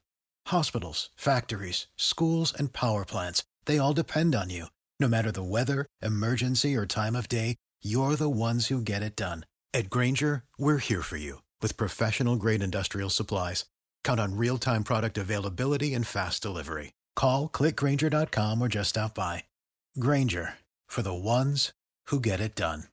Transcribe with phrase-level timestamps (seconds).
[0.47, 4.66] Hospitals, factories, schools, and power plants, they all depend on you.
[5.00, 9.16] No matter the weather, emergency, or time of day, you're the ones who get it
[9.16, 9.46] done.
[9.74, 13.66] At Grainger, we're here for you with professional grade industrial supplies.
[14.04, 16.94] Count on real time product availability and fast delivery.
[17.16, 19.46] Call clickgranger.com or just stop by.
[19.98, 21.74] Grainger for the ones
[22.08, 22.84] who get it done.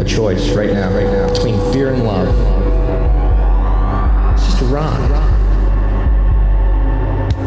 [0.00, 2.28] a choice right now, right now, between fear and love.
[4.34, 5.29] It's just a rock.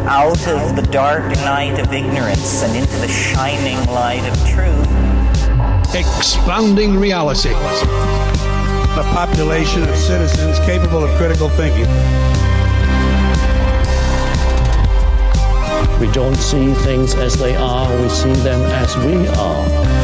[0.06, 5.94] Out of the dark night of ignorance and into the shining light of truth.
[5.94, 7.50] Expanding reality.
[7.50, 11.86] A population of citizens capable of critical thinking.
[15.98, 20.03] We don't see things as they are, we see them as we are.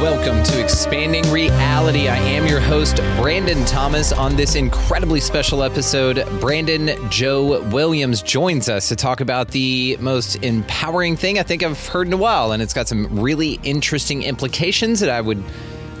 [0.00, 2.06] Welcome to Expanding Reality.
[2.06, 4.12] I am your host, Brandon Thomas.
[4.12, 10.36] On this incredibly special episode, Brandon Joe Williams joins us to talk about the most
[10.36, 12.52] empowering thing I think I've heard in a while.
[12.52, 15.42] And it's got some really interesting implications that I would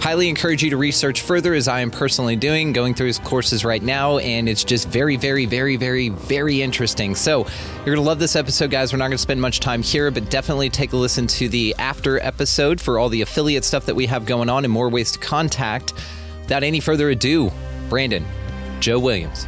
[0.00, 3.64] highly encourage you to research further as I am personally doing, going through his courses
[3.64, 7.14] right now, and it's just very, very, very, very, very interesting.
[7.14, 7.46] So
[7.84, 8.92] you're gonna love this episode, guys.
[8.92, 12.20] We're not gonna spend much time here, but definitely take a listen to the after
[12.20, 15.18] episode for all the affiliate stuff that we have going on and more ways to
[15.18, 15.94] contact.
[16.42, 17.50] Without any further ado,
[17.88, 18.24] Brandon,
[18.80, 19.46] Joe Williams.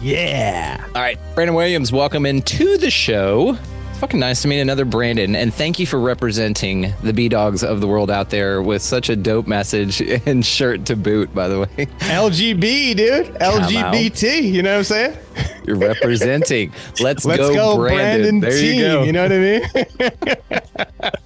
[0.00, 0.84] Yeah.
[0.94, 3.58] All right, Brandon Williams, welcome into the show.
[3.94, 7.62] It's fucking nice to meet another Brandon, and thank you for representing the B Dogs
[7.62, 11.32] of the world out there with such a dope message and shirt to boot.
[11.32, 13.26] By the way, LGB, dude.
[13.34, 14.42] LGBT.
[14.42, 15.16] You know what I'm saying?
[15.64, 16.72] you're representing.
[16.98, 18.40] Let's, Let's go, go, Brandon.
[18.40, 18.74] Brandon, there team.
[18.74, 19.02] you go.
[19.04, 21.12] You know what I mean?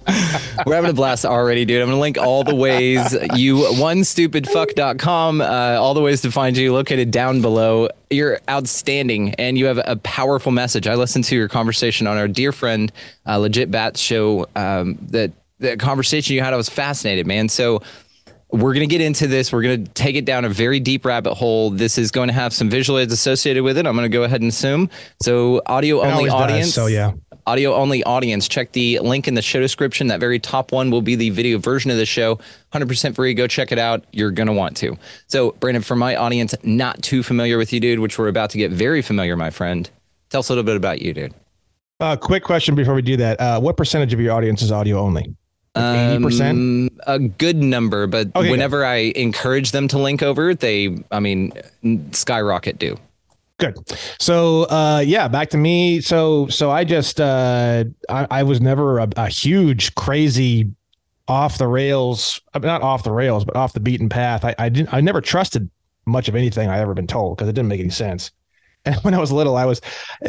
[0.65, 1.81] We're having a blast already, dude.
[1.81, 6.73] I'm gonna link all the ways you onestupidfuck.com, uh, all the ways to find you
[6.73, 7.89] located down below.
[8.09, 10.87] You're outstanding and you have a powerful message.
[10.87, 12.91] I listened to your conversation on our dear friend
[13.27, 14.47] uh, Legit Bats show.
[14.55, 17.49] Um, that the conversation you had, I was fascinated, man.
[17.49, 17.81] So
[18.51, 19.51] we're going to get into this.
[19.53, 21.69] We're going to take it down a very deep rabbit hole.
[21.69, 23.85] This is going to have some visual aids associated with it.
[23.85, 24.89] I'm going to go ahead and assume.
[25.21, 26.73] So audio It only always does, audience.
[26.73, 27.11] so yeah.
[27.49, 28.47] Audio only audience.
[28.47, 30.05] Check the link in the show description.
[30.05, 32.37] That very top one will be the video version of the show.
[32.73, 33.33] 100% free.
[33.33, 34.05] Go check it out.
[34.11, 34.95] You're going to want to.
[35.25, 38.59] So, Brandon, for my audience not too familiar with you, dude, which we're about to
[38.59, 39.89] get very familiar, my friend,
[40.29, 41.33] tell us a little bit about you, dude.
[41.99, 43.41] Uh, quick question before we do that.
[43.41, 45.35] Uh, what percentage of your audience is audio only?
[45.75, 46.55] Eighty percent.
[46.55, 51.19] Um, a good number, but Okay, whenever I encourage them to link over, they, I
[51.19, 51.53] mean,
[52.11, 52.97] skyrocket do.
[53.59, 53.77] Good.
[54.19, 55.99] So uh yeah, back to me.
[55.99, 60.71] So so I just uh I, I was never a, a huge crazy
[61.27, 64.45] off the rails uh, not off the rails, but off the beaten path.
[64.45, 65.69] I, I didn't I never trusted
[66.05, 68.31] much of anything I ever been told because it didn't make any sense.
[68.85, 69.81] And when I was little, I was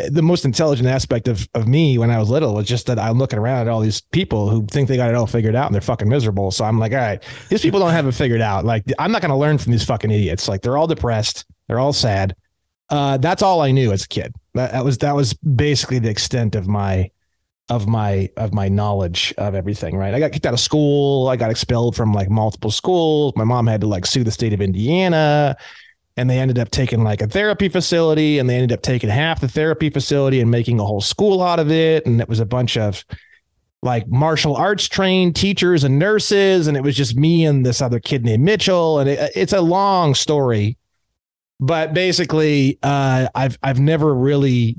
[0.08, 3.16] the most intelligent aspect of, of me when I was little was just that I'm
[3.16, 5.74] looking around at all these people who think they got it all figured out and
[5.74, 6.50] they're fucking miserable.
[6.50, 8.64] So I'm like, all right, these people don't have it figured out.
[8.64, 10.48] Like I'm not going to learn from these fucking idiots.
[10.48, 11.44] Like they're all depressed.
[11.68, 12.34] They're all sad.
[12.90, 14.34] Uh, that's all I knew as a kid.
[14.54, 17.10] That, that was that was basically the extent of my
[17.68, 19.96] of my of my knowledge of everything.
[19.96, 20.12] Right.
[20.12, 21.28] I got kicked out of school.
[21.28, 23.32] I got expelled from like multiple schools.
[23.36, 25.56] My mom had to like sue the state of Indiana.
[26.16, 29.40] and they ended up taking like a therapy facility and they ended up taking half
[29.40, 32.44] the therapy facility and making a whole school out of it and it was a
[32.44, 33.04] bunch of
[33.82, 38.00] like martial arts trained teachers and nurses and it was just me and this other
[38.00, 40.76] kid named Mitchell and it, it's a long story
[41.60, 44.76] but basically uh, I've I've never really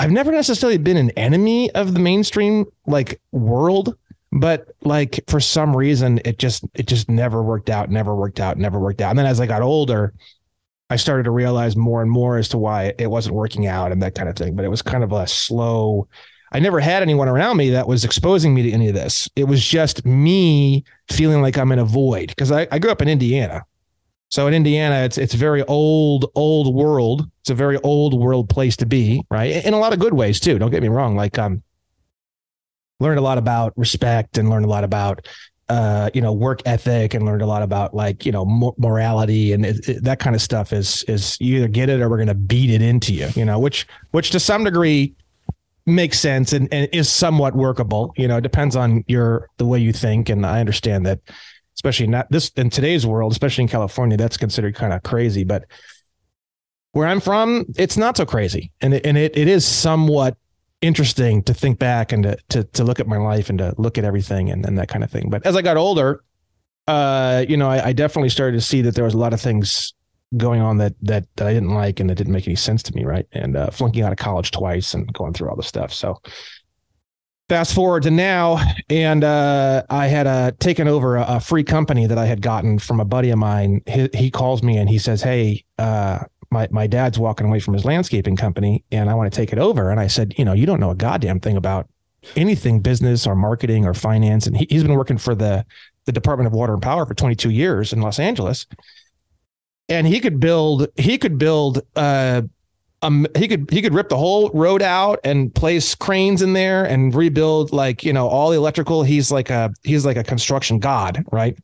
[0.00, 3.94] I've never necessarily been an enemy of the mainstream like world
[4.32, 8.58] but like for some reason it just it just never worked out never worked out
[8.58, 10.14] never worked out and then as I got older
[10.90, 14.02] I started to realize more and more as to why it wasn't working out and
[14.02, 14.56] that kind of thing.
[14.56, 16.08] But it was kind of a slow.
[16.52, 19.28] I never had anyone around me that was exposing me to any of this.
[19.36, 23.02] It was just me feeling like I'm in a void because I, I grew up
[23.02, 23.64] in Indiana.
[24.30, 27.26] So in Indiana, it's it's very old, old world.
[27.40, 29.64] It's a very old world place to be, right?
[29.64, 30.58] In a lot of good ways too.
[30.58, 31.16] Don't get me wrong.
[31.16, 31.62] Like um,
[33.00, 35.26] learned a lot about respect and learned a lot about
[35.68, 39.66] uh, you know, work ethic and learned a lot about like, you know, morality and
[39.66, 42.34] it, it, that kind of stuff is, is you either get it or we're to
[42.34, 45.14] beat it into you, you know, which, which to some degree
[45.84, 48.14] makes sense and, and is somewhat workable.
[48.16, 50.30] You know, it depends on your, the way you think.
[50.30, 51.20] And I understand that,
[51.78, 55.64] especially not this in today's world, especially in California, that's considered kind of crazy, but
[56.90, 58.72] where I'm from, it's not so crazy.
[58.80, 60.36] And it, and it, it is somewhat
[60.80, 63.96] interesting to think back and to, to, to look at my life and to look
[63.96, 65.30] at everything and, and that kind of thing.
[65.30, 66.24] But as I got older,
[66.88, 69.40] uh, you know, I, I, definitely started to see that there was a lot of
[69.40, 69.92] things
[70.36, 72.94] going on that, that, that I didn't like and that didn't make any sense to
[72.94, 73.04] me.
[73.04, 73.26] Right.
[73.32, 75.92] And, uh, flunking out of college twice and going through all the stuff.
[75.92, 76.20] So
[77.48, 78.58] fast forward to now.
[78.90, 82.78] And, uh, I had, uh, taken over a, a, free company that I had gotten
[82.78, 83.82] from a buddy of mine.
[83.86, 87.74] He, he calls me and he says, Hey, uh, my my dad's walking away from
[87.74, 89.90] his landscaping company and I want to take it over.
[89.90, 91.88] And I said, you know, you don't know a goddamn thing about
[92.36, 94.46] anything business or marketing or finance.
[94.46, 95.64] And he, he's been working for the
[96.06, 98.66] the Department of Water and Power for 22 years in Los Angeles.
[99.90, 102.42] And he could build he could build uh
[103.02, 106.84] um, he could he could rip the whole road out and place cranes in there
[106.84, 109.02] and rebuild like you know all the electrical.
[109.04, 111.56] He's like a he's like a construction god, right?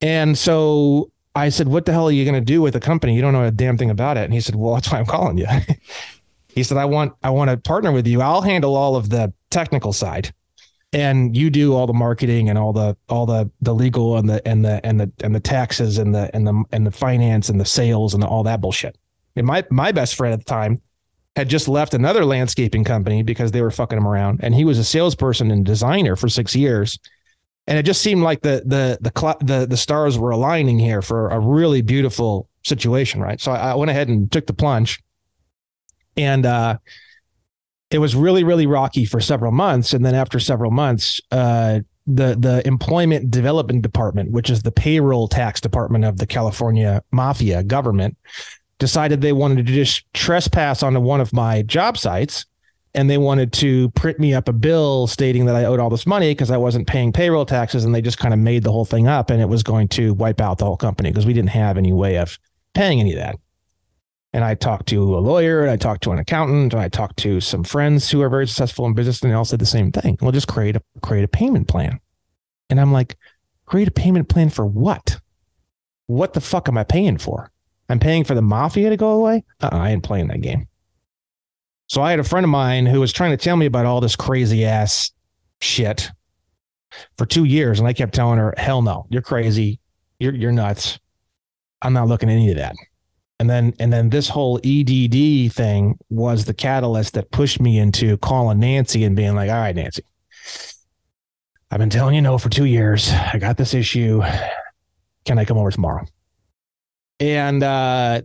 [0.00, 3.16] And so I said, "What the hell are you going to do with the company?
[3.16, 5.06] You don't know a damn thing about it." And he said, "Well, that's why I'm
[5.06, 5.46] calling you."
[6.48, 8.22] he said, "I want I want to partner with you.
[8.22, 10.32] I'll handle all of the technical side,
[10.92, 14.46] and you do all the marketing and all the all the the legal and the
[14.46, 17.60] and the and the and the taxes and the and the and the finance and
[17.60, 18.96] the sales and the, all that bullshit."
[19.36, 20.80] And my my best friend at the time
[21.36, 24.78] had just left another landscaping company because they were fucking him around, and he was
[24.78, 26.98] a salesperson and designer for six years.
[27.66, 31.28] And it just seemed like the the the the the stars were aligning here for
[31.30, 33.40] a really beautiful situation, right?
[33.40, 35.02] So I, I went ahead and took the plunge,
[36.16, 36.78] and uh,
[37.90, 42.36] it was really really rocky for several months, and then after several months, uh, the
[42.38, 48.16] the Employment Development Department, which is the payroll tax department of the California mafia government,
[48.84, 52.44] decided they wanted to just trespass onto one of my job sites
[52.94, 56.06] and they wanted to print me up a bill stating that I owed all this
[56.06, 58.84] money because I wasn't paying payroll taxes, and they just kind of made the whole
[58.84, 61.50] thing up, and it was going to wipe out the whole company because we didn't
[61.50, 62.38] have any way of
[62.74, 63.36] paying any of that.
[64.32, 67.16] And I talked to a lawyer, and I talked to an accountant, and I talked
[67.18, 69.90] to some friends who are very successful in business, and they all said the same
[69.90, 70.16] thing.
[70.20, 71.98] We'll just create a create a payment plan.
[72.70, 73.16] And I'm like,
[73.66, 75.18] create a payment plan for what?
[76.06, 77.50] What the fuck am I paying for?
[77.88, 79.44] I'm paying for the mafia to go away?
[79.62, 80.68] Uh-uh, I ain't playing that game.
[81.86, 84.00] So I had a friend of mine who was trying to tell me about all
[84.00, 85.10] this crazy ass
[85.60, 86.10] shit
[87.16, 87.78] for two years.
[87.78, 89.80] And I kept telling her, hell no, you're crazy.
[90.18, 90.98] You're, you're nuts.
[91.82, 92.74] I'm not looking at any of that.
[93.40, 98.16] And then, and then this whole EDD thing was the catalyst that pushed me into
[98.18, 100.04] calling Nancy and being like, all right, Nancy,
[101.70, 103.10] I've been telling you no for two years.
[103.12, 104.22] I got this issue.
[105.24, 106.06] Can I come over tomorrow?
[107.24, 108.20] And uh,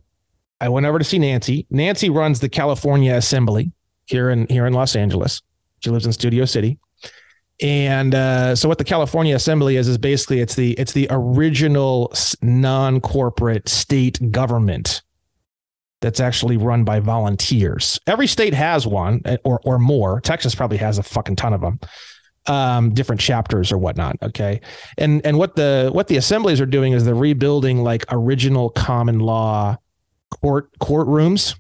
[0.60, 1.66] I went over to see Nancy.
[1.70, 3.72] Nancy runs the California Assembly
[4.08, 5.42] here in here in Los Angeles.
[5.80, 6.78] She lives in Studio City.
[7.62, 12.14] And uh, so, what the California Assembly is is basically it's the it's the original
[12.42, 15.02] non-corporate state government
[16.02, 18.02] that's actually run by volunteers.
[18.06, 20.20] Every state has one, eh, or or more.
[20.20, 21.80] Texas probably has a fucking ton of them,
[22.48, 24.18] um, different chapters or whatnot.
[24.22, 24.62] Okay,
[24.98, 29.20] and and what the what the assemblies are doing is they're rebuilding like original common
[29.20, 29.78] law
[30.30, 31.56] court courtrooms,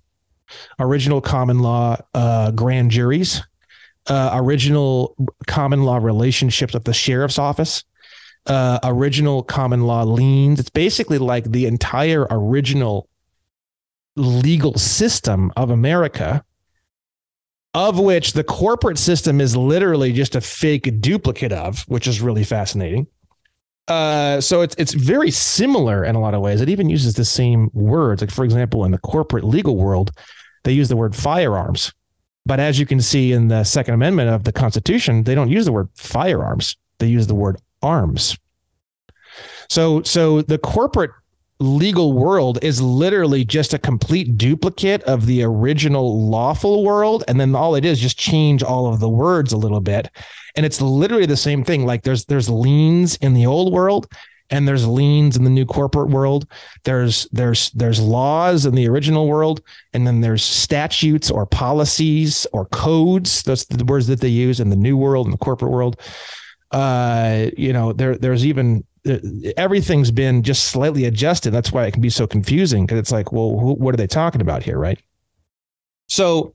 [0.79, 3.41] original common law uh, grand juries,
[4.07, 5.15] uh, original
[5.47, 7.83] common law relationships with the sheriff's office,
[8.47, 10.59] uh, original common law liens.
[10.59, 13.07] It's basically like the entire original
[14.15, 16.43] legal system of America,
[17.73, 22.43] of which the corporate system is literally just a fake duplicate of, which is really
[22.43, 23.07] fascinating.
[23.87, 26.61] uh, so it's it's very similar in a lot of ways.
[26.61, 28.21] It even uses the same words.
[28.21, 30.11] Like for example, in the corporate legal world,
[30.63, 31.91] they use the word firearms.
[32.45, 35.65] But as you can see in the Second Amendment of the Constitution, they don't use
[35.65, 36.77] the word firearms.
[36.99, 38.37] They use the word arms.
[39.69, 41.11] So so the corporate
[41.59, 47.23] legal world is literally just a complete duplicate of the original lawful world.
[47.27, 50.09] And then all it is just change all of the words a little bit.
[50.55, 51.85] And it's literally the same thing.
[51.85, 54.07] Like there's there's liens in the old world
[54.49, 56.47] and there's liens in the new corporate world.
[56.85, 59.61] There's there's there's laws in the original world.
[59.93, 63.43] And then there's statutes or policies or codes.
[63.43, 65.99] Those the words that they use in the new world and the corporate world.
[66.71, 69.19] Uh you know there there's even Uh,
[69.57, 73.31] everything's been just slightly adjusted that's why it can be so confusing because it's like
[73.31, 75.01] well who, what are they talking about here right
[76.07, 76.53] so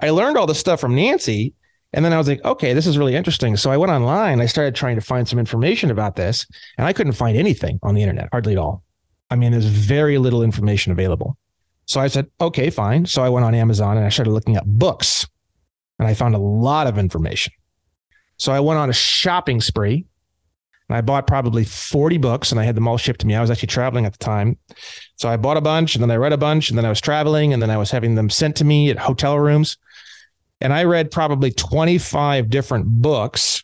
[0.00, 1.54] i learned all this stuff from nancy
[1.92, 3.56] and then I was like, okay, this is really interesting.
[3.56, 4.40] So I went online.
[4.40, 6.46] I started trying to find some information about this,
[6.78, 8.84] and I couldn't find anything on the internet, hardly at all.
[9.30, 11.36] I mean, there's very little information available.
[11.86, 13.06] So I said, okay, fine.
[13.06, 15.26] So I went on Amazon and I started looking up books,
[15.98, 17.52] and I found a lot of information.
[18.36, 20.06] So I went on a shopping spree
[20.90, 23.36] and I bought probably 40 books and I had them all shipped to me.
[23.36, 24.58] I was actually traveling at the time.
[25.14, 27.00] So I bought a bunch and then I read a bunch and then I was
[27.00, 29.78] traveling and then I was having them sent to me at hotel rooms
[30.60, 33.62] and I read probably 25 different books.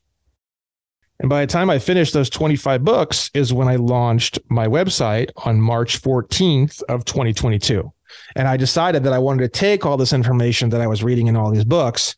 [1.18, 5.30] And by the time I finished those 25 books is when I launched my website
[5.44, 7.92] on March 14th of 2022.
[8.36, 11.26] And I decided that I wanted to take all this information that I was reading
[11.26, 12.14] in all these books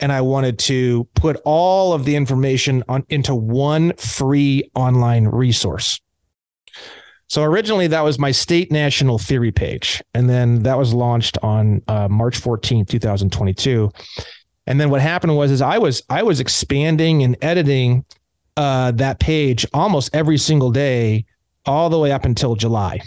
[0.00, 6.00] and I wanted to put all of the information on into one free online resource.
[7.28, 10.02] So originally that was my state national theory page.
[10.14, 13.90] And then that was launched on uh, March 14, 2022.
[14.66, 18.04] And then what happened was is I was I was expanding and editing
[18.56, 21.24] uh, that page almost every single day
[21.66, 23.00] all the way up until July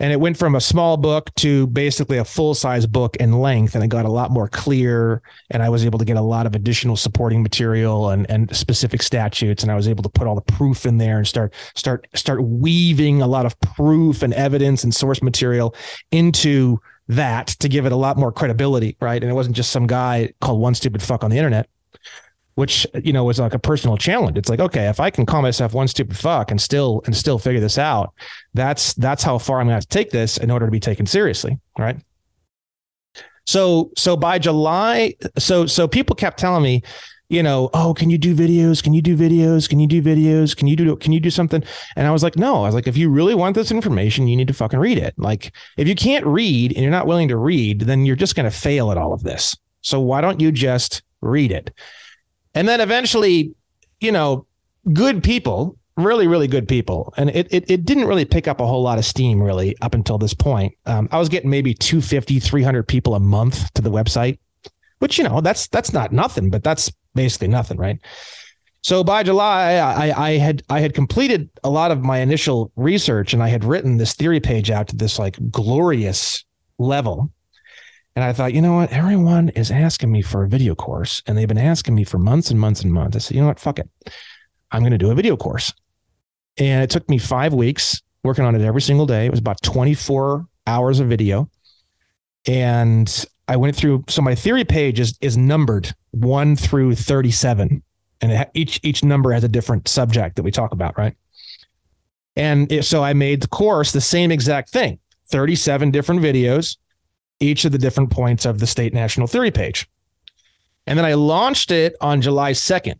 [0.00, 3.74] and it went from a small book to basically a full size book in length
[3.74, 6.46] and it got a lot more clear and i was able to get a lot
[6.46, 10.34] of additional supporting material and, and specific statutes and i was able to put all
[10.34, 14.84] the proof in there and start start start weaving a lot of proof and evidence
[14.84, 15.74] and source material
[16.10, 19.22] into that to give it a lot more credibility right?
[19.22, 21.68] And it wasn't just some guy called one stupid fuck on the internet
[22.54, 24.38] which you know was like a personal challenge.
[24.38, 27.38] It's like, okay, if I can call myself one stupid fuck and still and still
[27.38, 28.12] figure this out,
[28.54, 30.80] that's that's how far I'm going to have to take this in order to be
[30.80, 31.96] taken seriously, right?
[33.46, 36.82] So so by July, so so people kept telling me,
[37.28, 38.82] you know, oh, can you do videos?
[38.82, 39.68] Can you do videos?
[39.68, 40.56] Can you do videos?
[40.56, 41.62] Can you do can you do something?
[41.96, 42.62] And I was like, no.
[42.62, 45.14] I was like, if you really want this information, you need to fucking read it.
[45.18, 48.50] Like, if you can't read and you're not willing to read, then you're just going
[48.50, 49.56] to fail at all of this.
[49.80, 51.72] So why don't you just read it?
[52.54, 53.54] And then eventually,
[54.00, 54.46] you know,
[54.92, 57.12] good people, really, really good people.
[57.16, 59.94] And it, it, it didn't really pick up a whole lot of steam really up
[59.94, 60.74] until this point.
[60.86, 64.38] Um, I was getting maybe 250, 300 people a month to the website,
[64.98, 67.78] which, you know, that's, that's not nothing, but that's basically nothing.
[67.78, 67.98] Right.
[68.84, 73.32] So by July, I, I had I had completed a lot of my initial research,
[73.32, 76.44] and I had written this theory page out to this like glorious
[76.78, 77.32] level.
[78.16, 78.92] And I thought, you know what?
[78.92, 82.50] Everyone is asking me for a video course, and they've been asking me for months
[82.50, 83.16] and months and months.
[83.16, 83.58] I said, you know what?
[83.58, 83.88] Fuck it.
[84.70, 85.72] I'm going to do a video course.
[86.56, 89.26] And it took me five weeks working on it every single day.
[89.26, 91.50] It was about 24 hours of video.
[92.46, 97.82] And I went through, so my theory page is, is numbered one through 37.
[98.20, 101.16] And it, each, each number has a different subject that we talk about, right?
[102.36, 104.98] And it, so I made the course the same exact thing
[105.30, 106.76] 37 different videos
[107.40, 109.88] each of the different points of the state national theory page.
[110.86, 112.98] And then I launched it on July 2nd.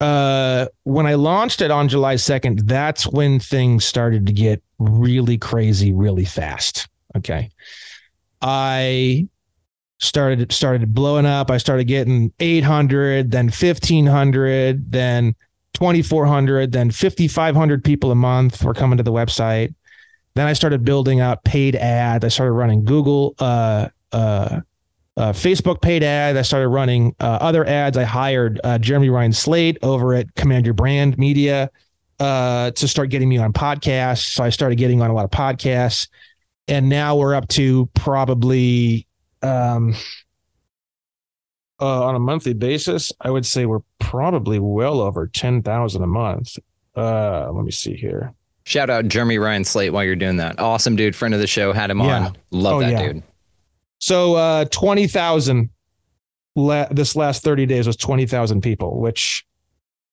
[0.00, 5.38] Uh, when I launched it on July 2nd, that's when things started to get really
[5.38, 6.88] crazy really fast.
[7.16, 7.50] Okay.
[8.42, 9.28] I
[9.98, 11.50] started started blowing up.
[11.50, 15.34] I started getting 800, then 1500, then
[15.72, 19.74] 2400, then 5500 people a month were coming to the website.
[20.36, 22.22] Then I started building out paid ads.
[22.22, 24.60] I started running Google, uh, uh,
[25.16, 26.36] uh, Facebook paid ads.
[26.36, 27.96] I started running uh, other ads.
[27.96, 31.70] I hired uh, Jeremy Ryan Slate over at Command Your Brand Media
[32.20, 34.34] uh, to start getting me on podcasts.
[34.34, 36.08] So I started getting on a lot of podcasts,
[36.68, 39.06] and now we're up to probably
[39.40, 39.94] um,
[41.80, 43.10] on a monthly basis.
[43.22, 46.58] I would say we're probably well over ten thousand a month.
[46.94, 48.34] Let me see here.
[48.66, 50.58] Shout out Jeremy Ryan Slate while you're doing that.
[50.58, 52.26] Awesome dude, friend of the show, had him yeah.
[52.26, 52.36] on.
[52.50, 53.12] Love oh, that yeah.
[53.12, 53.22] dude.
[54.00, 55.70] So uh 20,000
[56.56, 59.46] la- this last 30 days was 20,000 people, which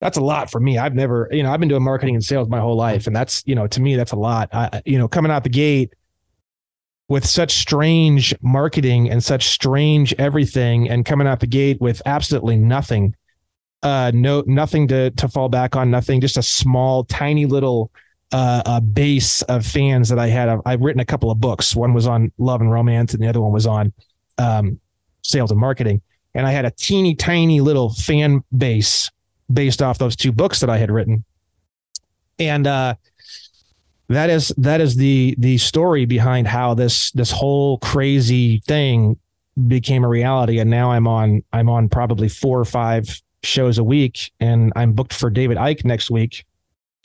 [0.02, 0.78] that's a lot for me.
[0.78, 3.42] I've never, you know, I've been doing marketing and sales my whole life, and that's,
[3.48, 4.50] you know, to me, that's a lot.
[4.54, 5.94] I, you know, coming out the gate
[7.08, 12.58] with such strange marketing and such strange everything, and coming out the gate with absolutely
[12.58, 13.16] nothing,
[13.82, 17.90] uh, no, nothing to to fall back on, nothing, just a small, tiny little
[18.34, 20.50] uh, a base of fans that I had.
[20.50, 21.76] I've, I've, written a couple of books.
[21.76, 23.94] One was on love and romance, and the other one was on
[24.40, 24.80] um,
[25.22, 26.02] sales and marketing.
[26.34, 29.10] And I had a teeny tiny little fan base
[29.52, 31.24] based off those two books that I had written.
[32.40, 32.96] And uh,
[34.10, 39.18] that is that is the the story behind how this this whole crazy thing
[39.68, 40.58] became a reality.
[40.58, 44.94] And now I'm on I'm on probably four or five shows a week, and I'm
[44.94, 46.46] booked for David Icke next week.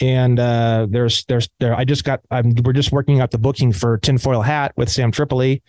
[0.00, 3.72] And uh, there's there's there I just got I'm we're just working out the booking
[3.72, 5.62] for Tinfoil Hat with Sam Tripoli.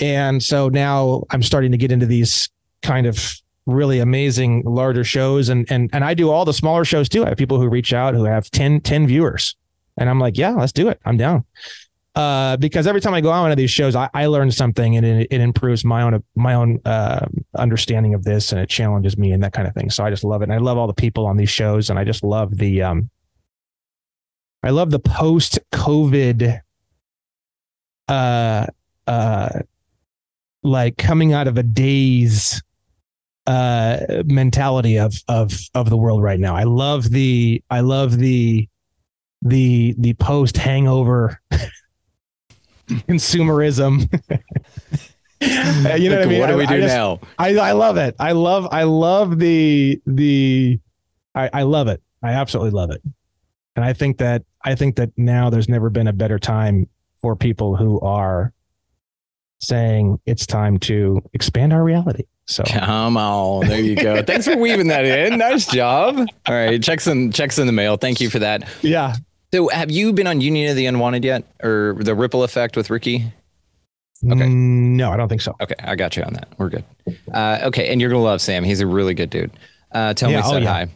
[0.00, 2.48] And so now I'm starting to get into these
[2.82, 7.08] kind of really amazing larger shows and and and I do all the smaller shows
[7.08, 7.24] too.
[7.24, 9.56] I have people who reach out who have 10 10 viewers.
[9.96, 11.00] And I'm like, yeah, let's do it.
[11.04, 11.44] I'm down.
[12.14, 14.96] Uh, because every time I go on one of these shows, I, I learn something
[14.96, 19.18] and it, it improves my own my own uh, understanding of this and it challenges
[19.18, 19.90] me and that kind of thing.
[19.90, 20.44] So I just love it.
[20.44, 23.10] And I love all the people on these shows and I just love the um
[24.64, 26.60] I love the post COVID
[28.08, 28.66] uh
[29.06, 29.60] uh
[30.62, 32.62] like coming out of a daze
[33.46, 36.56] uh mentality of of of the world right now.
[36.56, 38.66] I love the I love the
[39.42, 41.38] the the post hangover
[42.88, 44.10] consumerism.
[45.40, 46.40] you know what I mean?
[46.40, 47.20] What do we do I just, now?
[47.38, 48.14] I I love it.
[48.18, 50.80] I love I love the the
[51.34, 52.02] I, I love it.
[52.22, 53.02] I absolutely love it.
[53.76, 56.88] And I think that I think that now there's never been a better time
[57.20, 58.52] for people who are
[59.60, 62.24] saying it's time to expand our reality.
[62.46, 64.22] So come on, there you go.
[64.26, 65.38] Thanks for weaving that in.
[65.38, 66.18] Nice job.
[66.46, 67.96] All right, checks in checks in the mail.
[67.96, 68.68] Thank you for that.
[68.82, 69.14] Yeah.
[69.54, 72.90] So, have you been on Union of the Unwanted yet, or the Ripple Effect with
[72.90, 73.32] Ricky?
[74.28, 74.48] Okay.
[74.48, 75.54] No, I don't think so.
[75.60, 76.48] Okay, I got you on that.
[76.58, 76.84] We're good.
[77.32, 78.64] Uh, okay, and you're gonna love Sam.
[78.64, 79.52] He's a really good dude.
[79.92, 80.72] Uh, tell Yeah, me oh, said yeah.
[80.72, 80.88] hi.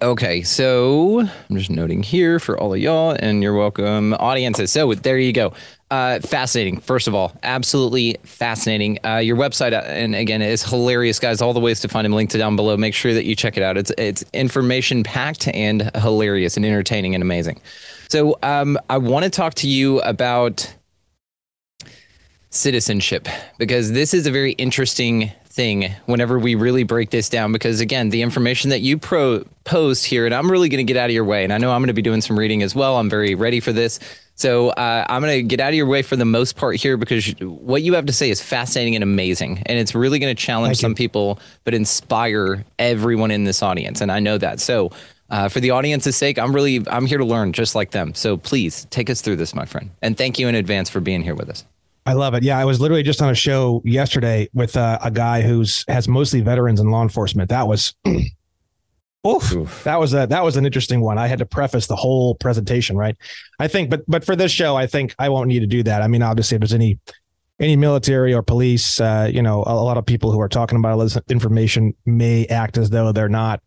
[0.00, 4.72] Okay, so I'm just noting here for all of y'all, and you're welcome, audiences.
[4.72, 5.52] So there you go.
[5.90, 6.80] Uh, fascinating.
[6.80, 8.98] First of all, absolutely fascinating.
[9.04, 11.42] Uh, your website, uh, and again, is hilarious, guys.
[11.42, 12.76] All the ways to find him linked down below.
[12.78, 13.76] Make sure that you check it out.
[13.76, 17.60] It's it's information packed and hilarious and entertaining and amazing.
[18.08, 20.74] So um, I want to talk to you about
[22.48, 23.28] citizenship
[23.58, 28.08] because this is a very interesting thing whenever we really break this down because again
[28.08, 31.14] the information that you pro- post here and i'm really going to get out of
[31.14, 32.96] your way and i know i'm going to be doing some reading as well.
[32.96, 34.00] I'm very ready for this.
[34.34, 36.96] So uh, i'm going to get out of your way for the most part here
[36.96, 40.42] because what you have to say is fascinating and amazing and it's really going to
[40.42, 40.86] challenge Thank you.
[40.86, 44.58] some people but inspire everyone in this audience and i know that.
[44.58, 44.90] So
[45.28, 48.14] uh, for the audience's sake i'm really i'm here to learn just like them.
[48.14, 51.22] So please take us through this my friend and thank you in advance for being
[51.22, 51.64] here with us
[52.04, 52.42] I love it.
[52.42, 56.08] Yeah, I was literally just on a show yesterday with uh, a guy who's has
[56.08, 57.50] mostly veterans in law enforcement.
[57.50, 57.94] That was,
[59.26, 61.16] oof, that was a that was an interesting one.
[61.16, 63.16] I had to preface the whole presentation, right?
[63.60, 66.02] I think, but but for this show, I think I won't need to do that.
[66.02, 66.98] I mean, obviously, if there's any
[67.60, 70.78] any military or police, uh, you know, a, a lot of people who are talking
[70.78, 73.62] about all this information may act as though they're not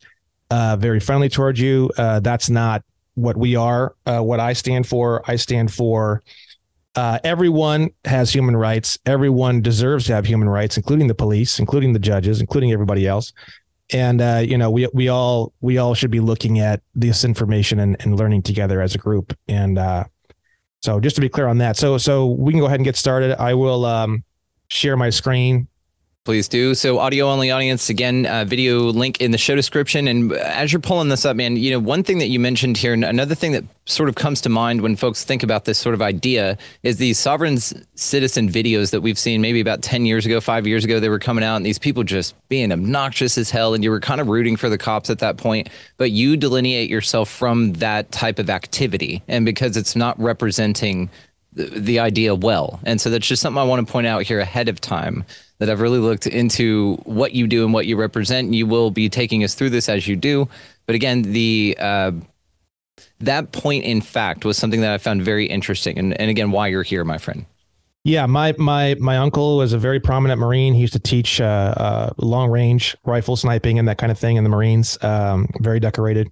[0.51, 1.89] uh, very friendly towards you.
[1.97, 3.95] Uh, that's not what we are.
[4.05, 6.21] Uh, what I stand for, I stand for
[6.95, 8.97] uh, everyone has human rights.
[9.05, 13.33] Everyone deserves to have human rights, including the police, including the judges, including everybody else.
[13.93, 17.79] And uh, you know, we we all we all should be looking at this information
[17.79, 19.37] and, and learning together as a group.
[19.47, 20.05] And uh,
[20.81, 22.95] so, just to be clear on that, so so we can go ahead and get
[22.95, 23.39] started.
[23.39, 24.23] I will um,
[24.69, 25.67] share my screen.
[26.25, 26.73] Please do.
[26.73, 30.07] So, audio only audience, again, uh, video link in the show description.
[30.07, 32.93] And as you're pulling this up, man, you know, one thing that you mentioned here,
[32.93, 35.93] and another thing that sort of comes to mind when folks think about this sort
[35.93, 40.41] of idea is these sovereign citizen videos that we've seen maybe about 10 years ago,
[40.41, 40.99] five years ago.
[40.99, 43.75] They were coming out and these people just being obnoxious as hell.
[43.75, 45.69] And you were kind of rooting for the cops at that point.
[45.97, 49.21] But you delineate yourself from that type of activity.
[49.27, 51.11] And because it's not representing
[51.53, 52.79] the, the idea well.
[52.83, 55.23] And so that's just something I want to point out here ahead of time
[55.59, 58.45] that I've really looked into what you do and what you represent.
[58.45, 60.47] And You will be taking us through this as you do.
[60.85, 62.11] But again, the uh,
[63.19, 65.97] that point in fact was something that I found very interesting.
[65.97, 67.45] And, and again, why you're here, my friend.
[68.03, 70.75] Yeah, my my my uncle was a very prominent Marine.
[70.75, 74.35] He used to teach uh, uh, long range rifle sniping and that kind of thing
[74.35, 75.03] in the Marines.
[75.03, 76.31] Um, very decorated.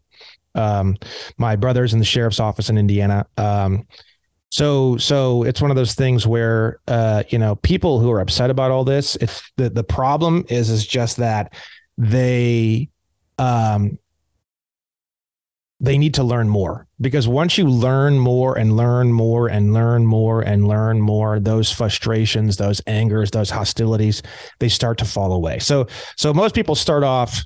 [0.54, 0.98] Um,
[1.40, 3.26] my brother's in the sheriff's office in Indiana.
[3.38, 3.88] Um,
[4.54, 8.52] so so it's one of those things where uh, you know people who are upset
[8.52, 9.16] about all this.
[9.16, 11.56] It's the the problem is is just that
[11.98, 12.88] they
[13.40, 13.98] um
[15.80, 20.06] they need to learn more because once you learn more and learn more and learn
[20.06, 24.22] more and learn more those frustrations those angers those hostilities
[24.60, 27.44] they start to fall away so so most people start off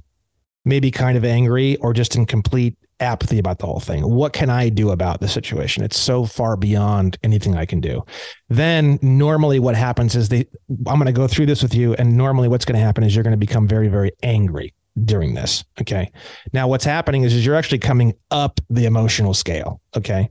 [0.68, 4.02] maybe kind of angry or just in complete apathy about the whole thing.
[4.04, 5.84] What can i do about the situation?
[5.84, 8.04] It's so far beyond anything i can do.
[8.50, 10.46] Then normally what happens is they
[10.88, 13.16] i'm going to go through this with you and normally what's going to happen is
[13.16, 14.74] you're going to become very very angry
[15.06, 15.64] during this.
[15.82, 16.12] Okay.
[16.54, 19.82] Now what's happening is, is you're actually coming up the emotional scale.
[19.96, 20.30] Okay.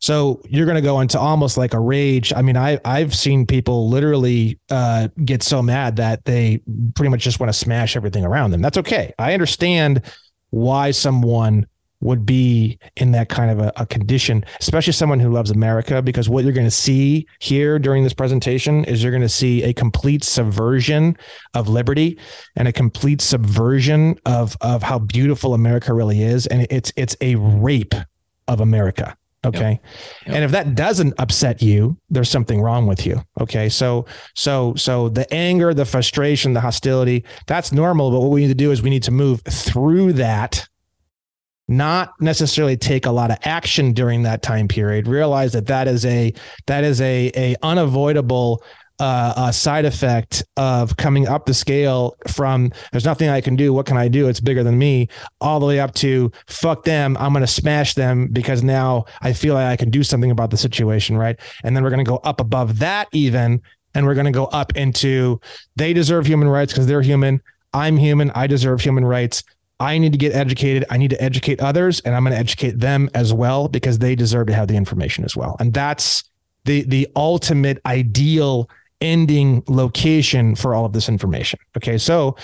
[0.00, 2.32] So you're going to go into almost like a rage.
[2.34, 6.60] I mean, I I've seen people literally uh, get so mad that they
[6.94, 8.62] pretty much just want to smash everything around them.
[8.62, 9.12] That's okay.
[9.18, 10.02] I understand
[10.50, 11.66] why someone
[12.00, 16.28] would be in that kind of a, a, condition, especially someone who loves America, because
[16.28, 19.72] what you're going to see here during this presentation is you're going to see a
[19.72, 21.16] complete subversion
[21.54, 22.18] of liberty
[22.56, 27.34] and a complete subversion of of how beautiful America really is, and it's it's a
[27.36, 27.94] rape
[28.46, 29.16] of America.
[29.44, 29.70] Okay.
[29.70, 29.80] Yep.
[30.26, 30.34] Yep.
[30.34, 33.22] And if that doesn't upset you, there's something wrong with you.
[33.40, 33.68] Okay.
[33.68, 38.10] So, so, so the anger, the frustration, the hostility, that's normal.
[38.10, 40.66] But what we need to do is we need to move through that
[41.68, 46.04] not necessarily take a lot of action during that time period realize that that is
[46.06, 46.32] a
[46.66, 48.62] that is a a unavoidable
[49.00, 53.72] uh, a side effect of coming up the scale from there's nothing I can do.
[53.72, 54.28] What can I do?
[54.28, 55.08] It's bigger than me,
[55.40, 57.16] all the way up to fuck them.
[57.18, 60.50] I'm going to smash them because now I feel like I can do something about
[60.50, 61.16] the situation.
[61.16, 61.38] Right.
[61.62, 63.62] And then we're going to go up above that even.
[63.94, 65.40] And we're going to go up into
[65.76, 67.40] they deserve human rights because they're human.
[67.72, 68.30] I'm human.
[68.32, 69.42] I deserve human rights.
[69.80, 70.84] I need to get educated.
[70.90, 74.14] I need to educate others, and I'm going to educate them as well because they
[74.16, 75.56] deserve to have the information as well.
[75.60, 76.24] And that's
[76.64, 78.68] the the ultimate ideal
[79.00, 81.60] ending location for all of this information.
[81.76, 82.36] Okay, so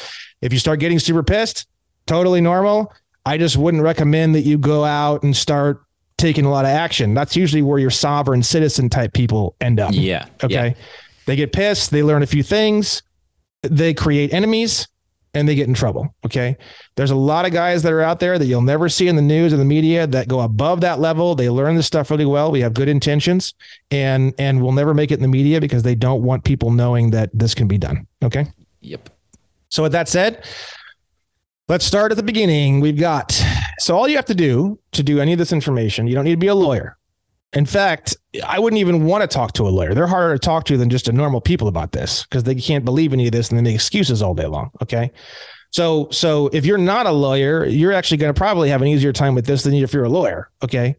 [0.42, 1.66] if you start getting super pissed,
[2.06, 2.92] totally normal.
[3.26, 5.82] I just wouldn't recommend that you go out and start
[6.16, 7.14] taking a lot of action.
[7.14, 9.90] That's usually where your sovereign citizen type people end up.
[9.92, 10.26] Yeah.
[10.42, 10.68] Okay.
[10.68, 10.74] Yeah.
[11.26, 11.90] They get pissed.
[11.90, 13.02] They learn a few things.
[13.62, 14.86] They create enemies
[15.34, 16.14] and they get in trouble.
[16.24, 16.56] Okay.
[16.96, 19.22] There's a lot of guys that are out there that you'll never see in the
[19.22, 21.34] news or the media that go above that level.
[21.34, 22.50] They learn this stuff really well.
[22.50, 23.54] We have good intentions
[23.90, 27.10] and and we'll never make it in the media because they don't want people knowing
[27.10, 28.06] that this can be done.
[28.22, 28.46] Okay.
[28.80, 29.10] Yep.
[29.68, 30.46] So with that said,
[31.68, 32.80] let's start at the beginning.
[32.80, 33.32] We've got
[33.78, 36.30] so all you have to do to do any of this information, you don't need
[36.32, 36.96] to be a lawyer.
[37.54, 39.94] In fact, I wouldn't even want to talk to a lawyer.
[39.94, 42.84] They're harder to talk to than just a normal people about this because they can't
[42.84, 44.70] believe any of this and they make excuses all day long.
[44.82, 45.12] Okay.
[45.70, 49.12] So, so if you're not a lawyer, you're actually going to probably have an easier
[49.12, 50.50] time with this than if you're a lawyer.
[50.62, 50.96] Okay.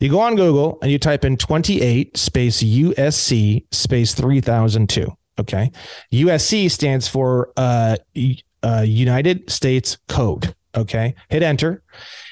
[0.00, 5.08] You go on Google and you type in 28 space USC space 3002.
[5.38, 5.70] Okay.
[6.12, 7.96] USC stands for uh,
[8.64, 10.54] uh, United States Code.
[10.74, 11.14] Okay.
[11.28, 11.82] Hit enter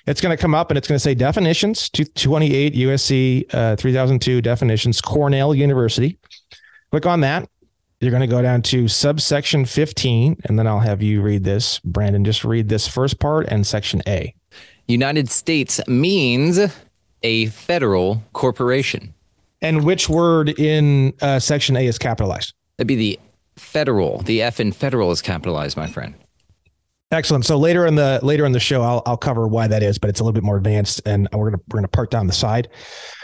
[0.07, 4.43] it's going to come up and it's going to say definitions 228 USC uh, 3002
[4.43, 6.19] definitions, Cornell University.
[6.91, 7.49] Click on that.
[8.01, 11.79] You're going to go down to subsection 15, and then I'll have you read this.
[11.81, 14.35] Brandon, just read this first part and section A.
[14.89, 16.59] United States means
[17.23, 19.15] a federal corporation.
[19.61, 22.55] And which word in uh, section A is capitalized?
[22.79, 23.21] That'd be the
[23.57, 24.23] federal.
[24.23, 26.15] The F in federal is capitalized, my friend.
[27.13, 27.45] Excellent.
[27.45, 30.11] So later in the later in the show, I'll I'll cover why that is, but
[30.11, 32.69] it's a little bit more advanced, and we're gonna we're gonna park down the side.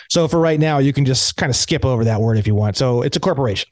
[0.09, 2.55] So for right now, you can just kind of skip over that word if you
[2.55, 2.77] want.
[2.77, 3.69] So it's a corporation.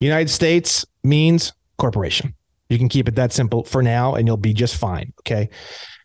[0.00, 2.34] United States means corporation.
[2.68, 5.12] You can keep it that simple for now, and you'll be just fine.
[5.20, 5.48] Okay.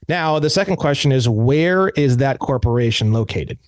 [0.08, 3.60] Now the second question is where is that corporation located?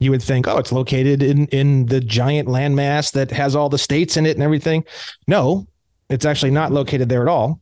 [0.00, 3.78] You would think, oh, it's located in in the giant landmass that has all the
[3.78, 4.84] states in it and everything.
[5.28, 5.68] No,
[6.10, 7.60] it's actually not located there at all.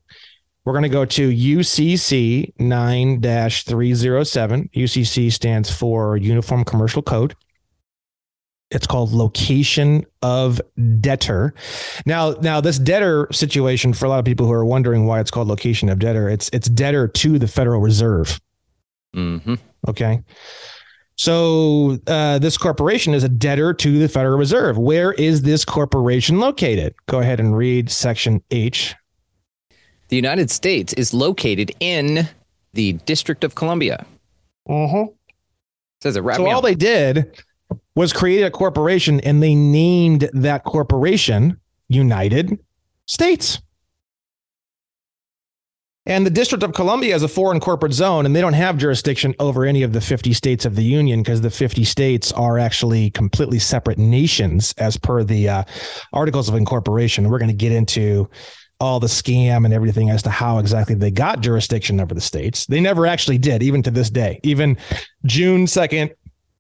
[0.64, 4.70] We're going to go to UCC 9 307.
[4.74, 7.34] UCC stands for Uniform Commercial Code.
[8.70, 10.60] It's called location of
[11.00, 11.52] debtor.
[12.06, 15.30] Now, now this debtor situation for a lot of people who are wondering why it's
[15.30, 18.40] called location of debtor, it's it's debtor to the Federal Reserve.
[19.14, 19.56] Mm-hmm.
[19.88, 20.22] Okay.
[21.16, 24.78] So uh, this corporation is a debtor to the Federal Reserve.
[24.78, 26.94] Where is this corporation located?
[27.06, 28.94] Go ahead and read section H
[30.12, 32.28] the United States is located in
[32.74, 34.04] the District of Columbia.
[34.68, 35.06] Uh-huh.
[36.02, 36.22] Says it.
[36.34, 37.42] So all they did
[37.94, 42.58] was create a corporation and they named that corporation United
[43.06, 43.62] States.
[46.04, 49.34] And the District of Columbia is a foreign corporate zone, and they don't have jurisdiction
[49.38, 53.08] over any of the 50 states of the Union because the 50 states are actually
[53.10, 55.64] completely separate nations as per the uh,
[56.12, 57.30] Articles of Incorporation.
[57.30, 58.28] We're going to get into
[58.82, 62.66] all the scam and everything as to how exactly they got jurisdiction over the states.
[62.66, 64.40] They never actually did, even to this day.
[64.42, 64.76] Even
[65.24, 66.10] June 2nd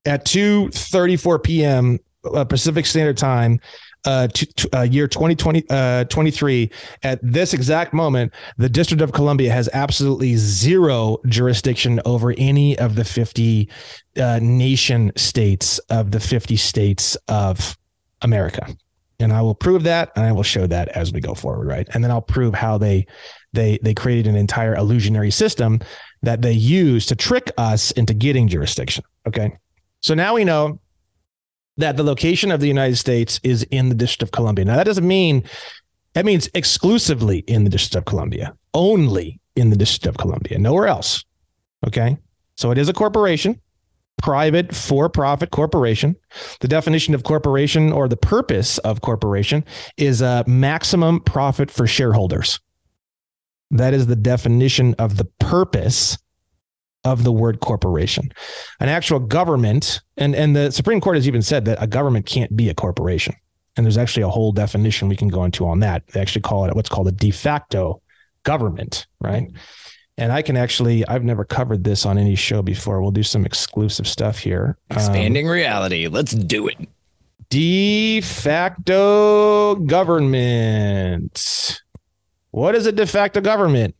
[0.06, 1.98] at 2:34 p.m.
[2.24, 3.58] Uh, Pacific Standard Time,
[4.04, 4.28] uh,
[4.72, 6.70] uh, year 2020, uh, 23,
[7.02, 12.94] at this exact moment, the District of Columbia has absolutely zero jurisdiction over any of
[12.94, 13.68] the 50
[14.20, 17.76] uh, nation states of the 50 states of
[18.20, 18.64] America.
[19.22, 21.88] And I will prove that and I will show that as we go forward, right?
[21.92, 23.06] And then I'll prove how they
[23.52, 25.80] they they created an entire illusionary system
[26.22, 29.04] that they use to trick us into getting jurisdiction.
[29.26, 29.56] Okay.
[30.00, 30.80] So now we know
[31.76, 34.64] that the location of the United States is in the District of Columbia.
[34.64, 35.44] Now, that doesn't mean
[36.14, 40.86] that means exclusively in the District of Columbia, only in the District of Columbia, nowhere
[40.86, 41.24] else.
[41.86, 42.18] Okay.
[42.56, 43.60] So it is a corporation,
[44.22, 46.16] private for profit corporation.
[46.60, 49.64] The definition of corporation or the purpose of corporation
[49.96, 52.60] is a maximum profit for shareholders.
[53.70, 56.16] That is the definition of the purpose
[57.04, 58.32] of the word corporation.
[58.78, 62.54] An actual government, and, and the Supreme Court has even said that a government can't
[62.56, 63.34] be a corporation.
[63.76, 66.06] And there's actually a whole definition we can go into on that.
[66.08, 68.02] They actually call it what's called a de facto
[68.44, 69.50] government, right?
[70.18, 73.00] And I can actually, I've never covered this on any show before.
[73.00, 74.76] We'll do some exclusive stuff here.
[74.90, 76.06] Expanding um, reality.
[76.08, 76.76] Let's do it.
[77.48, 81.80] De facto government.
[82.50, 83.94] What is a de facto government?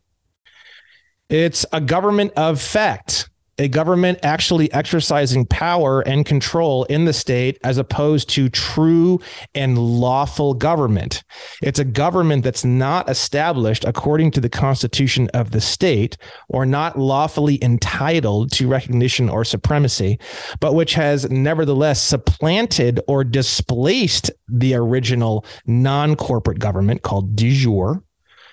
[1.31, 7.59] It's a government of fact, a government actually exercising power and control in the state
[7.65, 9.21] as opposed to true
[9.55, 11.23] and lawful government.
[11.63, 16.17] It's a government that's not established according to the constitution of the state
[16.49, 20.19] or not lawfully entitled to recognition or supremacy,
[20.61, 28.03] but which has nevertheless supplanted or displaced the original non corporate government called de jure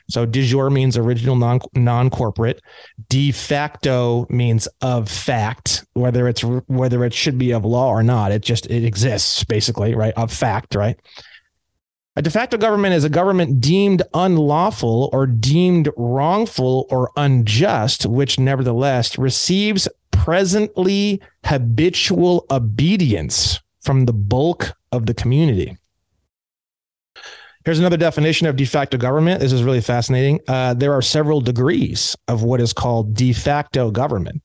[0.09, 2.61] so de jure means original non non corporate.
[3.09, 8.31] De facto means of fact, whether it's whether it should be of law or not.
[8.31, 10.13] It just it exists basically, right?
[10.17, 10.99] Of fact, right?
[12.15, 18.39] A de facto government is a government deemed unlawful or deemed wrongful or unjust, which
[18.39, 25.77] nevertheless receives presently habitual obedience from the bulk of the community.
[27.69, 29.41] Here's another definition of de facto government.
[29.41, 30.39] This is really fascinating.
[30.47, 34.41] Uh, there are several degrees of what is called de facto government.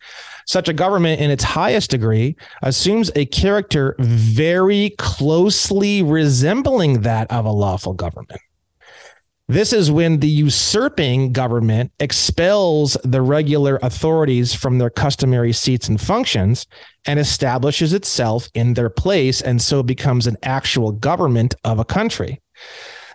[0.47, 7.47] Such a government, in its highest degree, assumes a character very closely resembling that of
[7.47, 8.43] a lawful government.
[9.49, 15.99] This is when the usurping government expels the regular authorities from their customary seats and
[15.99, 16.67] functions
[17.07, 22.43] and establishes itself in their place and so becomes an actual government of a country.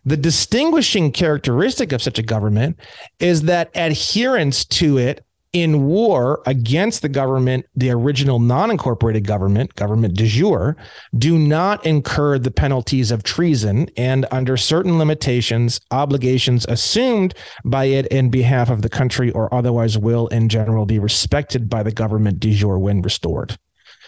[0.06, 2.80] The distinguishing characteristic of such a government
[3.20, 9.74] is that adherence to it in war against the government, the original non incorporated government,
[9.76, 10.78] government de jure,
[11.18, 17.34] do not incur the penalties of treason and, under certain limitations, obligations assumed
[17.66, 21.82] by it in behalf of the country or otherwise will in general be respected by
[21.82, 23.58] the government de jure when restored.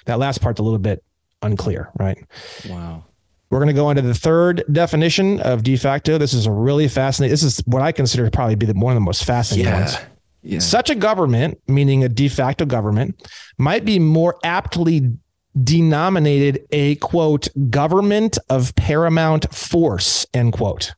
[0.05, 1.03] That last part's a little bit
[1.41, 2.23] unclear, right?
[2.69, 3.05] Wow.
[3.51, 6.17] We're going to go into the third definition of de facto.
[6.17, 7.31] This is a really fascinating.
[7.31, 9.79] This is what I consider to probably be the, one of the most fascinating yeah.
[9.79, 9.97] ones.
[10.41, 10.59] Yeah.
[10.59, 15.11] Such a government, meaning a de facto government, might be more aptly
[15.61, 20.93] denominated a quote government of paramount force end quote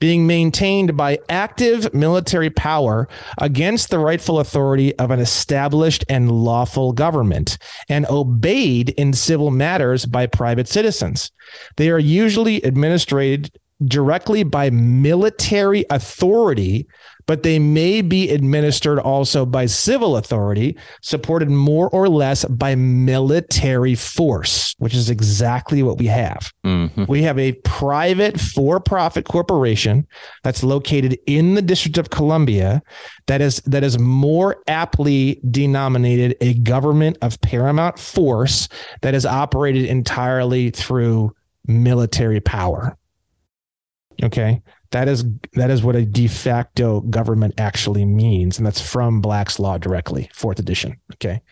[0.00, 3.08] being maintained by active military power
[3.38, 7.58] against the rightful authority of an established and lawful government
[7.88, 11.30] and obeyed in civil matters by private citizens.
[11.76, 13.50] They are usually administered
[13.86, 16.88] directly by military authority
[17.28, 23.94] but they may be administered also by civil authority, supported more or less by military
[23.94, 26.50] force, which is exactly what we have.
[26.64, 27.04] Mm-hmm.
[27.06, 30.06] We have a private for profit corporation
[30.42, 32.82] that's located in the District of Columbia
[33.26, 38.70] that is that is more aptly denominated a government of paramount force
[39.02, 41.34] that is operated entirely through
[41.66, 42.96] military power.
[44.22, 44.62] Okay.
[44.90, 49.58] That is that is what a de facto government actually means, and that's from Black's
[49.58, 50.98] Law directly, fourth edition.
[51.14, 51.42] Okay.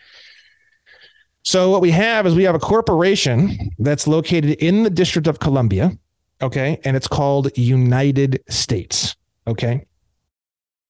[1.43, 5.39] So what we have is we have a corporation that's located in the District of
[5.39, 5.97] Columbia,
[6.41, 9.15] okay, and it's called United States.
[9.45, 9.85] Okay.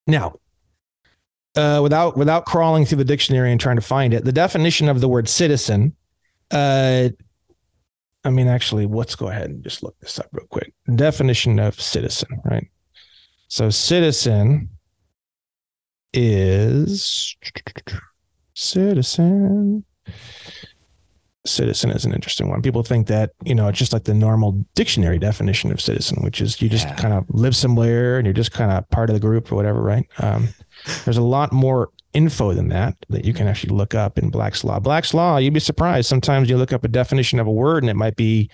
[0.08, 0.40] Now,
[1.58, 5.02] uh, without without crawling through the dictionary and trying to find it, the definition of
[5.02, 5.94] the word citizen
[6.52, 7.10] uh,
[8.28, 10.74] I mean, actually, let's go ahead and just look this up real quick.
[10.96, 12.68] Definition of citizen, right?
[13.48, 14.70] So citizen
[16.14, 17.36] is
[18.54, 19.86] citizen.
[21.46, 22.62] Citizen is an interesting one.
[22.62, 26.42] People think that, you know, it's just like the normal dictionary definition of citizen, which
[26.42, 26.96] is you just Yeah.
[26.96, 29.82] kind of live somewhere and you're just kind of part of the group or whatever,
[29.82, 30.06] right?
[30.20, 30.50] Um,
[31.06, 34.64] there's a lot more info than that that you can actually look up in Black's
[34.64, 34.80] Law.
[34.80, 36.10] Black's Law, you'd be surprised.
[36.10, 38.50] Sometimes you look up a definition of a word and it might be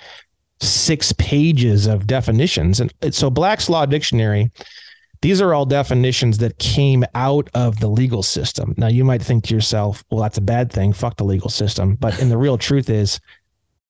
[0.59, 2.81] six pages of definitions.
[2.81, 4.51] And so Black's Law Dictionary,
[5.21, 8.73] these are all definitions that came out of the legal system.
[8.75, 10.91] Now you might think to yourself, well, that's a bad thing.
[10.91, 11.95] Fuck the legal system.
[11.95, 13.21] But in the real truth is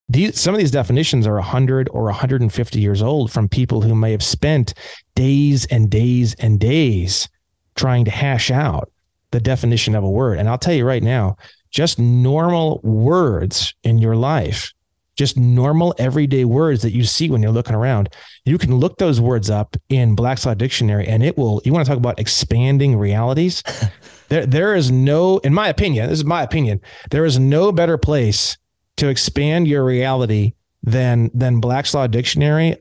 [0.07, 4.11] these some of these definitions are 100 or 150 years old from people who may
[4.11, 4.75] have spent
[5.15, 7.27] days and days and days
[7.75, 8.92] trying to hash out
[9.33, 10.39] the definition of a word.
[10.39, 11.35] And I'll tell you right now,
[11.71, 14.71] just normal words in your life,
[15.17, 18.09] just normal everyday words that you see when you're looking around,
[18.45, 21.83] you can look those words up in Black's Law Dictionary and it will, you want
[21.85, 23.63] to talk about expanding realities?
[24.29, 27.97] there, there is no, in my opinion, this is my opinion, there is no better
[27.97, 28.57] place
[28.97, 32.77] to expand your reality than than Black's Law Dictionary.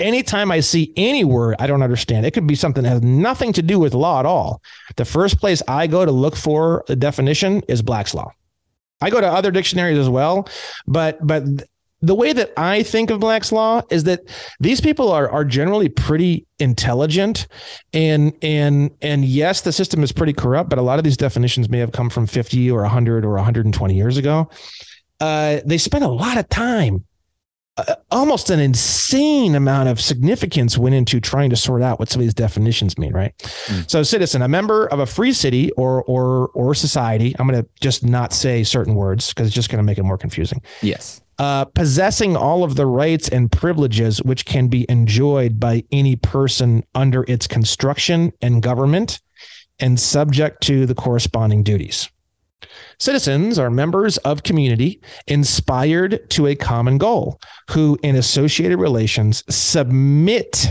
[0.00, 3.52] Anytime I see any word I don't understand, it could be something that has nothing
[3.52, 4.60] to do with law at all.
[4.96, 8.32] The first place I go to look for a definition is Black's Law.
[9.00, 10.48] I go to other dictionaries as well,
[10.86, 11.44] but but
[12.02, 14.20] the way that I think of Black's Law is that
[14.60, 17.46] these people are are generally pretty intelligent,
[17.92, 21.68] and and and yes, the system is pretty corrupt, but a lot of these definitions
[21.68, 24.50] may have come from fifty or hundred or one hundred and twenty years ago.
[25.20, 27.04] Uh, they spent a lot of time
[28.10, 32.24] almost an insane amount of significance went into trying to sort out what some of
[32.24, 33.32] these definitions mean, right?
[33.88, 37.34] So, citizen, a member of a free city or or or society.
[37.38, 40.04] I'm going to just not say certain words because it's just going to make it
[40.04, 40.62] more confusing.
[40.82, 41.20] Yes.
[41.40, 46.84] Uh, possessing all of the rights and privileges which can be enjoyed by any person
[46.94, 49.20] under its construction and government,
[49.80, 52.08] and subject to the corresponding duties.
[52.98, 60.68] Citizens are members of community inspired to a common goal who, in associated relations, submit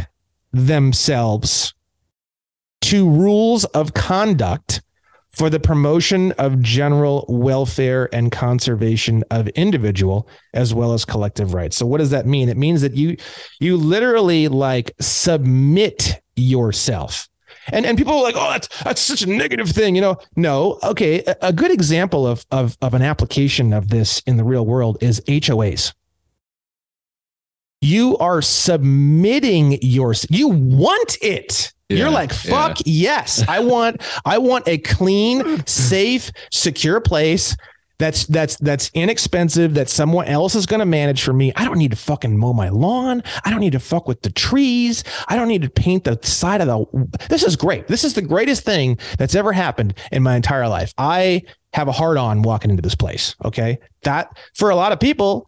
[0.52, 1.74] themselves
[2.82, 4.82] to rules of conduct
[5.34, 11.76] for the promotion of general welfare and conservation of individual as well as collective rights.
[11.76, 12.50] So what does that mean?
[12.50, 13.18] It means that you
[13.60, 17.28] you literally like submit yourself.
[17.72, 20.18] And and people are like, oh, that's that's such a negative thing, you know.
[20.36, 21.24] No, okay.
[21.24, 24.98] A, a good example of of of an application of this in the real world
[25.02, 25.94] is HOAs.
[27.82, 31.74] You are submitting your you want it.
[31.90, 33.44] Yeah, You're like, fuck yes.
[33.48, 37.56] I want I want a clean, safe, secure place
[38.00, 41.54] that's that's that's inexpensive that someone else is going to manage for me.
[41.56, 43.24] I don't need to fucking mow my lawn.
[43.46, 45.04] I don't need to fuck with the trees.
[45.28, 47.88] I don't need to paint the side of the This is great.
[47.88, 50.94] This is the greatest thing that's ever happened in my entire life.
[50.98, 53.80] I have a hard on walking into this place, okay?
[54.04, 55.48] That for a lot of people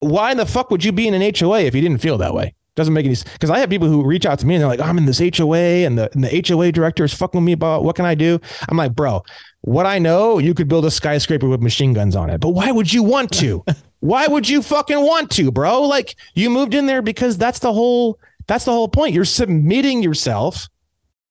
[0.00, 2.34] why in the fuck would you be in an HOA if you didn't feel that
[2.34, 2.54] way?
[2.76, 3.32] Doesn't make any sense.
[3.32, 5.06] Because I have people who reach out to me and they're like, oh, I'm in
[5.06, 8.04] this HOA and the, and the HOA director is fucking with me about what can
[8.04, 8.38] I do?
[8.68, 9.24] I'm like, bro,
[9.62, 12.38] what I know, you could build a skyscraper with machine guns on it.
[12.40, 13.64] But why would you want to?
[14.00, 15.82] why would you fucking want to, bro?
[15.82, 19.14] Like you moved in there because that's the whole that's the whole point.
[19.14, 20.68] You're submitting yourself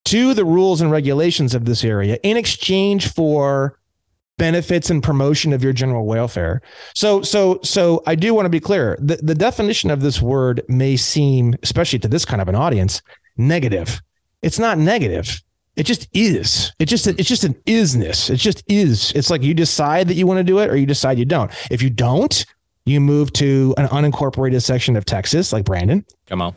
[0.05, 3.79] to the rules and regulations of this area in exchange for
[4.37, 6.61] benefits and promotion of your general welfare.
[6.93, 8.97] So so so I do want to be clear.
[9.01, 13.01] The the definition of this word may seem especially to this kind of an audience
[13.37, 14.01] negative.
[14.41, 15.41] It's not negative.
[15.75, 16.71] It just is.
[16.79, 18.29] It just it's just an isness.
[18.29, 19.11] It just is.
[19.13, 21.51] It's like you decide that you want to do it or you decide you don't.
[21.69, 22.45] If you don't,
[22.85, 26.05] you move to an unincorporated section of Texas like Brandon.
[26.27, 26.55] Come on.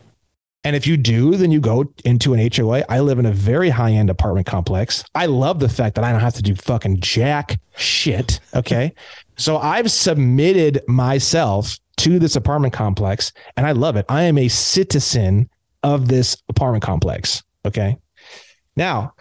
[0.63, 2.83] And if you do, then you go into an HOA.
[2.89, 5.03] I live in a very high end apartment complex.
[5.15, 8.39] I love the fact that I don't have to do fucking jack shit.
[8.53, 8.93] Okay.
[9.37, 14.05] so I've submitted myself to this apartment complex and I love it.
[14.09, 15.49] I am a citizen
[15.83, 17.41] of this apartment complex.
[17.65, 17.97] Okay.
[18.75, 19.13] Now,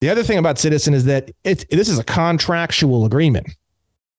[0.00, 3.48] the other thing about citizen is that it's this is a contractual agreement.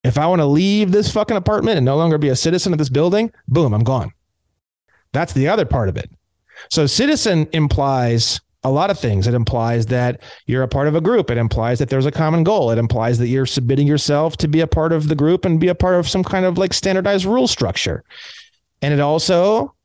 [0.03, 2.79] If I want to leave this fucking apartment and no longer be a citizen of
[2.79, 4.11] this building, boom, I'm gone.
[5.13, 6.09] That's the other part of it.
[6.69, 9.27] So citizen implies a lot of things.
[9.27, 11.29] It implies that you're a part of a group.
[11.29, 12.71] It implies that there's a common goal.
[12.71, 15.67] It implies that you're submitting yourself to be a part of the group and be
[15.67, 18.03] a part of some kind of like standardized rule structure.
[18.81, 19.75] And it also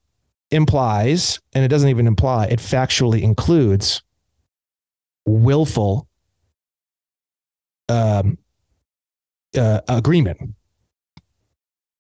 [0.51, 4.03] implies, and it doesn't even imply, it factually includes
[5.27, 6.09] willful
[7.91, 8.39] um,
[9.57, 10.39] uh, agreement.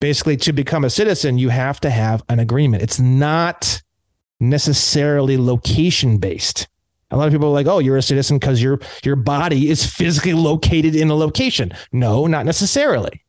[0.00, 2.82] Basically, to become a citizen, you have to have an agreement.
[2.82, 3.82] It's not
[4.40, 6.66] necessarily location based.
[7.10, 9.84] A lot of people are like, "Oh, you're a citizen because your your body is
[9.84, 13.24] physically located in a location." No, not necessarily.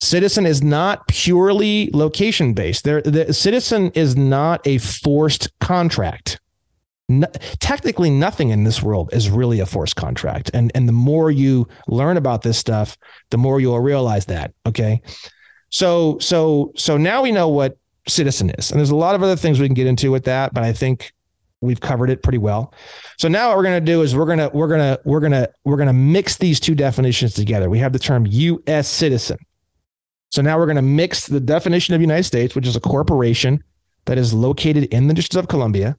[0.00, 2.84] Citizen is not purely location based.
[2.84, 6.40] There, the citizen is not a forced contract.
[7.08, 7.26] No,
[7.60, 10.50] technically, nothing in this world is really a forced contract.
[10.52, 12.98] And and the more you learn about this stuff,
[13.30, 14.52] the more you'll realize that.
[14.66, 15.00] Okay,
[15.70, 17.78] so so so now we know what
[18.08, 20.54] citizen is, and there's a lot of other things we can get into with that,
[20.54, 21.12] but I think
[21.64, 22.72] we've covered it pretty well.
[23.18, 25.20] So now what we're going to do is we're going to we're going to we're
[25.20, 27.70] going to we're going to mix these two definitions together.
[27.70, 29.38] We have the term US citizen.
[30.30, 33.62] So now we're going to mix the definition of United States, which is a corporation
[34.06, 35.96] that is located in the District of Columbia,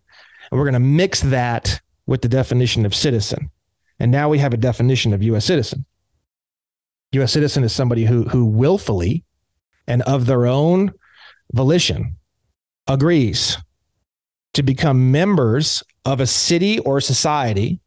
[0.52, 3.50] and we're going to mix that with the definition of citizen.
[4.00, 5.86] And now we have a definition of US citizen.
[7.14, 9.24] US citizen is somebody who who willfully
[9.88, 10.92] and of their own
[11.54, 12.16] volition
[12.88, 13.58] agrees
[14.54, 17.80] to become members of a city or society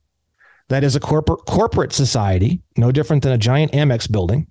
[0.69, 4.47] that is a corporate corporate society, no different than a giant Amex building,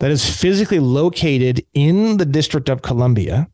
[0.00, 3.48] that is physically located in the District of Columbia,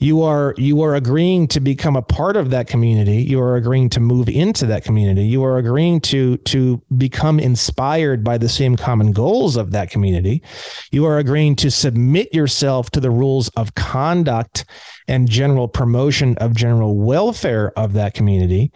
[0.00, 3.22] you are you are agreeing to become a part of that community.
[3.22, 5.24] You are agreeing to move into that community.
[5.24, 10.42] You are agreeing to to become inspired by the same common goals of that community.
[10.90, 14.64] You are agreeing to submit yourself to the rules of conduct
[15.06, 18.72] and general promotion of general welfare of that community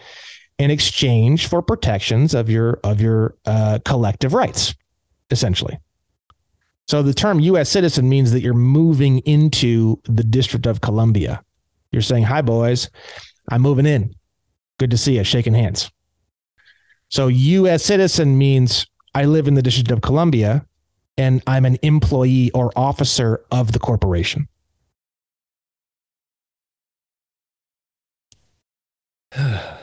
[0.58, 4.74] in exchange for protections of your of your uh, collective rights,
[5.30, 5.78] essentially.
[6.88, 7.68] So the term U.S.
[7.68, 11.44] citizen means that you're moving into the District of Columbia.
[11.92, 12.88] You're saying, "Hi, boys,
[13.50, 14.14] I'm moving in.
[14.78, 15.24] Good to see you.
[15.24, 15.90] Shaking hands."
[17.10, 17.84] So U.S.
[17.84, 20.64] citizen means I live in the District of Columbia,
[21.18, 24.48] and I'm an employee or officer of the corporation.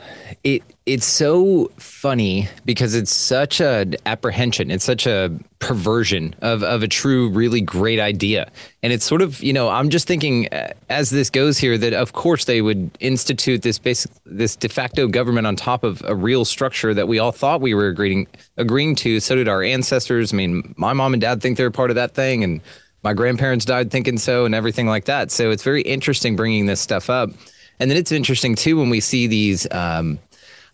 [0.46, 6.84] it it's so funny because it's such a apprehension it's such a perversion of of
[6.84, 8.48] a true really great idea.
[8.84, 11.92] And it's sort of you know i'm just thinking uh, as this goes here that
[11.92, 16.14] of course they would institute this basic this de facto government on top of a
[16.14, 19.18] real structure that we all thought we were agreeing agreeing to.
[19.18, 20.32] So did our ancestors.
[20.32, 22.60] I mean my mom and dad think they're part of that thing and
[23.02, 25.32] my grandparents died thinking so and everything like that.
[25.32, 27.30] So it's very interesting bringing this stuff up.
[27.78, 30.18] And then it's interesting too when we see these um,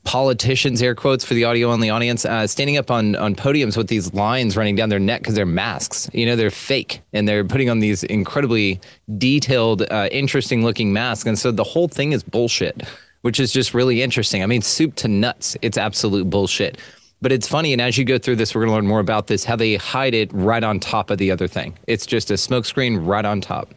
[0.04, 3.88] politicians, air quotes for the audio only audience, uh, standing up on on podiums with
[3.88, 6.10] these lines running down their neck because they're masks.
[6.12, 8.80] You know, they're fake and they're putting on these incredibly
[9.18, 11.26] detailed, uh, interesting looking masks.
[11.26, 12.82] And so the whole thing is bullshit,
[13.22, 14.42] which is just really interesting.
[14.42, 15.56] I mean, soup to nuts.
[15.62, 16.78] It's absolute bullshit.
[17.20, 19.28] But it's funny, and as you go through this, we're going to learn more about
[19.28, 19.44] this.
[19.44, 21.78] How they hide it right on top of the other thing.
[21.86, 23.72] It's just a smokescreen right on top.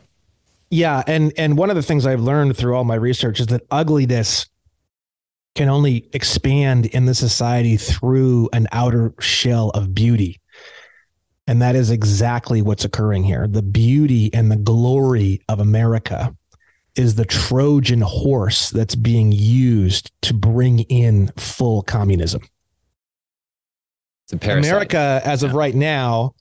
[0.71, 3.61] Yeah, and and one of the things I've learned through all my research is that
[3.69, 4.47] ugliness
[5.56, 10.39] can only expand in the society through an outer shell of beauty.
[11.47, 13.47] And that is exactly what's occurring here.
[13.47, 16.36] The beauty and the glory of America
[16.95, 22.41] is the Trojan horse that's being used to bring in full communism.
[24.66, 26.34] America, as of right now,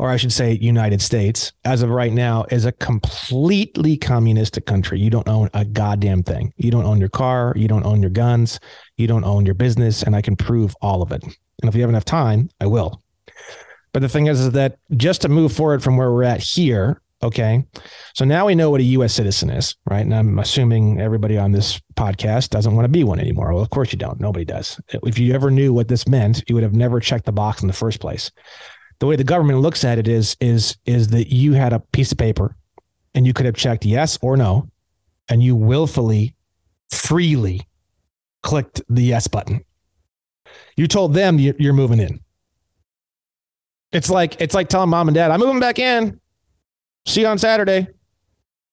[0.00, 4.98] or I should say, United States, as of right now, is a completely communistic country.
[4.98, 6.54] You don't own a goddamn thing.
[6.56, 7.52] You don't own your car.
[7.54, 8.58] You don't own your guns.
[8.96, 10.02] You don't own your business.
[10.02, 11.22] And I can prove all of it.
[11.22, 13.02] And if you have enough time, I will.
[13.92, 17.02] But the thing is, is that just to move forward from where we're at here,
[17.22, 17.62] okay,
[18.14, 19.12] so now we know what a U.S.
[19.12, 20.00] citizen is, right?
[20.00, 23.52] And I'm assuming everybody on this podcast doesn't want to be one anymore.
[23.52, 24.18] Well, of course you don't.
[24.18, 24.80] Nobody does.
[24.88, 27.68] If you ever knew what this meant, you would have never checked the box in
[27.68, 28.30] the first place
[29.00, 32.12] the way the government looks at it is is is that you had a piece
[32.12, 32.54] of paper
[33.14, 34.68] and you could have checked yes or no
[35.28, 36.34] and you willfully
[36.90, 37.62] freely
[38.42, 39.64] clicked the yes button.
[40.76, 42.20] You told them you're moving in.
[43.92, 46.20] It's like it's like telling mom and dad i'm moving back in.
[47.06, 47.88] See you on saturday.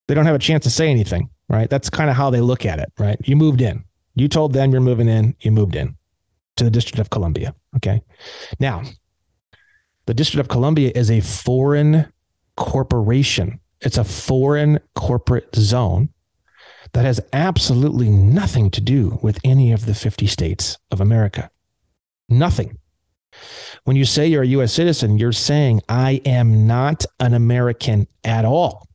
[0.07, 1.69] They don't have a chance to say anything right?
[1.69, 3.17] That's kind of how they look at it right?
[3.23, 3.83] You moved in.
[4.15, 5.35] You told them you're moving in.
[5.39, 5.95] You moved in
[6.57, 8.01] to the district of columbia okay?
[8.59, 8.83] Now
[10.07, 12.11] the District of Columbia is a foreign
[12.55, 13.59] corporation.
[13.81, 16.09] It's a foreign corporate zone
[16.93, 21.51] that has absolutely nothing to do with any of the 50 states of America.
[22.29, 22.77] Nothing.
[23.83, 28.45] When you say you're a US citizen, you're saying, I am not an American at
[28.45, 28.87] all.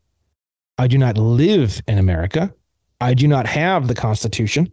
[0.79, 2.53] I do not live in America.
[3.01, 4.73] I do not have the Constitution.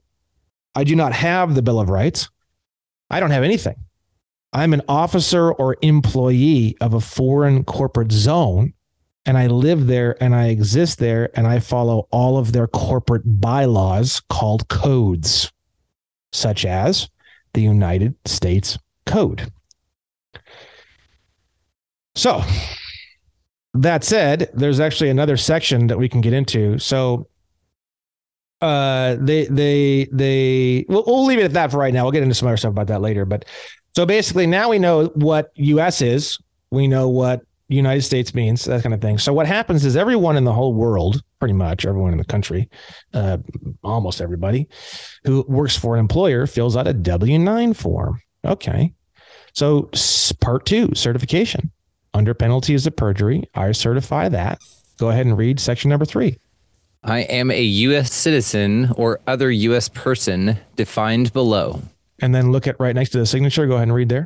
[0.74, 2.30] I do not have the Bill of Rights.
[3.10, 3.76] I don't have anything.
[4.52, 8.74] I'm an officer or employee of a foreign corporate zone,
[9.26, 13.22] and I live there and I exist there and I follow all of their corporate
[13.26, 15.52] bylaws called codes,
[16.32, 17.10] such as
[17.54, 19.52] the United States Code.
[22.16, 22.44] So,
[23.76, 26.80] that said, there's actually another section that we can get into.
[26.80, 27.28] So,
[28.62, 32.04] uh, they, they, they, we'll, we'll leave it at that for right now.
[32.04, 33.26] We'll get into some other stuff about that later.
[33.26, 33.46] But
[34.00, 36.40] so basically, now we know what US is,
[36.72, 39.18] we know what United States means, that kind of thing.
[39.18, 42.70] So what happens is everyone in the whole world, pretty much everyone in the country,
[43.14, 43.40] uh,
[43.84, 44.70] almost everybody
[45.26, 48.22] who works for an employer fills out a W 9 form.
[48.46, 48.94] Okay.
[49.52, 49.90] So
[50.40, 51.70] part two, certification.
[52.14, 54.62] Under penalties of perjury, I certify that.
[54.98, 56.38] Go ahead and read section number three.
[57.04, 58.14] I am a U.S.
[58.14, 59.90] citizen or other U.S.
[59.90, 61.82] person defined below.
[62.22, 63.66] And then look at right next to the signature.
[63.68, 64.26] Go ahead and read there.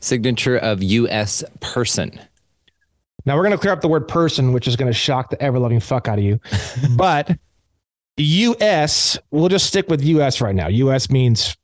[0.00, 1.44] Signature of U.S.
[1.60, 2.20] person.
[3.26, 5.40] Now we're going to clear up the word person, which is going to shock the
[5.42, 6.40] ever loving fuck out of you.
[6.96, 7.36] but
[8.16, 10.68] US, we'll just stick with US right now.
[10.68, 11.56] US means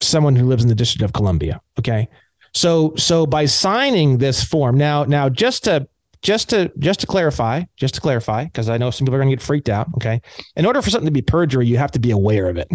[0.00, 1.60] someone who lives in the District of Columbia.
[1.78, 2.08] Okay.
[2.54, 5.86] So so by signing this form, now now just to
[6.22, 9.30] just to just to clarify, just to clarify, because I know some people are going
[9.30, 9.88] to get freaked out.
[9.96, 10.20] Okay.
[10.56, 12.68] In order for something to be perjury, you have to be aware of it.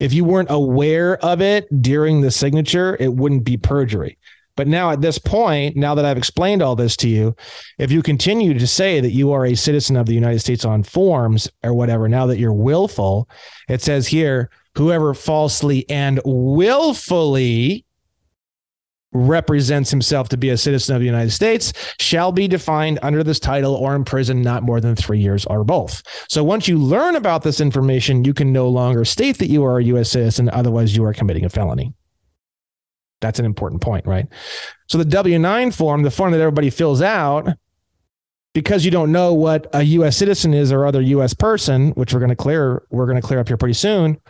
[0.00, 4.18] If you weren't aware of it during the signature, it wouldn't be perjury.
[4.56, 7.36] But now at this point, now that I've explained all this to you,
[7.78, 10.82] if you continue to say that you are a citizen of the United States on
[10.82, 13.28] forms or whatever, now that you're willful,
[13.68, 17.84] it says here, whoever falsely and willfully
[19.12, 23.40] represents himself to be a citizen of the United States shall be defined under this
[23.40, 26.02] title or imprisoned not more than three years or both.
[26.28, 29.78] So once you learn about this information, you can no longer state that you are
[29.78, 30.10] a U.S.
[30.10, 30.48] citizen.
[30.50, 31.92] Otherwise, you are committing a felony.
[33.20, 34.26] That's an important point, right?
[34.88, 37.48] So the W 9 form, the form that everybody fills out,
[38.52, 42.20] because you don't know what a US citizen is or other US person, which we're
[42.20, 44.20] going to clear, we're going to clear up here pretty soon.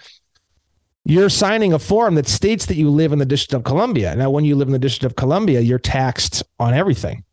[1.05, 4.14] You're signing a form that states that you live in the District of Columbia.
[4.14, 7.24] Now, when you live in the District of Columbia, you're taxed on everything.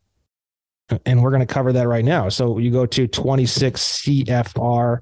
[1.05, 2.29] And we're going to cover that right now.
[2.29, 4.99] So you go to 26 CFR,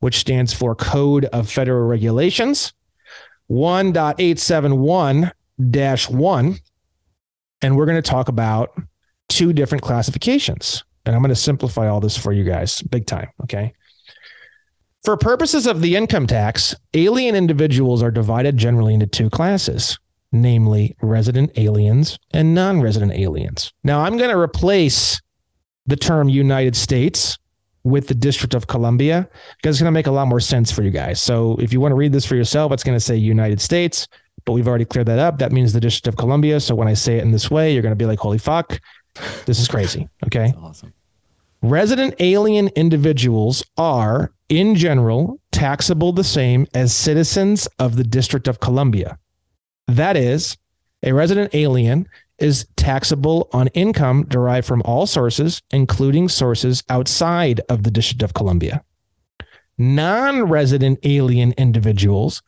[0.00, 2.72] which stands for Code of Federal Regulations,
[3.48, 5.30] 1.871
[5.70, 6.58] dash one,
[7.62, 8.70] and we're going to talk about
[9.28, 10.84] two different classifications.
[11.04, 13.28] And I'm going to simplify all this for you guys big time.
[13.42, 13.72] Okay.
[15.04, 19.98] For purposes of the income tax, alien individuals are divided generally into two classes,
[20.30, 23.72] namely resident aliens and non resident aliens.
[23.82, 25.20] Now, I'm going to replace
[25.86, 27.38] the term United States
[27.82, 30.82] with the District of Columbia because it's going to make a lot more sense for
[30.82, 31.20] you guys.
[31.20, 34.06] So if you want to read this for yourself, it's going to say United States
[34.44, 35.38] but we've already cleared that up.
[35.38, 36.60] That means the District of Columbia.
[36.60, 38.80] So when I say it in this way, you're going to be like, holy fuck,
[39.46, 40.08] this is crazy.
[40.26, 40.52] Okay.
[40.58, 40.92] awesome.
[41.62, 48.60] Resident alien individuals are, in general, taxable the same as citizens of the District of
[48.60, 49.18] Columbia.
[49.86, 50.56] That is,
[51.02, 52.08] a resident alien
[52.38, 58.32] is taxable on income derived from all sources, including sources outside of the District of
[58.32, 58.82] Columbia.
[59.76, 62.42] Non resident alien individuals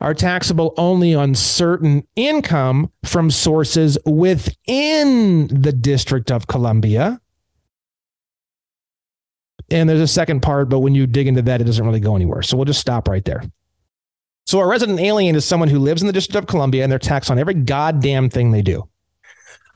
[0.00, 7.20] are taxable only on certain income from sources within the District of Columbia.
[9.70, 12.16] And there's a second part, but when you dig into that, it doesn't really go
[12.16, 12.42] anywhere.
[12.42, 13.42] So we'll just stop right there.
[14.46, 16.98] So a resident alien is someone who lives in the District of Columbia and they're
[16.98, 18.88] taxed on every goddamn thing they do.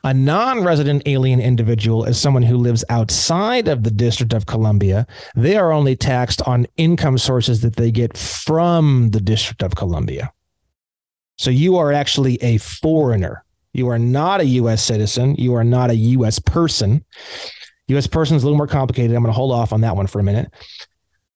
[0.05, 5.07] A non resident alien individual is someone who lives outside of the District of Columbia.
[5.35, 10.33] They are only taxed on income sources that they get from the District of Columbia.
[11.37, 13.45] So you are actually a foreigner.
[13.73, 14.83] You are not a U.S.
[14.83, 15.35] citizen.
[15.35, 16.37] You are not a U.S.
[16.37, 17.05] person.
[17.87, 18.07] U.S.
[18.07, 19.15] person is a little more complicated.
[19.15, 20.51] I'm going to hold off on that one for a minute.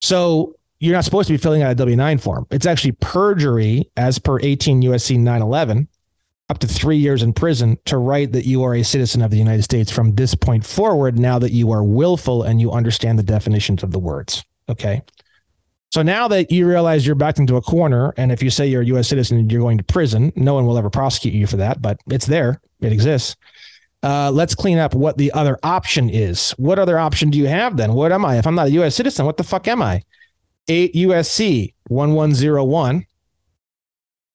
[0.00, 2.46] So you're not supposed to be filling out a W 9 form.
[2.50, 5.88] It's actually perjury as per 18 USC 911
[6.50, 9.36] up to three years in prison to write that you are a citizen of the
[9.36, 13.22] United States from this point forward, now that you are willful and you understand the
[13.22, 14.42] definitions of the words.
[14.68, 15.02] Okay.
[15.90, 18.82] So now that you realize you're backed into a corner, and if you say you're
[18.82, 19.08] a U.S.
[19.08, 22.26] citizen, you're going to prison, no one will ever prosecute you for that, but it's
[22.26, 23.36] there, it exists.
[24.02, 26.52] Uh, let's clean up what the other option is.
[26.52, 27.94] What other option do you have then?
[27.94, 28.38] What am I?
[28.38, 28.94] If I'm not a U.S.
[28.94, 30.02] citizen, what the fuck am I?
[30.68, 33.06] 8 USC 1101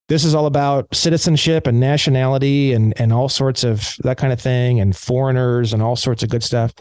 [0.10, 4.40] this is all about citizenship and nationality and and all sorts of that kind of
[4.40, 6.74] thing and foreigners and all sorts of good stuff.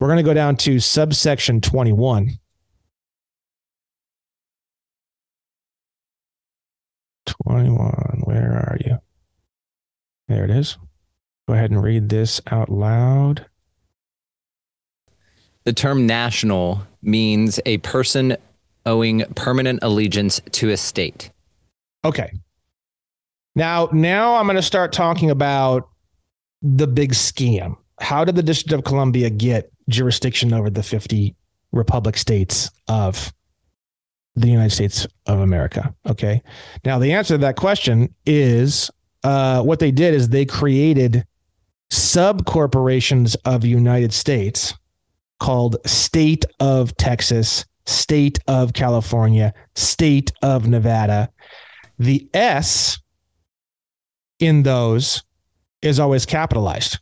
[0.00, 2.30] We're going to go down to subsection 21.
[7.26, 8.22] 21.
[8.24, 8.98] Where are you?
[10.26, 10.76] There it is.
[11.48, 13.46] Go ahead and read this out loud.
[15.64, 18.36] The term national means a person
[18.86, 21.30] owing permanent allegiance to a state.
[22.04, 22.32] Okay.
[23.54, 25.88] Now, now I'm going to start talking about
[26.62, 27.76] the big scam.
[28.00, 31.36] How did the District of Columbia get jurisdiction over the 50
[31.72, 33.32] republic states of
[34.34, 35.94] the United States of America?
[36.08, 36.42] Okay.
[36.84, 38.90] Now, the answer to that question is
[39.22, 41.24] uh, what they did is they created
[41.92, 44.72] sub corporations of United States
[45.38, 51.28] called State of Texas, State of California, State of Nevada.
[51.98, 52.98] The S
[54.38, 55.22] in those
[55.82, 56.98] is always capitalized.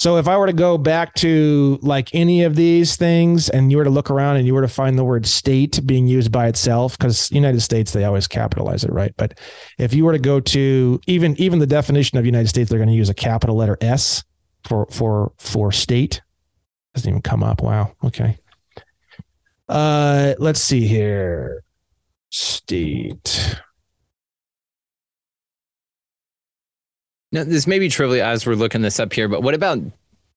[0.00, 3.76] So if I were to go back to like any of these things and you
[3.76, 6.48] were to look around and you were to find the word state being used by
[6.48, 9.12] itself, because United States, they always capitalize it, right?
[9.18, 9.38] But
[9.76, 12.88] if you were to go to even even the definition of United States, they're going
[12.88, 14.24] to use a capital letter S
[14.64, 16.22] for for for state.
[16.94, 17.60] Doesn't even come up.
[17.60, 17.92] Wow.
[18.02, 18.38] Okay.
[19.68, 21.62] Uh let's see here.
[22.30, 23.60] State.
[27.32, 29.78] Now, this may be trivial as we're looking this up here, but what about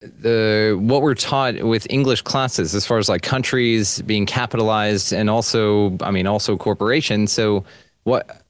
[0.02, 5.30] the what we're taught with English classes as far as like countries being capitalized and
[5.30, 7.32] also, I mean, also corporations.
[7.32, 7.64] So,
[8.04, 8.44] what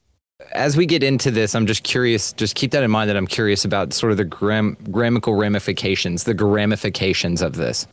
[0.52, 2.32] as we get into this, I'm just curious.
[2.32, 6.24] Just keep that in mind that I'm curious about sort of the gram, grammatical ramifications,
[6.24, 7.86] the ramifications of this.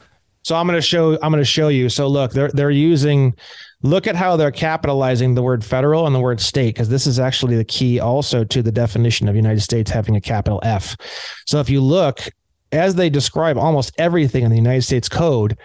[0.44, 1.14] So I'm going to show.
[1.22, 1.90] I'm going to show you.
[1.90, 3.36] So look, they're they're using
[3.84, 7.20] look at how they're capitalizing the word federal and the word state because this is
[7.20, 10.96] actually the key also to the definition of United States having a capital F.
[11.46, 12.22] So if you look
[12.72, 15.58] as they describe almost everything in the United States code,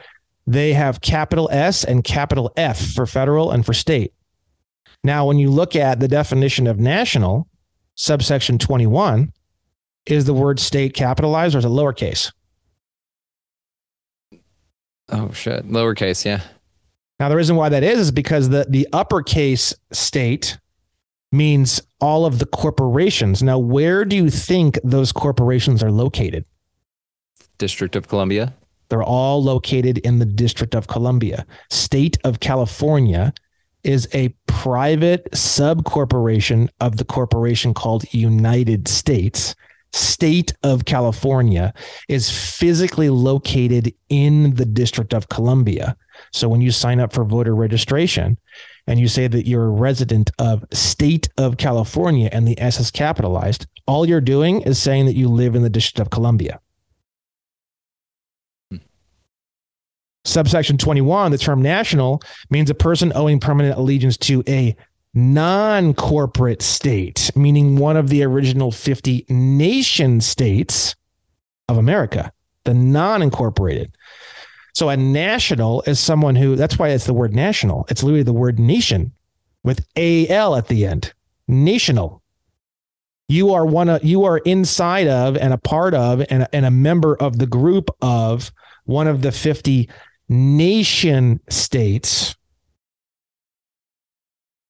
[0.47, 4.13] they have capital S and capital F for federal and for state.
[5.05, 7.49] Now, when you look at the definition of national,
[7.95, 9.33] subsection 21,
[10.07, 12.33] is the word state capitalized or is it lowercase?
[15.09, 16.41] Oh shit, lowercase, yeah.
[17.19, 20.59] Now, the reason why that is is because the, the uppercase state
[21.33, 23.43] means all of the corporations.
[23.43, 26.45] Now, where do you think those corporations are located?
[27.59, 28.55] District of Columbia.
[28.89, 31.47] They're all located in the District of Columbia.
[31.71, 33.33] State of California
[33.83, 39.55] is a private subcorporation of the corporation called United States.
[39.97, 41.73] State of California
[42.09, 45.97] is physically located in the District of Columbia.
[46.33, 48.37] So when you sign up for voter registration
[48.87, 52.91] and you say that you're a resident of state of California and the S is
[52.91, 56.61] capitalized, all you're doing is saying that you live in the District of Columbia.
[60.27, 62.21] Subsection 21, the term national
[62.51, 64.77] means a person owing permanent allegiance to a
[65.15, 70.95] non corporate state, meaning one of the original 50 nation states
[71.69, 72.33] of America,
[72.65, 73.97] the non incorporated.
[74.75, 77.87] So a national is someone who, that's why it's the word national.
[77.89, 79.13] It's literally the word nation
[79.65, 81.15] with AL at the end.
[81.49, 82.23] National.
[83.29, 86.71] You are one of, you are inside of and a part of and, and a
[86.71, 88.53] member of the group of
[88.85, 89.89] one of the 50
[90.29, 92.36] nation states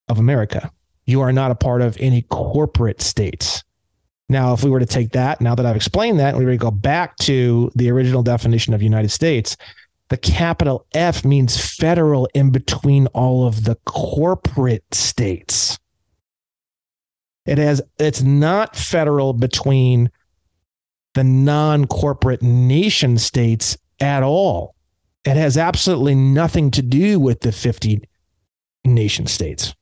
[0.09, 0.71] of America.
[1.05, 3.63] You are not a part of any corporate states.
[4.29, 6.57] Now, if we were to take that, now that I've explained that, we were to
[6.57, 9.57] go back to the original definition of United States,
[10.09, 15.79] the capital F means federal in between all of the corporate states.
[17.45, 20.11] It has it's not federal between
[21.15, 24.75] the non-corporate nation states at all.
[25.25, 28.03] It has absolutely nothing to do with the 50
[28.85, 29.75] nation states.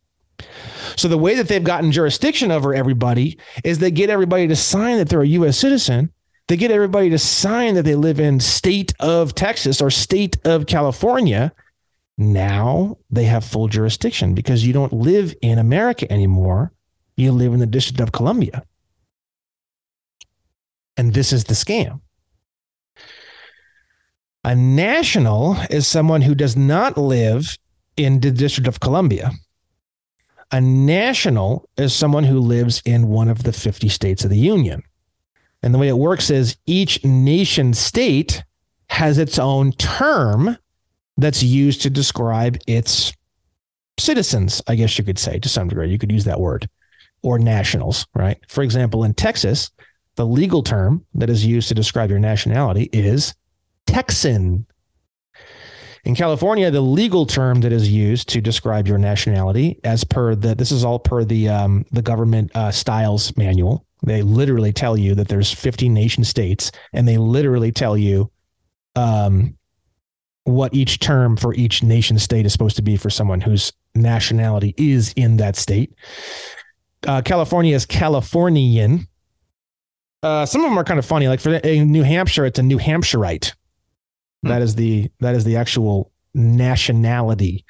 [0.97, 4.99] So the way that they've gotten jurisdiction over everybody is they get everybody to sign
[4.99, 6.13] that they're a US citizen
[6.47, 10.67] they get everybody to sign that they live in state of Texas or state of
[10.67, 11.53] California.
[12.19, 16.73] Now they have full jurisdiction because you don't live in America anymore.
[17.17, 18.63] You live in the District of Columbia.
[20.97, 22.01] And this is the scam.
[24.45, 27.57] A national is someone who does not live
[27.97, 29.33] in the District of Columbia.
[30.53, 34.83] A national is someone who lives in one of the 50 states of the Union.
[35.63, 38.45] And the way it works is each nation state
[38.91, 40.57] has its own term
[41.17, 43.13] that's used to describe its
[43.99, 45.91] citizens, I guess you could say to some degree.
[45.91, 46.69] You could use that word
[47.23, 48.39] or nationals, right?
[48.49, 49.71] For example, in Texas,
[50.17, 53.35] the legal term that is used to describe your nationality is
[53.87, 54.67] Texan.
[56.05, 60.55] In California, the legal term that is used to describe your nationality, as per the
[60.55, 65.15] this is all per the um, the government uh, styles manual, they literally tell you
[65.15, 68.31] that there's 50 nation states, and they literally tell you
[68.97, 69.57] um,
[70.45, 74.75] what each term for each nation state is supposed to be for someone whose nationality
[74.77, 75.95] is in that state.
[77.07, 79.09] Uh, California is Californian.
[80.23, 81.29] Uh, some of them are kind of funny.
[81.29, 83.55] Like for in New Hampshire, it's a New Hampshirite.
[84.45, 84.51] Hmm.
[84.51, 87.65] That is the that is the actual nationality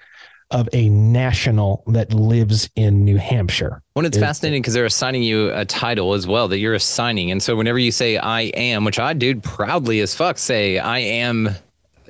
[0.50, 3.82] of a national that lives in New Hampshire.
[3.96, 7.30] Well, it's, fascinating because they're assigning you a title as well that you're assigning.
[7.30, 10.98] And so whenever you say I am, which I do proudly as fuck say I
[10.98, 11.50] am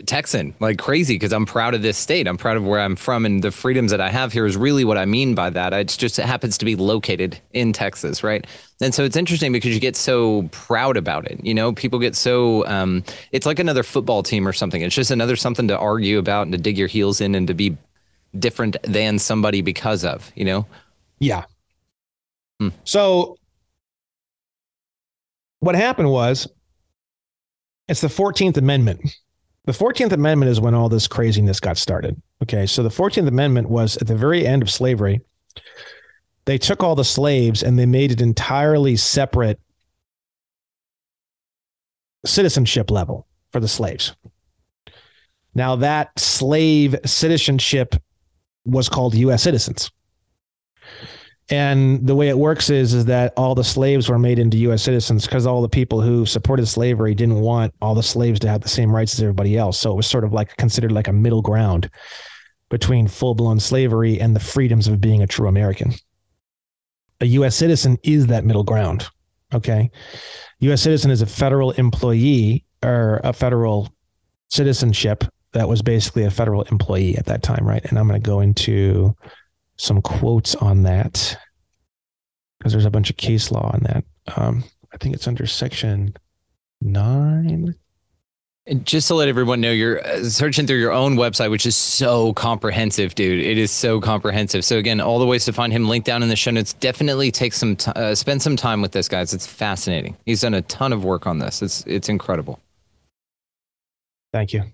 [0.06, 2.26] Texan like crazy because I'm proud of this state.
[2.26, 4.84] I'm proud of where I'm from and the freedoms that I have here is really
[4.84, 5.72] what I mean by that.
[5.72, 8.46] It's just it happens to be located in Texas, right?
[8.80, 11.44] And so it's interesting because you get so proud about it.
[11.44, 14.82] You know, people get so um, it's like another football team or something.
[14.82, 17.54] It's just another something to argue about and to dig your heels in and to
[17.54, 17.76] be
[18.38, 20.32] different than somebody because of.
[20.34, 20.66] You know?
[21.20, 21.44] Yeah.
[22.60, 22.70] Hmm.
[22.82, 23.38] So
[25.60, 26.48] what happened was
[27.88, 29.00] it's the 14th Amendment
[29.64, 32.20] the 14th Amendment is when all this craziness got started.
[32.42, 32.66] Okay.
[32.66, 35.20] So the 14th Amendment was at the very end of slavery.
[36.44, 39.58] They took all the slaves and they made it entirely separate
[42.26, 44.14] citizenship level for the slaves.
[45.54, 47.94] Now, that slave citizenship
[48.64, 49.42] was called U.S.
[49.42, 49.90] citizens.
[51.50, 54.82] And the way it works is is that all the slaves were made into U.S.
[54.82, 58.62] citizens because all the people who supported slavery didn't want all the slaves to have
[58.62, 59.78] the same rights as everybody else.
[59.78, 61.90] So it was sort of like considered like a middle ground
[62.70, 65.92] between full blown slavery and the freedoms of being a true American.
[67.20, 67.54] A U.S.
[67.54, 69.06] citizen is that middle ground.
[69.52, 69.90] Okay,
[70.60, 70.82] U.S.
[70.82, 73.94] citizen is a federal employee or a federal
[74.48, 77.84] citizenship that was basically a federal employee at that time, right?
[77.84, 79.14] And I'm going to go into
[79.76, 81.36] some quotes on that
[82.58, 84.04] because there's a bunch of case law on that.
[84.36, 86.14] Um, I think it's under section
[86.80, 87.74] nine.
[88.66, 91.76] And just to let everyone know, you're uh, searching through your own website, which is
[91.76, 93.44] so comprehensive, dude.
[93.44, 94.64] It is so comprehensive.
[94.64, 96.72] So again, all the ways to find him linked down in the show notes.
[96.72, 99.34] Definitely take some, t- uh, spend some time with this, guys.
[99.34, 100.16] It's fascinating.
[100.24, 101.60] He's done a ton of work on this.
[101.60, 102.58] It's it's incredible.
[104.32, 104.64] Thank you.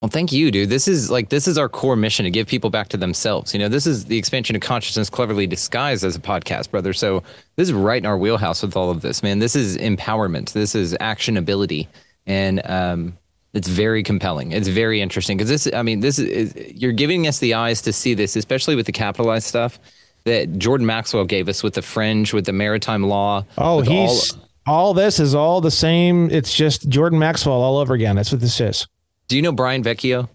[0.00, 0.68] Well, thank you, dude.
[0.68, 3.52] This is like this is our core mission to give people back to themselves.
[3.52, 6.92] You know, this is the expansion of consciousness cleverly disguised as a podcast, brother.
[6.92, 7.24] So
[7.56, 9.40] this is right in our wheelhouse with all of this, man.
[9.40, 10.52] This is empowerment.
[10.52, 11.88] This is actionability,
[12.28, 13.18] and um,
[13.54, 14.52] it's very compelling.
[14.52, 15.68] It's very interesting because this.
[15.74, 18.92] I mean, this is you're giving us the eyes to see this, especially with the
[18.92, 19.80] capitalized stuff
[20.22, 23.44] that Jordan Maxwell gave us with the fringe, with the maritime law.
[23.56, 24.32] Oh, he's
[24.64, 26.30] all, all this is all the same.
[26.30, 28.14] It's just Jordan Maxwell all over again.
[28.14, 28.86] That's what this is.
[29.28, 30.28] Do you know Brian Vecchio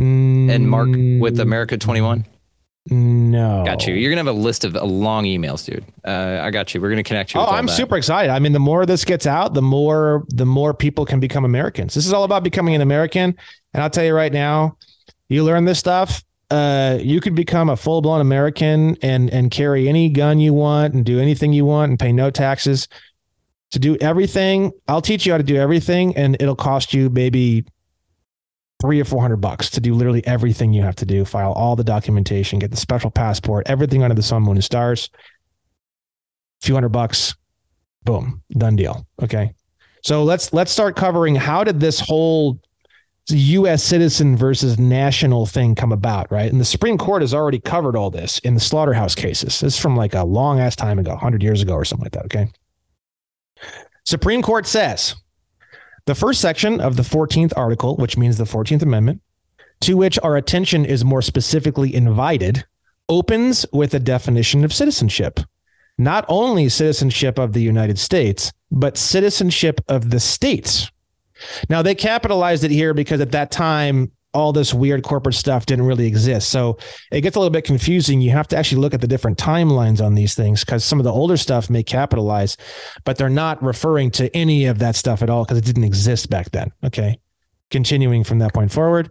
[0.00, 0.88] mm, and Mark
[1.20, 2.26] with America 21?
[2.88, 3.64] No.
[3.64, 3.94] Got you.
[3.94, 5.84] You're going to have a list of uh, long emails, dude.
[6.04, 6.80] Uh, I got you.
[6.80, 7.40] We're going to connect you.
[7.40, 7.72] oh, I'm that.
[7.72, 8.30] super excited.
[8.30, 11.94] I mean, the more this gets out, the more the more people can become Americans.
[11.94, 13.34] This is all about becoming an American.
[13.74, 14.76] And I'll tell you right now,
[15.28, 19.88] you learn this stuff, uh, you could become a full blown American and and carry
[19.88, 22.88] any gun you want and do anything you want and pay no taxes.
[23.72, 27.64] To do everything, I'll teach you how to do everything, and it'll cost you maybe
[28.80, 31.76] three or four hundred bucks to do literally everything you have to do file all
[31.76, 35.10] the documentation get the special passport everything under the sun moon and stars
[36.62, 37.34] a few hundred bucks
[38.04, 39.52] boom done deal okay
[40.02, 42.60] so let's let's start covering how did this whole
[43.30, 46.50] US citizen versus national thing come about, right?
[46.50, 49.60] And the Supreme Court has already covered all this in the slaughterhouse cases.
[49.60, 52.12] This is from like a long ass time ago, 100 years ago or something like
[52.12, 52.48] that, okay?
[54.04, 55.16] Supreme Court says
[56.06, 59.20] the first section of the 14th article, which means the 14th Amendment,
[59.80, 62.64] to which our attention is more specifically invited,
[63.08, 65.40] opens with a definition of citizenship.
[65.98, 70.90] Not only citizenship of the United States, but citizenship of the states.
[71.68, 75.86] Now, they capitalized it here because at that time, all this weird corporate stuff didn't
[75.86, 76.50] really exist.
[76.50, 76.76] So
[77.10, 78.20] it gets a little bit confusing.
[78.20, 81.04] You have to actually look at the different timelines on these things because some of
[81.04, 82.58] the older stuff may capitalize,
[83.04, 86.28] but they're not referring to any of that stuff at all because it didn't exist
[86.28, 86.70] back then.
[86.84, 87.18] Okay.
[87.70, 89.10] Continuing from that point forward,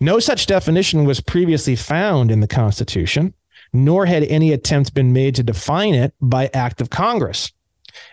[0.00, 3.34] no such definition was previously found in the Constitution,
[3.72, 7.52] nor had any attempt been made to define it by act of Congress.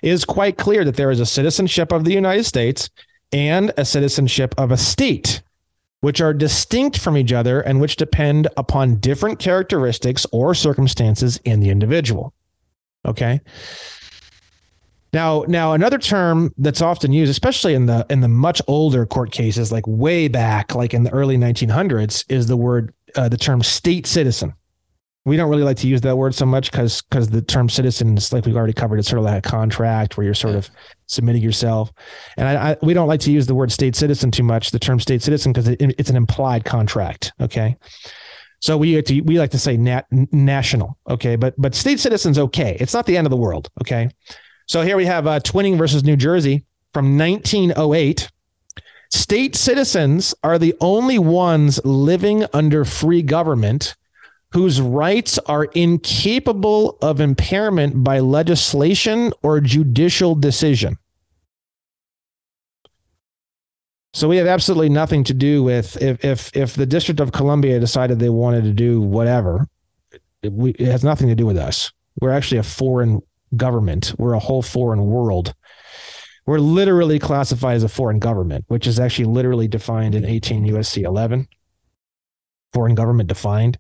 [0.02, 2.89] It is quite clear that there is a citizenship of the United States
[3.32, 5.41] and a citizenship of a state
[6.02, 11.60] which are distinct from each other and which depend upon different characteristics or circumstances in
[11.60, 12.34] the individual.
[13.06, 13.41] Okay.
[15.12, 19.32] Now, now another term that's often used, especially in the in the much older court
[19.32, 23.64] cases, like way back, like in the early 1900s, is the word uh, the term
[23.64, 24.54] state citizen.
[25.30, 28.17] We don't really like to use that word so much because because the term citizen
[28.17, 28.97] is like we've already covered.
[28.97, 30.69] It's sort of like a contract where you're sort of
[31.05, 31.91] submitting yourself.
[32.36, 34.71] And I, I, we don't like to use the word state citizen too much.
[34.71, 37.32] The term state citizen because it, it's an implied contract.
[37.39, 37.77] Okay.
[38.59, 42.75] So we to, we like to say nat, national, okay, but but state citizens okay.
[42.80, 44.09] It's not the end of the world, okay.
[44.65, 48.30] So here we have uh, Twining versus New Jersey from 1908.
[49.11, 53.95] State citizens are the only ones living under free government
[54.52, 60.97] whose rights are incapable of impairment by legislation or judicial decision.
[64.14, 67.80] So we have absolutely nothing to do with if if if the District of Columbia
[67.80, 69.68] decided they wanted to do whatever,
[70.41, 71.91] it, we, it has nothing to do with us.
[72.20, 73.22] We're actually a foreign
[73.56, 74.16] government.
[74.18, 75.54] We're a whole foreign world.
[76.47, 81.04] We're literally classified as a foreign government, which is actually literally defined in 18 USC
[81.04, 81.47] 11.
[82.74, 83.78] Foreign government defined.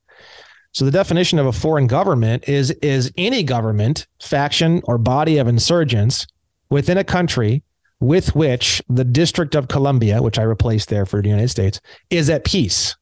[0.71, 5.47] So the definition of a foreign government is is any government, faction, or body of
[5.47, 6.27] insurgents
[6.69, 7.63] within a country
[7.99, 12.29] with which the District of Columbia, which I replaced there for the United States, is
[12.29, 12.95] at peace,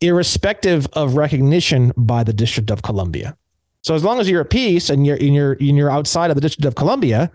[0.00, 3.36] irrespective of recognition by the District of Columbia.
[3.82, 6.34] So as long as you're at peace and you're and you're and you're outside of
[6.34, 7.30] the District of Columbia,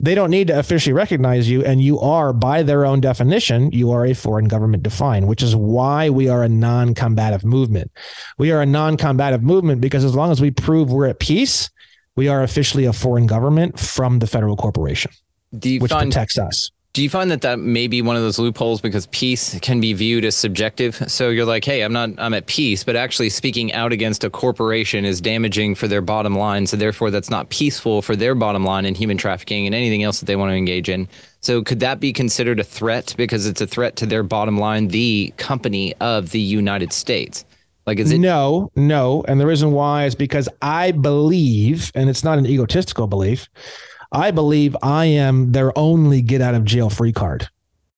[0.00, 3.90] they don't need to officially recognize you and you are by their own definition you
[3.90, 7.90] are a foreign government defined which is why we are a non-combative movement.
[8.38, 11.70] We are a non-combative movement because as long as we prove we're at peace
[12.16, 15.12] we are officially a foreign government from the federal corporation
[15.80, 19.06] which protects us do you find that that may be one of those loopholes because
[19.08, 20.94] peace can be viewed as subjective?
[21.10, 24.30] So you're like, hey, I'm not, I'm at peace, but actually speaking out against a
[24.30, 26.68] corporation is damaging for their bottom line.
[26.68, 30.20] So therefore, that's not peaceful for their bottom line in human trafficking and anything else
[30.20, 31.08] that they want to engage in.
[31.40, 34.86] So could that be considered a threat because it's a threat to their bottom line,
[34.86, 37.44] the company of the United States?
[37.86, 38.18] Like, is it?
[38.18, 39.24] No, no.
[39.26, 43.48] And the reason why is because I believe, and it's not an egotistical belief
[44.14, 47.48] I believe I am their only get out of jail free card.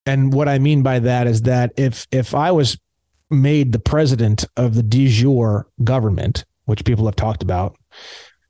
[0.07, 2.79] And what I mean by that is that if if I was
[3.31, 7.77] made the president of the de jure government, which people have talked about,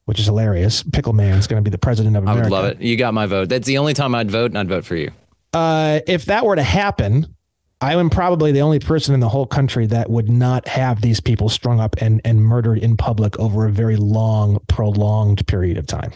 [0.04, 2.40] which is hilarious, Pickle Man is going to be the president of America.
[2.40, 2.80] I would love it.
[2.80, 3.48] You got my vote.
[3.48, 5.10] That's the only time I'd vote, and I'd vote for you.
[5.52, 7.34] Uh, if that were to happen,
[7.80, 11.20] I am probably the only person in the whole country that would not have these
[11.20, 15.86] people strung up and, and murdered in public over a very long, prolonged period of
[15.86, 16.12] time.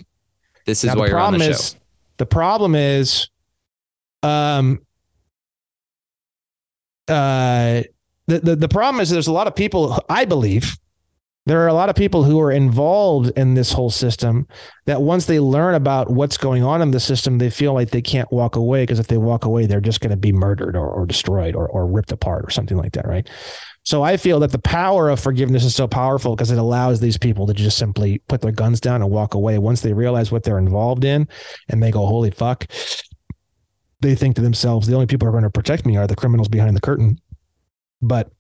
[0.67, 1.51] This is now, why you're on the show.
[1.51, 1.77] Is,
[2.19, 3.29] the problem is,
[4.23, 4.81] um,
[7.09, 7.83] uh,
[8.27, 10.05] the, the the problem is there's a lot of people.
[10.09, 10.77] I believe
[11.47, 14.47] there are a lot of people who are involved in this whole system
[14.87, 18.03] that once they learn about what's going on in the system, they feel like they
[18.03, 20.87] can't walk away because if they walk away, they're just going to be murdered or,
[20.87, 23.29] or destroyed or, or ripped apart or something like that, right?
[23.83, 27.17] So I feel that the power of forgiveness is so powerful because it allows these
[27.17, 30.43] people to just simply put their guns down and walk away once they realize what
[30.43, 31.27] they're involved in
[31.69, 32.67] and they go, holy fuck.
[34.01, 36.17] They think to themselves, the only people who are going to protect me are the
[36.17, 37.19] criminals behind the curtain.
[38.03, 38.31] But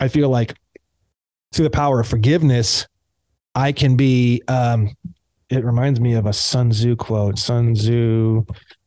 [0.00, 0.54] I feel like
[1.52, 2.86] through the power of forgiveness,
[3.54, 4.42] I can be.
[4.48, 4.90] Um,
[5.48, 7.38] it reminds me of a Sun Tzu quote.
[7.38, 8.44] Sun Tzu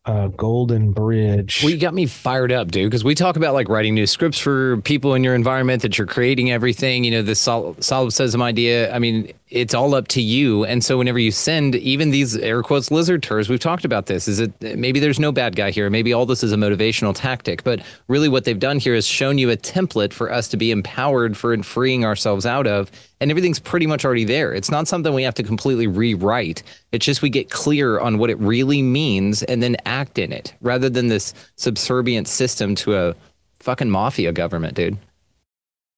[0.09, 1.59] uh, Golden Bridge.
[1.61, 4.39] Well, you got me fired up, dude, because we talk about like writing new scripts
[4.39, 7.03] for people in your environment that you're creating everything.
[7.03, 8.91] You know, this sol- solipsism idea.
[8.91, 10.65] I mean, it's all up to you.
[10.65, 14.27] And so whenever you send even these air quotes lizard tours, we've talked about this.
[14.27, 15.87] Is it maybe there's no bad guy here?
[15.91, 17.63] Maybe all this is a motivational tactic.
[17.63, 20.71] But really, what they've done here is shown you a template for us to be
[20.71, 22.89] empowered for and freeing ourselves out of.
[23.21, 24.53] And everything's pretty much already there.
[24.53, 26.63] It's not something we have to completely rewrite.
[26.91, 30.53] It's just we get clear on what it really means and then act in it
[30.61, 33.15] rather than this subservient system to a
[33.59, 34.97] fucking mafia government, dude.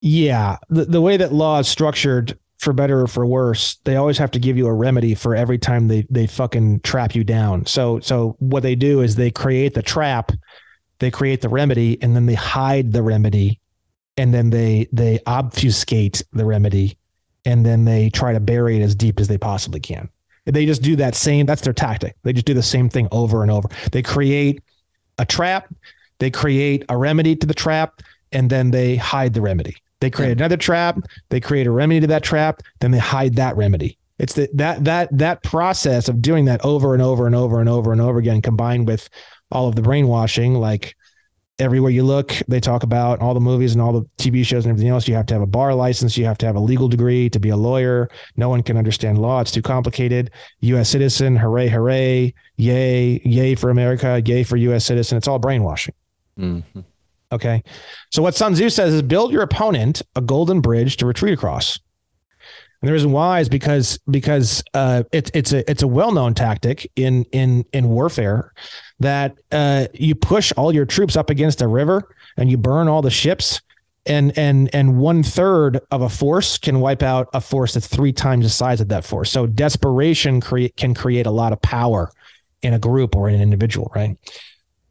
[0.01, 0.57] Yeah.
[0.69, 4.29] The, the way that law is structured, for better or for worse, they always have
[4.31, 7.65] to give you a remedy for every time they they fucking trap you down.
[7.65, 10.31] So so what they do is they create the trap,
[10.99, 13.59] they create the remedy, and then they hide the remedy,
[14.15, 16.99] and then they they obfuscate the remedy,
[17.45, 20.09] and then they try to bury it as deep as they possibly can.
[20.45, 21.45] They just do that same.
[21.45, 22.15] That's their tactic.
[22.23, 23.69] They just do the same thing over and over.
[23.91, 24.61] They create
[25.17, 25.73] a trap,
[26.19, 29.75] they create a remedy to the trap, and then they hide the remedy.
[29.99, 30.45] They create yeah.
[30.45, 30.97] another trap.
[31.29, 32.61] They create a remedy to that trap.
[32.79, 33.97] Then they hide that remedy.
[34.17, 37.69] It's the, that that that process of doing that over and over and over and
[37.69, 39.09] over and over again, combined with
[39.51, 40.95] all of the brainwashing, like
[41.61, 44.71] everywhere you look, they talk about all the movies and all the TV shows and
[44.71, 45.07] everything else.
[45.07, 46.17] You have to have a bar license.
[46.17, 48.09] You have to have a legal degree to be a lawyer.
[48.35, 49.39] No one can understand law.
[49.41, 50.31] It's too complicated.
[50.61, 50.89] U.S.
[50.89, 54.85] citizen, hooray, hooray, yay, yay for America, yay for U.S.
[54.85, 55.17] citizen.
[55.17, 55.93] It's all brainwashing.
[56.37, 56.81] Mm-hmm.
[57.31, 57.63] Okay.
[58.09, 61.79] So what Sun Tzu says is build your opponent a golden bridge to retreat across.
[62.81, 66.33] And the reason why is because because uh, it's it's a it's a well known
[66.33, 68.53] tactic in in in warfare
[68.99, 73.01] that uh, you push all your troops up against a river and you burn all
[73.01, 73.61] the ships
[74.05, 78.11] and and and one third of a force can wipe out a force that's three
[78.11, 79.31] times the size of that force.
[79.31, 82.11] So desperation create can create a lot of power
[82.61, 84.17] in a group or in an individual, right?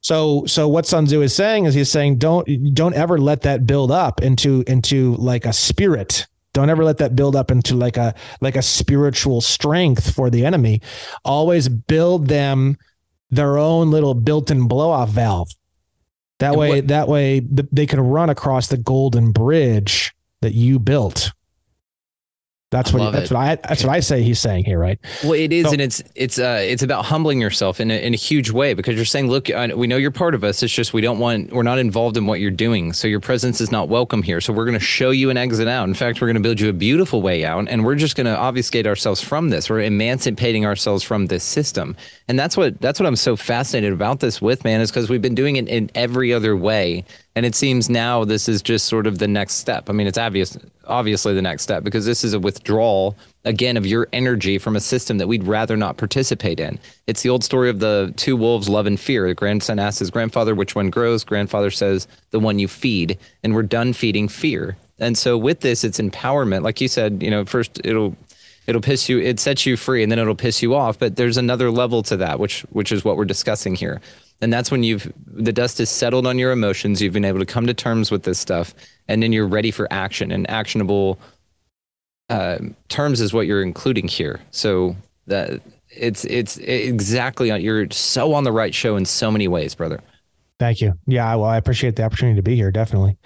[0.01, 3.66] So so what Sun Tzu is saying is he's saying don't don't ever let that
[3.66, 6.26] build up into into like a spirit.
[6.53, 10.44] Don't ever let that build up into like a like a spiritual strength for the
[10.44, 10.80] enemy.
[11.24, 12.76] Always build them
[13.30, 15.51] their own little built-in blow-off valve.
[16.40, 20.78] That and way what, that way they can run across the golden bridge that you
[20.78, 21.32] built.
[22.70, 23.34] That's what that's it.
[23.34, 24.96] what I that's what I say he's saying here, right?
[25.24, 28.14] Well, it is, so, and it's it's uh it's about humbling yourself in a, in
[28.14, 30.62] a huge way because you're saying, look, we know you're part of us.
[30.62, 33.60] It's just we don't want we're not involved in what you're doing, so your presence
[33.60, 34.40] is not welcome here.
[34.40, 35.88] So we're going to show you an exit out.
[35.88, 38.26] In fact, we're going to build you a beautiful way out, and we're just going
[38.26, 39.68] to obfuscate ourselves from this.
[39.68, 41.96] We're emancipating ourselves from this system,
[42.28, 45.20] and that's what that's what I'm so fascinated about this with, man, is because we've
[45.20, 47.04] been doing it in every other way
[47.36, 49.88] and it seems now this is just sort of the next step.
[49.88, 53.86] I mean, it's obvious, obviously the next step because this is a withdrawal again of
[53.86, 56.78] your energy from a system that we'd rather not participate in.
[57.06, 59.28] It's the old story of the two wolves, love and fear.
[59.28, 61.22] The grandson asks his grandfather which one grows.
[61.22, 64.76] Grandfather says the one you feed, and we're done feeding fear.
[64.98, 66.62] And so with this, it's empowerment.
[66.62, 68.16] Like you said, you know, first it'll
[68.66, 70.98] it'll piss you, it sets you free, and then it'll piss you off.
[70.98, 74.00] But there's another level to that, which which is what we're discussing here
[74.41, 77.01] and that's when you've the dust has settled on your emotions.
[77.03, 78.74] You've been able to come to terms with this stuff
[79.09, 80.30] and then you're ready for action.
[80.30, 81.18] And actionable
[82.28, 84.41] uh, terms is what you're including here.
[84.51, 85.61] So that
[85.91, 90.01] it's it's exactly on you're so on the right show in so many ways brother.
[90.59, 90.93] Thank you.
[91.07, 93.16] Yeah well i appreciate the opportunity to be here definitely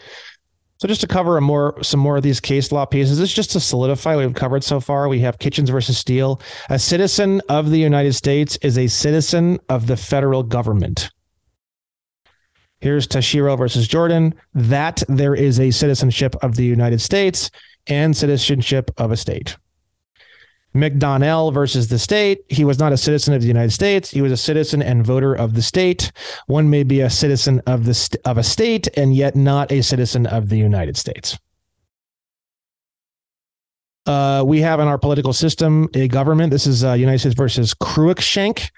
[0.85, 3.53] so just to cover more some more of these case law pieces, this is just
[3.53, 5.09] to solidify what we've covered so far.
[5.09, 6.43] We have Kitchens versus Steele.
[6.69, 11.09] A citizen of the United States is a citizen of the federal government.
[12.81, 14.35] Here's Tashiro versus Jordan.
[14.53, 17.51] That there is a citizenship of the United States
[17.87, 19.57] and citizenship of a state.
[20.75, 22.45] McDonnell versus the state.
[22.49, 24.11] He was not a citizen of the United States.
[24.11, 26.11] He was a citizen and voter of the state.
[26.47, 29.83] One may be a citizen of the st- of a state and yet not a
[29.83, 31.39] citizen of the United States.
[34.07, 36.51] Uh, we have in our political system a government.
[36.51, 38.71] This is uh, United States versus Cruikshank.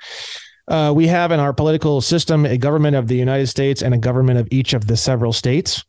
[0.68, 3.99] Uh, we have in our political system a government of the United States and a
[3.99, 5.84] government of each of the several states.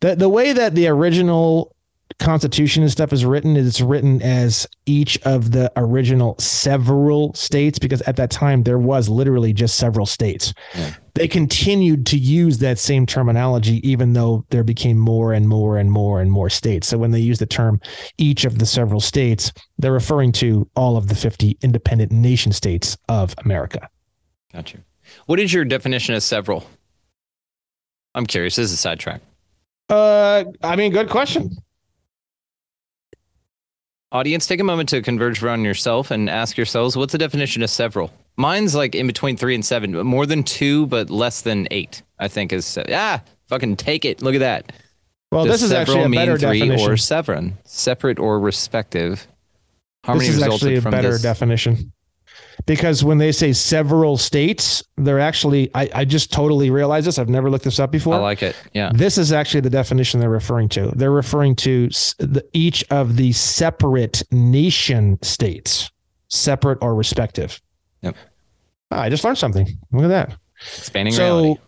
[0.00, 1.74] The, the way that the original
[2.18, 8.00] constitution and stuff is written it's written as each of the original several states because
[8.02, 10.54] at that time there was literally just several states.
[10.74, 10.94] Yeah.
[11.14, 15.92] they continued to use that same terminology even though there became more and more and
[15.92, 16.88] more and more states.
[16.88, 17.80] So when they use the term
[18.16, 22.96] each of the several states they're referring to all of the 50 independent nation states
[23.08, 23.88] of america.
[24.52, 24.78] Gotcha.
[25.26, 26.66] What is your definition of several?
[28.14, 29.20] I'm curious this is a sidetrack.
[29.90, 31.50] Uh i mean good question
[34.10, 37.68] Audience, take a moment to converge around yourself and ask yourselves what's the definition of
[37.68, 38.10] several?
[38.38, 42.02] Mine's like in between three and seven, but more than two, but less than eight,
[42.18, 42.78] I think is.
[42.90, 44.22] Ah, fucking take it.
[44.22, 44.72] Look at that.
[45.30, 46.90] Well, Does this is actually a better three definition.
[46.90, 49.26] or seven, separate or respective.
[50.06, 51.92] Harmony this is actually a better definition
[52.66, 57.18] because when they say several states, they're actually, I, I just totally realized this.
[57.18, 58.14] I've never looked this up before.
[58.14, 58.56] I like it.
[58.72, 58.90] Yeah.
[58.94, 60.92] This is actually the definition they're referring to.
[60.94, 61.88] They're referring to
[62.18, 65.90] the, each of the separate nation states,
[66.28, 67.60] separate or respective.
[68.02, 68.16] Yep.
[68.90, 69.66] Ah, I just learned something.
[69.92, 70.36] Look at that.
[70.76, 71.60] Expanding so, reality.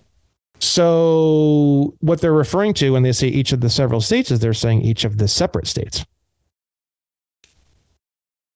[0.62, 4.52] So, what they're referring to when they say each of the several states is they're
[4.52, 6.04] saying each of the separate states.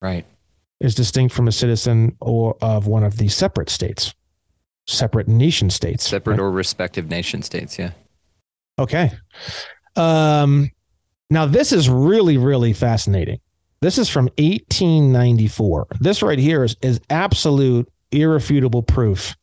[0.03, 0.26] Right
[0.85, 4.14] is distinct from a citizen or of one of the separate states,
[4.87, 6.07] separate nation states.
[6.07, 6.41] Separate right?
[6.41, 7.93] or respective nation states, yeah.
[8.78, 9.11] Okay.
[9.97, 10.70] Um,
[11.30, 13.41] now, this is really, really fascinating.
[13.80, 15.87] This is from 1894.
[16.01, 19.35] This right here is, is absolute, irrefutable proof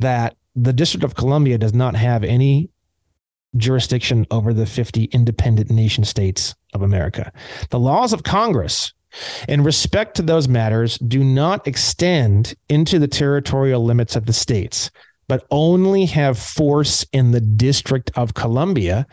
[0.00, 2.70] that the District of Columbia does not have any
[3.56, 7.32] jurisdiction over the 50 independent nation states of America.
[7.70, 8.92] The laws of Congress
[9.48, 14.90] in respect to those matters do not extend into the territorial limits of the states,
[15.28, 19.06] but only have force in the District of Columbia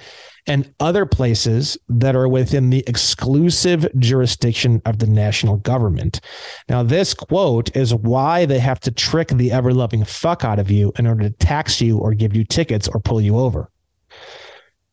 [0.47, 6.19] and other places that are within the exclusive jurisdiction of the national government.
[6.67, 10.71] Now, this quote is why they have to trick the ever loving fuck out of
[10.71, 13.69] you in order to tax you or give you tickets or pull you over.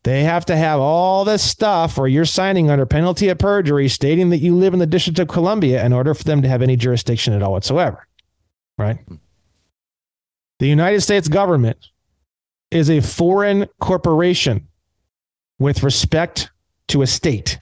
[0.09, 4.31] They have to have all this stuff where you're signing under penalty of perjury stating
[4.31, 6.77] that you live in the District of Columbia in order for them to have any
[6.77, 8.09] jurisdiction at all whatsoever.
[8.79, 9.01] Right?
[10.61, 11.89] The United States government
[12.71, 14.69] is a foreign corporation
[15.59, 16.53] with respect
[16.87, 17.59] to a state.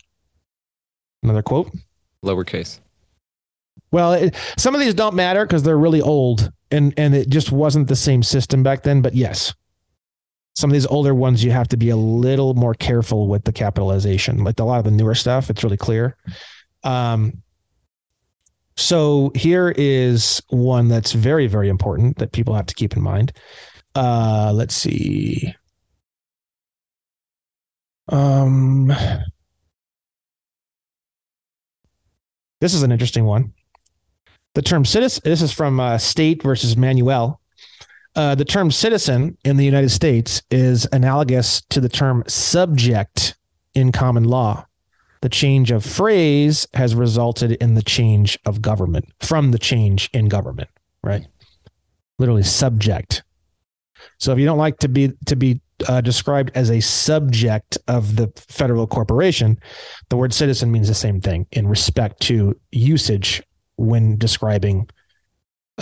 [1.25, 1.73] Another quote.
[2.25, 2.79] Lowercase.
[3.91, 7.51] Well, it, some of these don't matter because they're really old and and it just
[7.51, 9.03] wasn't the same system back then.
[9.03, 9.53] But yes,
[10.57, 13.53] some of these older ones you have to be a little more careful with the
[13.53, 14.43] capitalization.
[14.43, 16.17] Like a lot of the newer stuff, it's really clear.
[16.83, 17.43] Um,
[18.79, 23.33] so here is one that's very very important that people have to keep in mind.
[23.95, 25.55] Uh, let's see.
[28.09, 28.93] Um,
[32.61, 33.53] this is an interesting one.
[34.55, 37.41] The term citizen, this is from uh, State versus Manuel.
[38.17, 43.37] Uh, the term citizen in the United States is analogous to the term subject
[43.75, 44.67] in common law.
[45.21, 50.29] The change of phrase has resulted in the change of government from the change in
[50.29, 50.71] government,
[51.05, 51.27] right?
[52.19, 53.23] Literally subject.
[54.19, 58.17] So if you don't like to be to be uh, described as a subject of
[58.17, 59.59] the federal corporation,
[60.09, 63.43] the word citizen means the same thing in respect to usage
[63.77, 64.89] when describing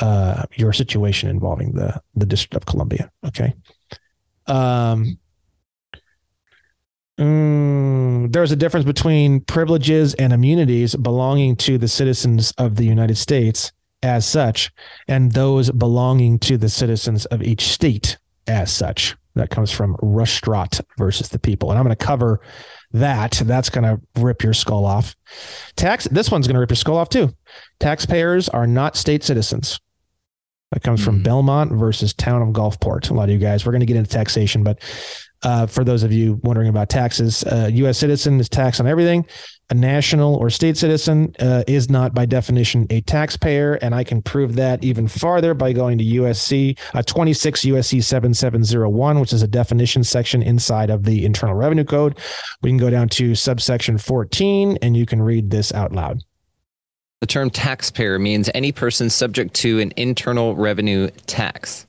[0.00, 3.10] uh, your situation involving the the District of Columbia.
[3.26, 3.54] Okay.
[4.46, 5.18] Um,
[7.18, 13.16] mm, there's a difference between privileges and immunities belonging to the citizens of the United
[13.16, 13.72] States
[14.02, 14.70] as such,
[15.08, 19.16] and those belonging to the citizens of each state as such.
[19.34, 21.70] That comes from Ruhstrat versus the people.
[21.70, 22.40] And I'm going to cover
[22.94, 23.42] that.
[23.44, 25.14] That's going to rip your skull off.
[25.76, 27.34] Tax, this one's going to rip your skull off too.
[27.78, 29.78] Taxpayers are not state citizens.
[30.72, 31.10] That comes mm-hmm.
[31.10, 33.10] from Belmont versus Town of Gulfport.
[33.10, 34.80] A lot of you guys, we're going to get into taxation, but
[35.44, 37.98] uh, for those of you wondering about taxes, uh, U.S.
[37.98, 39.26] citizen is taxed on everything.
[39.70, 43.74] A national or state citizen uh, is not by definition a taxpayer.
[43.74, 49.20] And i can prove that even farther by going to usc uh, 26 usc 7701
[49.20, 52.18] which is a definition section inside of the internal revenue code.
[52.62, 56.22] We can go down to subsection 14 and you can read this out loud.
[57.20, 61.86] The term taxpayer means any person subject to an internal revenue tax.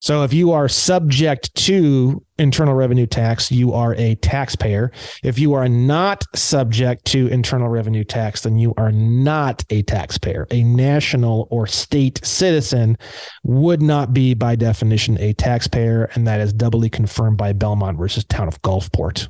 [0.00, 4.92] So if you are subject to internal revenue tax, you are a taxpayer.
[5.22, 10.46] If you are not subject to internal revenue tax, then you are not a taxpayer.
[10.50, 12.98] A national or state citizen
[13.42, 18.24] would not be by definition a taxpayer, and that is doubly confirmed by Belmont versus
[18.24, 19.28] Town of Gulfport.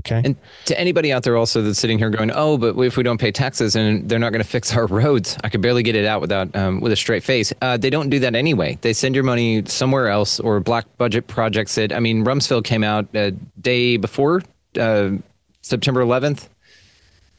[0.00, 0.22] Okay.
[0.24, 0.36] And
[0.66, 3.30] to anybody out there also that's sitting here going, oh, but if we don't pay
[3.30, 6.20] taxes and they're not going to fix our roads, I could barely get it out
[6.20, 7.52] without um, with a straight face.
[7.62, 8.78] Uh, they don't do that anyway.
[8.80, 12.84] They send your money somewhere else or black budget projects That I mean, Rumsfeld came
[12.84, 13.30] out a
[13.60, 14.42] day before
[14.78, 15.10] uh,
[15.62, 16.48] September 11th,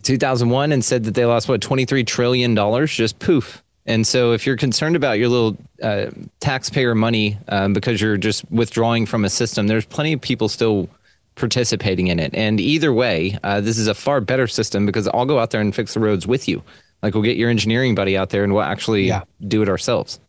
[0.03, 3.61] 2001, and said that they lost what 23 trillion dollars just poof.
[3.87, 6.07] And so, if you're concerned about your little uh,
[6.39, 10.89] taxpayer money um, because you're just withdrawing from a system, there's plenty of people still
[11.35, 12.33] participating in it.
[12.33, 15.61] And either way, uh, this is a far better system because I'll go out there
[15.61, 16.63] and fix the roads with you.
[17.03, 19.23] Like we'll get your engineering buddy out there and we'll actually yeah.
[19.47, 20.19] do it ourselves.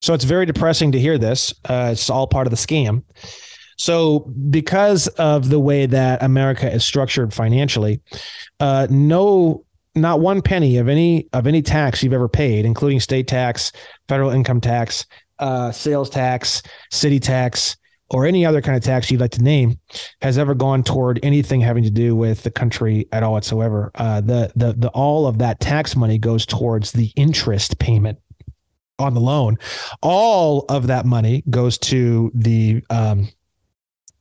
[0.00, 1.54] So it's very depressing to hear this.
[1.64, 3.02] Uh, it's all part of the scam.
[3.76, 8.00] So because of the way that America is structured financially,
[8.60, 13.26] uh, no, not one penny of any of any tax you've ever paid, including state
[13.26, 13.72] tax,
[14.08, 15.06] federal income tax,
[15.38, 17.76] uh, sales tax, city tax,
[18.12, 19.78] or any other kind of tax you'd like to name
[20.20, 23.90] has ever gone toward anything having to do with the country at all whatsoever.
[23.94, 28.18] Uh, the the the all of that tax money goes towards the interest payment
[28.98, 29.58] on the loan.
[30.02, 33.28] All of that money goes to the um,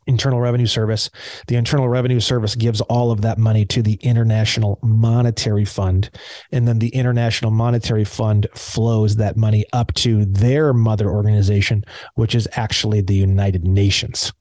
[0.08, 1.10] Internal Revenue Service.
[1.48, 6.10] The Internal Revenue Service gives all of that money to the International Monetary Fund.
[6.52, 11.84] And then the International Monetary Fund flows that money up to their mother organization,
[12.16, 14.34] which is actually the United Nations.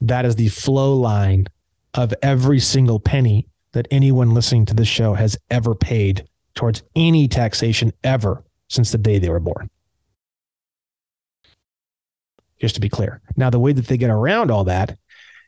[0.00, 1.46] That is the flow line
[1.94, 7.28] of every single penny that anyone listening to this show has ever paid towards any
[7.28, 9.68] taxation ever since the day they were born
[12.60, 13.20] just to be clear.
[13.36, 14.96] Now, the way that they get around all that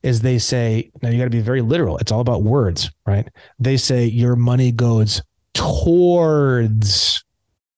[0.02, 1.98] is they say, now you got to be very literal.
[1.98, 3.28] It's all about words, right?
[3.58, 5.22] They say your money goes
[5.54, 7.24] towards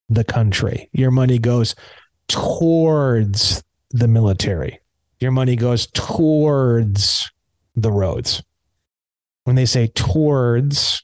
[0.08, 1.74] the country, your money goes
[2.28, 4.80] towards the military,
[5.20, 7.30] your money goes towards
[7.74, 8.42] the roads.
[9.44, 11.02] When they say towards,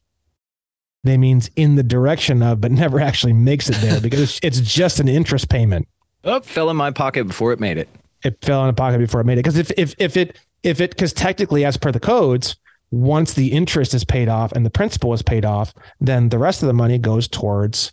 [1.04, 5.00] they means in the direction of, but never actually makes it there because it's just
[5.00, 5.88] an interest payment.
[6.24, 7.88] Oh, fell in my pocket before it made it.
[8.24, 9.44] It fell in the pocket before it made it.
[9.44, 12.56] Because if if if it if it because technically, as per the codes,
[12.90, 16.62] once the interest is paid off and the principal is paid off, then the rest
[16.62, 17.92] of the money goes towards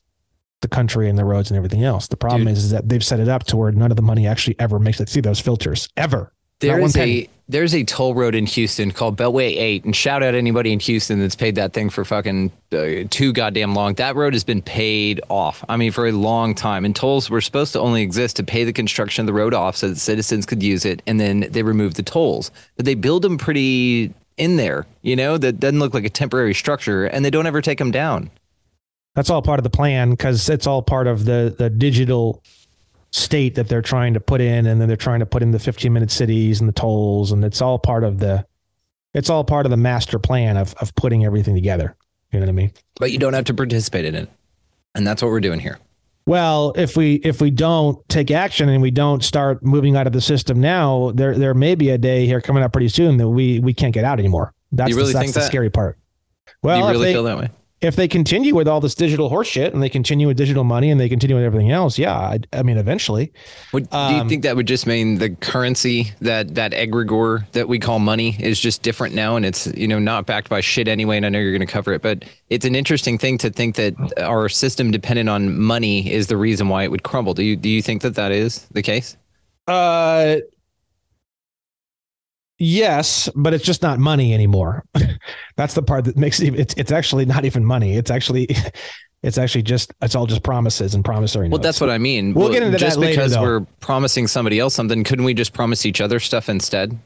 [0.61, 2.07] the country and the roads and everything else.
[2.07, 4.25] The problem is, is that they've set it up to where none of the money
[4.25, 6.33] actually ever makes it through those filters ever.
[6.59, 10.35] There is a there's a toll road in Houston called Beltway 8 and shout out
[10.35, 13.93] anybody in Houston that's paid that thing for fucking uh, too goddamn long.
[13.95, 15.63] That road has been paid off.
[15.69, 18.63] I mean for a long time and tolls were supposed to only exist to pay
[18.63, 21.63] the construction of the road off so that citizens could use it and then they
[21.63, 22.51] removed the tolls.
[22.75, 26.53] But they build them pretty in there, you know, that doesn't look like a temporary
[26.53, 28.29] structure and they don't ever take them down.
[29.15, 32.43] That's all part of the plan because it's all part of the the digital
[33.11, 35.59] state that they're trying to put in, and then they're trying to put in the
[35.59, 38.45] 15 minute cities and the tolls, and it's all part of the
[39.13, 41.95] it's all part of the master plan of of putting everything together.
[42.31, 42.71] You know what I mean?
[42.99, 44.29] But you don't have to participate in it.
[44.95, 45.79] And that's what we're doing here.
[46.25, 50.13] Well, if we if we don't take action and we don't start moving out of
[50.13, 53.29] the system now, there there may be a day here coming up pretty soon that
[53.29, 54.53] we we can't get out anymore.
[54.73, 55.45] That's, really the, that's the that?
[55.45, 55.97] scary part.
[56.61, 57.49] Well, Do you really they- feel that way?
[57.79, 60.99] If they continue with all this digital horseshit and they continue with digital money and
[60.99, 63.31] they continue with everything else, yeah, I, I mean, eventually.
[63.71, 67.67] Would, do Um, you think that would just mean the currency that that egregore that
[67.67, 70.87] we call money is just different now, and it's you know not backed by shit
[70.87, 71.17] anyway?
[71.17, 73.75] And I know you're going to cover it, but it's an interesting thing to think
[73.75, 77.35] that our system dependent on money is the reason why it would crumble.
[77.35, 79.17] Do you do you think that that is the case?
[79.67, 80.37] Uh,
[82.57, 84.83] yes, but it's just not money anymore.
[85.55, 86.55] That's the part that makes it.
[86.59, 87.95] It's it's actually not even money.
[87.95, 88.47] It's actually.
[89.23, 91.63] It's actually just it's all just promises and promissory Well, notes.
[91.63, 92.35] that's what I mean.
[92.35, 93.41] We'll Well, get into just that later, because though.
[93.41, 95.03] we're promising somebody else something.
[95.03, 96.97] Couldn't we just promise each other stuff instead?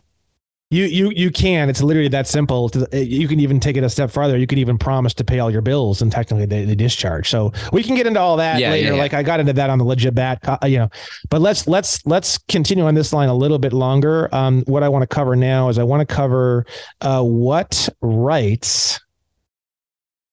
[0.72, 1.70] You you you can.
[1.70, 2.72] It's literally that simple.
[2.94, 4.38] You can even take it a step farther.
[4.38, 7.30] You could even promise to pay all your bills, and technically they, they discharge.
[7.30, 8.88] So we can get into all that Yeah, later.
[8.88, 9.02] yeah, yeah.
[9.02, 10.90] Like I got into that on the legit bat, uh, you know.
[11.30, 14.34] But let's let's let's continue on this line a little bit longer.
[14.34, 16.66] Um, what I want to cover now is I want to cover
[17.02, 18.98] uh, what rights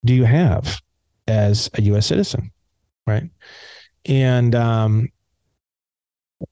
[0.04, 0.80] do you have
[1.26, 2.06] as a U.S.
[2.06, 2.52] citizen,
[3.08, 3.24] right?
[4.06, 5.08] And um,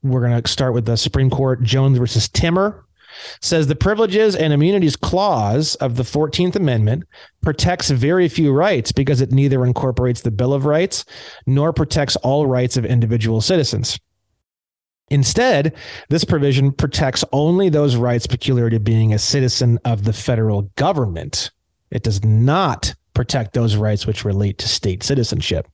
[0.02, 2.82] we're going to start with the Supreme Court Jones versus Temmer
[3.40, 7.04] says the privileges and immunities clause of the 14th Amendment
[7.42, 11.04] protects very few rights because it neither incorporates the Bill of Rights
[11.46, 13.98] nor protects all rights of individual citizens.
[15.08, 15.74] Instead,
[16.08, 21.50] this provision protects only those rights peculiar to being a citizen of the federal government.
[21.90, 25.68] It does not protect those rights which relate to state citizenship.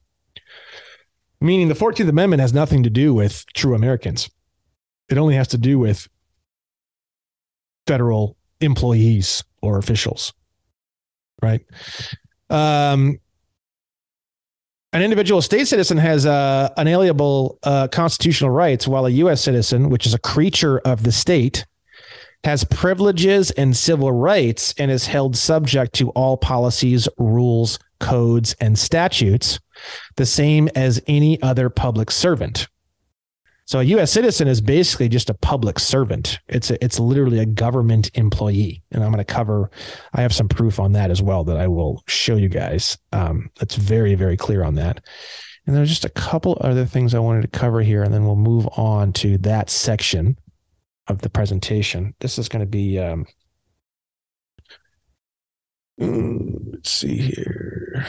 [1.41, 4.31] Meaning the 14th Amendment has nothing to do with true Americans.
[5.09, 6.09] It only has to do with
[7.87, 10.33] federal employees or officials,
[11.43, 11.65] right?
[12.51, 13.19] Um,
[14.93, 19.41] an individual state citizen has uh, unalienable uh, constitutional rights, while a U.S.
[19.41, 21.65] citizen, which is a creature of the state,
[22.45, 28.79] has privileges and civil rights and is held subject to all policies, rules, codes, and
[28.79, 29.61] statutes,
[30.17, 32.69] the same as any other public servant.
[33.65, 34.11] So a U.S.
[34.11, 36.41] citizen is basically just a public servant.
[36.49, 39.71] It's a, it's literally a government employee, and I'm going to cover.
[40.13, 42.99] I have some proof on that as well that I will show you guys.
[43.13, 45.05] Um, that's very very clear on that.
[45.67, 48.37] And there's just a couple other things I wanted to cover here, and then we'll
[48.37, 50.37] move on to that section
[51.07, 52.15] of the presentation.
[52.21, 52.99] This is going to be.
[52.99, 53.27] Um,
[56.01, 58.07] mm, let's see here.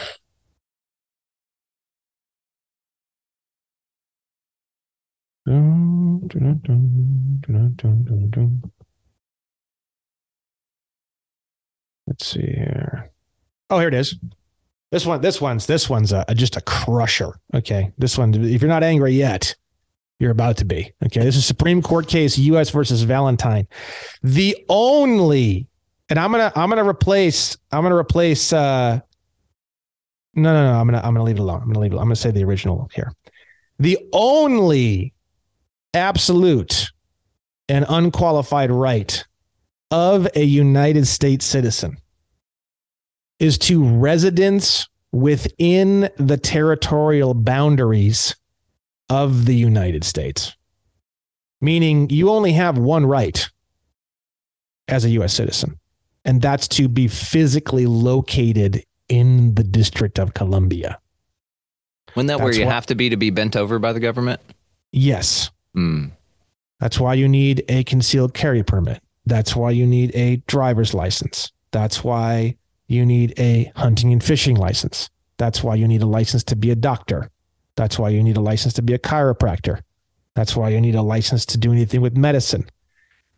[12.08, 13.12] Let's see here.
[13.70, 14.16] Oh, here it is.
[14.92, 17.34] This one, this one's this one's a, just a crusher.
[17.54, 18.34] Okay, this one.
[18.36, 19.56] If you're not angry yet,
[20.20, 20.94] you're about to be.
[21.06, 22.70] Okay, this is Supreme Court case U.S.
[22.70, 23.68] versus Valentine.
[24.22, 25.68] The only,
[26.10, 28.54] and I'm gonna I'm gonna replace I'm gonna replace.
[28.54, 29.00] uh
[30.36, 30.80] No, no, no.
[30.80, 31.62] I'm gonna I'm gonna leave it alone.
[31.62, 31.98] I'm gonna leave it.
[31.98, 33.12] I'm gonna say the original here.
[33.80, 35.14] The only
[35.94, 36.92] absolute
[37.70, 39.26] and unqualified right
[39.92, 41.98] of a United States citizen
[43.40, 48.36] is to residence within the territorial boundaries
[49.10, 50.56] of the United States.
[51.62, 53.48] Meaning you only have one right
[54.88, 55.80] as a US citizen,
[56.26, 61.00] and that's to be physically located in the District of Columbia.
[62.16, 64.42] Wouldn't that where you what- have to be to be bent over by the government?
[64.92, 65.52] Yes.
[65.74, 66.08] Hmm.
[66.80, 69.02] That's why you need a concealed carry permit.
[69.26, 71.52] That's why you need a driver's license.
[71.72, 75.10] That's why you need a hunting and fishing license.
[75.38, 77.30] That's why you need a license to be a doctor.
[77.76, 79.82] That's why you need a license to be a chiropractor.
[80.36, 82.70] That's why you need a license to do anything with medicine.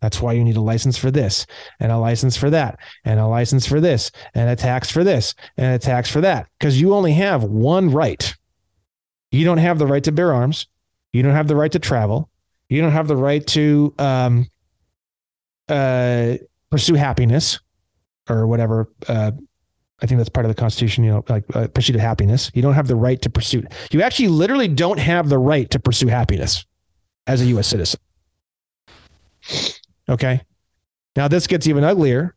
[0.00, 1.46] That's why you need a license for this
[1.80, 5.34] and a license for that and a license for this and a tax for this
[5.56, 8.34] and a tax for that because you only have one right.
[9.30, 10.66] You don't have the right to bear arms.
[11.16, 12.28] You don't have the right to travel.
[12.68, 14.46] You don't have the right to um,
[15.68, 16.34] uh,
[16.70, 17.58] pursue happiness
[18.28, 18.90] or whatever.
[19.08, 19.32] Uh,
[20.02, 22.50] I think that's part of the Constitution, you know, like uh, pursuit of happiness.
[22.52, 23.62] You don't have the right to pursue.
[23.90, 26.66] You actually literally don't have the right to pursue happiness
[27.26, 27.66] as a U.S.
[27.66, 28.00] citizen.
[30.08, 30.42] Okay.
[31.16, 32.34] Now this gets even uglier.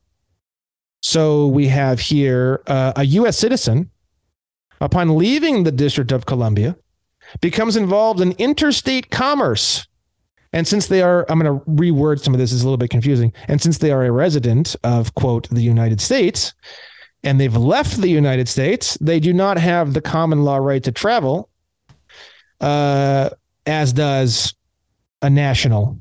[1.01, 3.37] So we have here uh, a U.S.
[3.37, 3.89] citizen,
[4.81, 6.77] upon leaving the District of Columbia,
[7.41, 9.87] becomes involved in interstate commerce.
[10.51, 12.89] And since they are, I'm going to reword some of this, is a little bit
[12.89, 13.31] confusing.
[13.47, 16.53] And since they are a resident of, quote, the United States,
[17.23, 20.91] and they've left the United States, they do not have the common law right to
[20.91, 21.49] travel,
[22.61, 23.29] uh,
[23.65, 24.55] as does
[25.21, 25.99] a national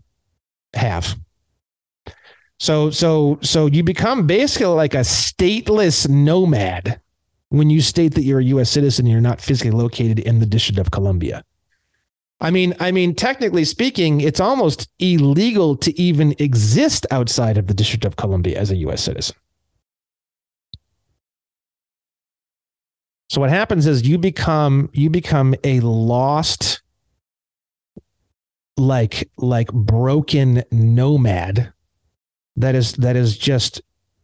[0.75, 1.17] have.
[2.61, 7.01] So so so you become basically like a stateless nomad
[7.51, 10.47] when you state that you're a US citizen and you're not physically located in the
[10.47, 11.45] District of Columbia.
[12.41, 17.75] I mean, I mean, technically speaking, it's almost illegal to even exist outside of the
[17.75, 19.37] District of Columbia as a US citizen.
[23.31, 26.81] So what happens is you become you become a lost
[28.77, 31.73] like like broken nomad
[32.57, 33.83] that is that is just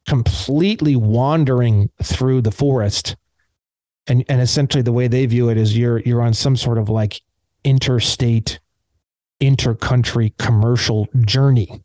[0.09, 3.17] completely wandering through the forest
[4.07, 6.89] and and essentially the way they view it is you're you're on some sort of
[6.89, 7.23] like
[7.65, 8.61] interstate
[9.41, 11.83] intercountry commercial journey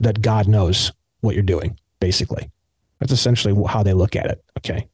[0.00, 2.50] that god knows what you're doing basically
[3.00, 4.86] that's essentially how they look at it okay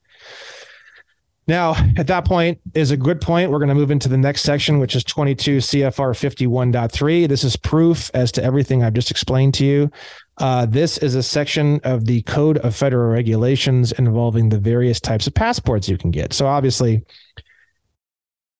[1.48, 3.50] now, at that point is a good point.
[3.50, 7.28] We're going to move into the next section, which is 22 CFR 51.3.
[7.28, 9.90] This is proof as to everything I've just explained to you.
[10.38, 15.26] Uh, this is a section of the Code of Federal Regulations involving the various types
[15.26, 16.32] of passports you can get.
[16.32, 17.04] So, obviously,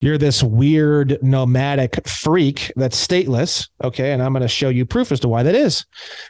[0.03, 3.69] you're this weird nomadic freak that's stateless.
[3.85, 4.13] Okay.
[4.13, 5.87] And I'm going to show you proof as to why that is.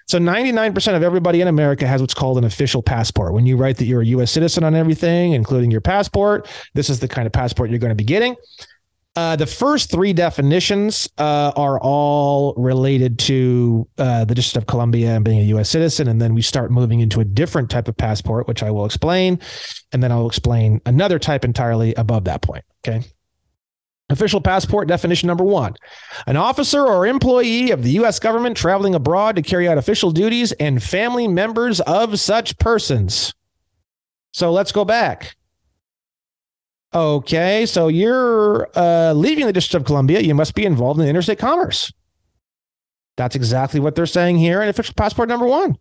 [0.06, 3.32] So 99% of everybody in America has what's called an official passport.
[3.32, 7.00] When you write that you're a US citizen on everything, including your passport, this is
[7.00, 8.36] the kind of passport you're going to be getting.
[9.14, 15.10] Uh, the first three definitions uh, are all related to uh, the District of Columbia
[15.14, 15.68] and being a U.S.
[15.68, 16.08] citizen.
[16.08, 19.38] And then we start moving into a different type of passport, which I will explain.
[19.92, 22.64] And then I'll explain another type entirely above that point.
[22.86, 23.04] Okay.
[24.08, 25.74] Official passport definition number one
[26.26, 28.18] an officer or employee of the U.S.
[28.18, 33.34] government traveling abroad to carry out official duties and family members of such persons.
[34.32, 35.36] So let's go back.
[36.94, 40.20] Okay, so you're uh, leaving the District of Columbia.
[40.20, 41.92] You must be involved in interstate commerce.
[43.16, 45.78] That's exactly what they're saying here in official passport number one.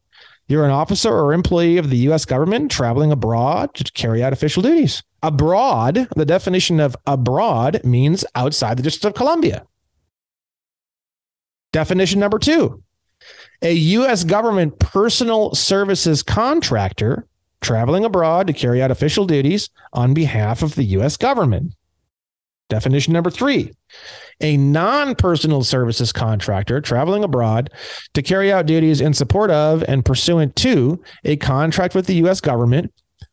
[0.48, 2.26] You're an officer or employee of the U.S.
[2.26, 5.04] government traveling abroad to carry out official duties.
[5.24, 9.66] Abroad, the definition of abroad means outside the District of Columbia.
[11.72, 12.84] Definition number two
[13.62, 14.24] a U.S.
[14.24, 17.28] government personal services contractor
[17.62, 21.18] traveling abroad to carry out official duties on behalf of the U.S.
[21.18, 21.74] government.
[22.70, 23.74] Definition number three
[24.40, 27.70] a non personal services contractor traveling abroad
[28.14, 32.42] to carry out duties in support of and pursuant to a contract with the U.S.
[32.42, 32.92] government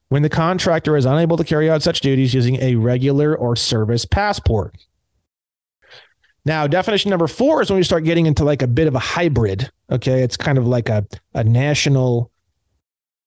[0.09, 4.05] when the contractor is unable to carry out such duties using a regular or service
[4.05, 4.75] passport.
[6.45, 9.01] Now, definition number four is when we start getting into like a bit of a
[9.01, 9.71] hybrid.
[9.91, 10.23] Okay.
[10.23, 12.31] It's kind of like a, a national,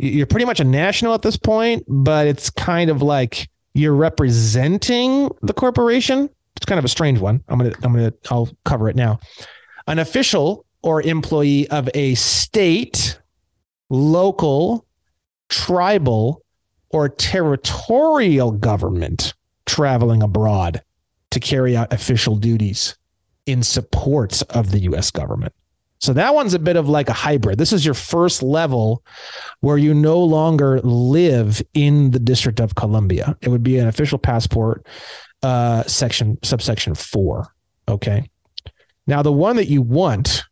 [0.02, 5.30] you're pretty much a national at this point, but it's kind of like you're representing
[5.44, 6.28] the corporation.
[6.56, 7.44] It's kind of a strange one.
[7.48, 9.20] I'm to, I'm to, I'll cover it now.
[9.88, 13.20] An official or employee of a state,
[13.90, 14.88] local,
[15.50, 16.44] tribal,
[16.90, 19.36] or territorial government
[19.68, 20.82] traveling abroad
[21.30, 22.98] to carry out official duties
[23.46, 25.54] in support of the US government.
[26.02, 27.60] So that one's a bit of like a hybrid.
[27.60, 29.04] This is your first level
[29.60, 33.38] where you no longer live in the District of Columbia.
[33.42, 34.88] It would be an official passport,
[35.44, 37.54] uh, section, subsection four.
[37.88, 38.28] Okay.
[39.06, 40.46] Now, the one that you want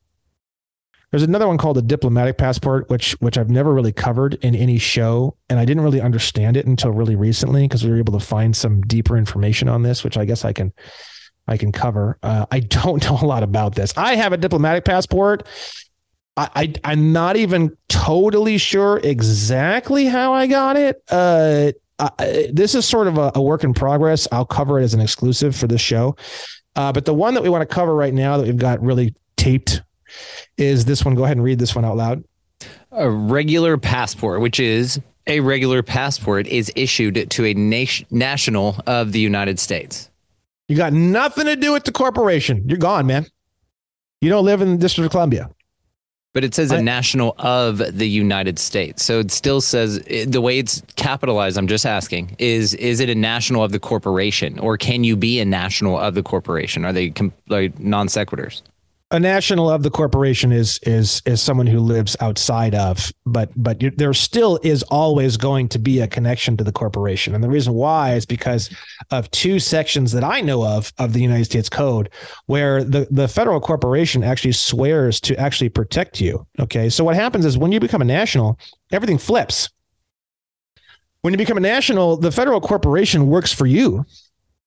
[1.12, 4.78] there's another one called a diplomatic passport, which which I've never really covered in any
[4.78, 8.24] show, and I didn't really understand it until really recently because we were able to
[8.24, 10.72] find some deeper information on this, which I guess I can
[11.50, 12.18] I can cover.
[12.24, 13.94] Uh, I don't know a lot about this.
[13.98, 15.46] I have a diplomatic passport.
[16.38, 21.04] I, I am not even totally sure exactly how I got it.
[21.10, 24.26] Uh, I, this is sort of a, a work in progress.
[24.32, 26.16] I'll cover it as an exclusive for this show.
[26.78, 29.14] Uh, but the one that we want to cover right now that we've got really
[29.36, 29.82] taped
[30.58, 31.14] is this one.
[31.16, 32.24] Go ahead and read this one out loud.
[32.92, 39.12] A regular passport, which is a regular passport, is issued to a nation, national of
[39.12, 40.10] the United States.
[40.70, 42.64] You got nothing to do with the corporation.
[42.68, 43.26] You're gone, man.
[44.22, 45.50] You don't live in the District of Columbia.
[46.32, 49.04] But it says a national of the United States.
[49.04, 51.58] So it still says the way it's capitalized.
[51.58, 55.40] I'm just asking is is it a national of the corporation or can you be
[55.40, 56.86] a national of the corporation?
[56.86, 57.12] Are they
[57.48, 58.62] like non sequiturs?
[59.12, 63.82] A national of the corporation is is is someone who lives outside of but but
[63.98, 67.34] there still is always going to be a connection to the corporation.
[67.34, 68.70] And the reason why is because
[69.10, 72.10] of two sections that i know of of the united states code
[72.46, 76.46] where the the federal corporation actually swears to actually protect you.
[76.60, 76.90] Okay.
[76.90, 78.60] So what happens is when you become a national
[78.92, 79.70] everything flips.
[81.22, 84.06] When you become a national the federal corporation works for you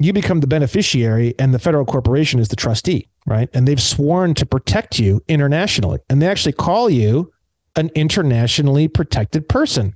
[0.05, 3.49] you become the beneficiary and the federal corporation is the trustee, right?
[3.53, 5.99] And they've sworn to protect you internationally.
[6.09, 7.33] And they actually call you
[7.77, 9.95] an internationally protected person.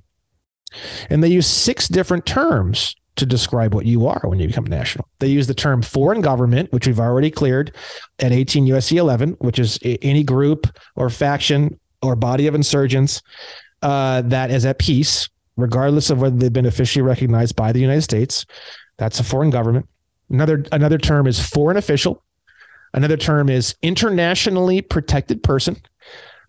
[1.09, 5.07] And they use six different terms to describe what you are when you become national.
[5.19, 7.75] They use the term foreign government, which we've already cleared
[8.19, 13.21] at 18 USC 11, which is any group or faction or body of insurgents
[13.81, 18.03] uh, that is at peace, regardless of whether they've been officially recognized by the United
[18.03, 18.45] States.
[18.97, 19.87] That's a foreign government.
[20.29, 22.23] Another another term is foreign official.
[22.93, 25.77] Another term is internationally protected person.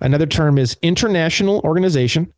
[0.01, 2.33] Another term is international organization.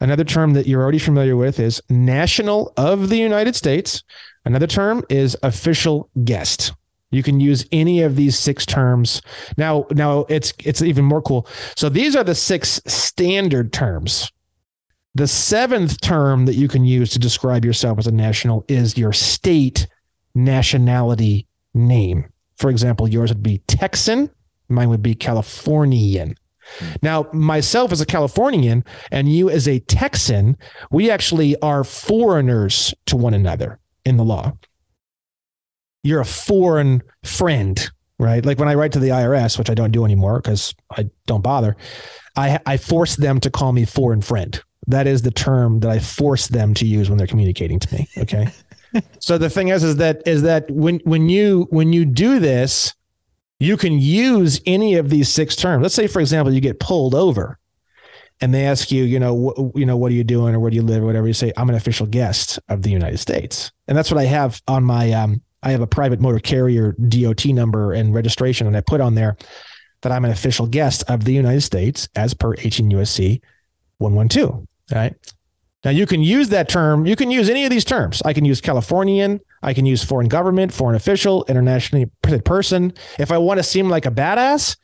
[0.00, 4.02] Another term that you're already familiar with is national of the United States.
[4.44, 6.72] Another term is official guest.
[7.10, 9.20] You can use any of these six terms.
[9.56, 11.46] Now, now it's it's even more cool.
[11.76, 14.30] So these are the six standard terms.
[15.16, 19.12] The seventh term that you can use to describe yourself as a national is your
[19.12, 19.88] state
[20.34, 22.28] nationality name.
[22.56, 24.30] For example, yours would be Texan,
[24.68, 26.34] mine would be Californian.
[26.78, 26.86] Hmm.
[27.02, 30.56] Now, myself as a Californian and you as a Texan,
[30.90, 34.52] we actually are foreigners to one another in the law.
[36.02, 38.44] You're a foreign friend, right?
[38.44, 41.42] Like when I write to the IRS, which I don't do anymore because I don't
[41.42, 41.76] bother,
[42.36, 44.62] I, I force them to call me foreign friend.
[44.86, 48.08] That is the term that I force them to use when they're communicating to me.
[48.18, 48.48] Okay.
[49.18, 52.94] so the thing is, is that is that when when you when you do this,
[53.58, 55.82] you can use any of these six terms.
[55.82, 57.58] Let's say, for example, you get pulled over,
[58.40, 60.70] and they ask you, you know, wh- you know, what are you doing or where
[60.70, 61.26] do you live or whatever.
[61.26, 64.60] You say, I'm an official guest of the United States, and that's what I have
[64.68, 65.12] on my.
[65.12, 69.14] Um, I have a private motor carrier DOT number and registration, and I put on
[69.14, 69.36] there
[70.02, 73.42] that I'm an official guest of the United States as per 18 USC
[73.98, 74.66] 112.
[74.92, 75.14] Right.
[75.84, 77.06] Now you can use that term.
[77.06, 78.20] You can use any of these terms.
[78.24, 79.40] I can use Californian.
[79.62, 82.92] I can use foreign government, foreign official, internationally protected person.
[83.18, 84.76] If I want to seem like a badass,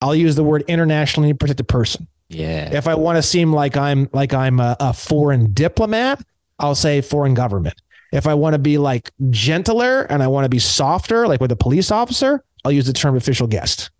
[0.00, 2.06] I'll use the word internationally protected person.
[2.28, 2.70] Yeah.
[2.72, 6.22] If I want to seem like I'm like I'm a, a foreign diplomat,
[6.58, 7.80] I'll say foreign government.
[8.12, 11.52] If I want to be like gentler and I want to be softer, like with
[11.52, 13.90] a police officer, I'll use the term official guest.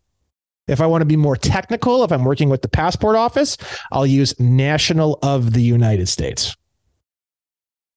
[0.68, 3.56] If I want to be more technical, if I'm working with the passport office,
[3.92, 6.56] I'll use national of the United States.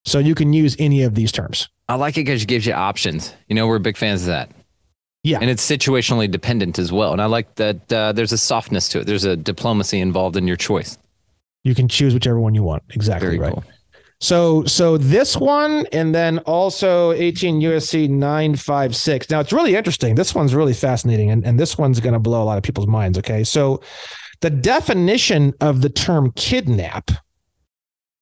[0.06, 1.70] So you can use any of these terms.
[1.88, 3.34] I like it because it gives you options.
[3.48, 4.52] You know, we're big fans of that.
[5.24, 5.40] Yeah.
[5.42, 7.12] And it's situationally dependent as well.
[7.12, 10.48] And I like that uh, there's a softness to it, there's a diplomacy involved in
[10.48, 10.98] your choice.
[11.64, 12.84] You can choose whichever one you want.
[12.92, 13.54] Exactly Very right.
[13.54, 13.64] cool.
[14.22, 19.30] So so this one and then also 18 USC 956.
[19.30, 20.16] Now it's really interesting.
[20.16, 22.88] This one's really fascinating and, and this one's going to blow a lot of people's
[22.88, 23.18] minds.
[23.18, 23.44] Okay.
[23.46, 23.82] So
[24.42, 27.12] the definition of the term kidnap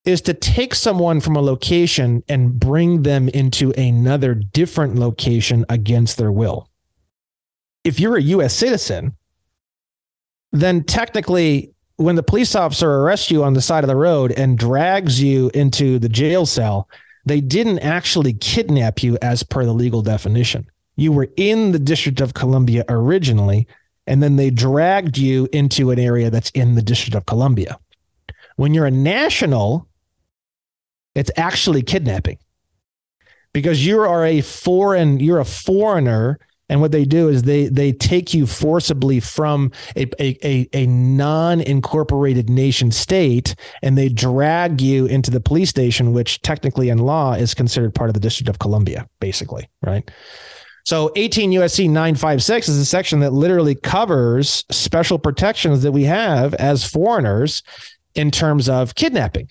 [0.05, 6.17] is to take someone from a location and bring them into another different location against
[6.17, 6.69] their will.
[7.83, 9.17] If you're a US citizen,
[10.51, 14.57] then technically when the police officer arrests you on the side of the road and
[14.57, 16.87] drags you into the jail cell,
[17.25, 20.65] they didn't actually kidnap you as per the legal definition.
[20.95, 23.67] You were in the District of Columbia originally,
[24.05, 27.77] and then they dragged you into an area that's in the District of Columbia.
[28.55, 29.87] When you're a national,
[31.15, 32.37] it's actually kidnapping
[33.53, 37.91] because you are a foreign, you're a foreigner and what they do is they they
[37.91, 45.05] take you forcibly from a, a, a, a non-incorporated nation state and they drag you
[45.05, 48.59] into the police station, which technically in law is considered part of the District of
[48.59, 50.09] Columbia, basically, right?
[50.85, 56.53] So 18 USC 956 is a section that literally covers special protections that we have
[56.53, 57.61] as foreigners
[58.15, 59.49] in terms of kidnapping.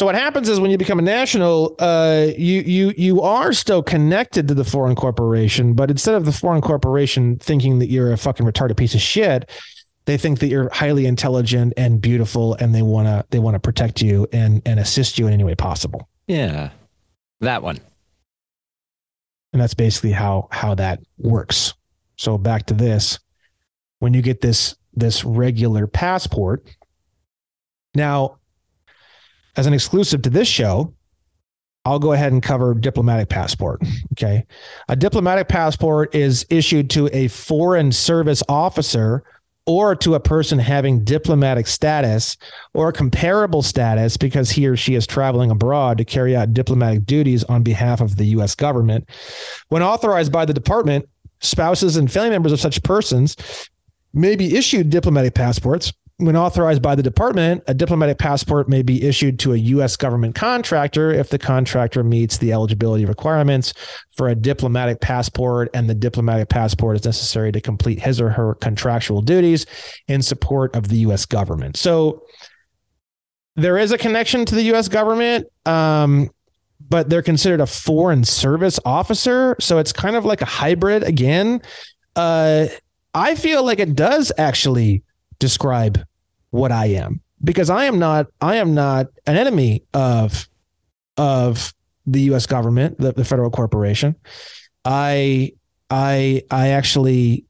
[0.00, 3.82] So what happens is when you become a national, uh, you you you are still
[3.82, 8.16] connected to the foreign corporation, but instead of the foreign corporation thinking that you're a
[8.16, 9.50] fucking retarded piece of shit,
[10.06, 14.26] they think that you're highly intelligent and beautiful, and they wanna they wanna protect you
[14.32, 16.08] and and assist you in any way possible.
[16.26, 16.70] Yeah,
[17.40, 17.78] that one.
[19.52, 21.74] And that's basically how how that works.
[22.16, 23.18] So back to this,
[23.98, 26.74] when you get this this regular passport,
[27.94, 28.39] now
[29.60, 30.94] as an exclusive to this show,
[31.84, 33.82] I'll go ahead and cover diplomatic passport.
[34.12, 34.46] Okay.
[34.88, 39.22] A diplomatic passport is issued to a foreign service officer
[39.66, 42.38] or to a person having diplomatic status
[42.72, 47.44] or comparable status because he or she is traveling abroad to carry out diplomatic duties
[47.44, 48.54] on behalf of the U.S.
[48.54, 49.08] government.
[49.68, 51.06] When authorized by the department,
[51.40, 53.36] spouses and family members of such persons
[54.12, 59.02] may be issued diplomatic passports when authorized by the department, a diplomatic passport may be
[59.02, 59.96] issued to a U.S.
[59.96, 63.72] government contractor if the contractor meets the eligibility requirements
[64.16, 68.54] for a diplomatic passport and the diplomatic passport is necessary to complete his or her
[68.56, 69.66] contractual duties
[70.08, 71.24] in support of the U.S.
[71.24, 71.76] government.
[71.76, 72.24] So
[73.56, 74.88] there is a connection to the U.S.
[74.88, 76.30] government, um,
[76.88, 79.56] but they're considered a foreign service officer.
[79.58, 81.62] So it's kind of like a hybrid again.
[82.14, 82.66] Uh,
[83.14, 85.02] I feel like it does actually
[85.38, 86.04] describe
[86.50, 90.48] what I am because I am not I am not an enemy of
[91.16, 91.72] of
[92.06, 94.16] the US government, the, the federal corporation.
[94.84, 95.52] I
[95.88, 97.44] I I actually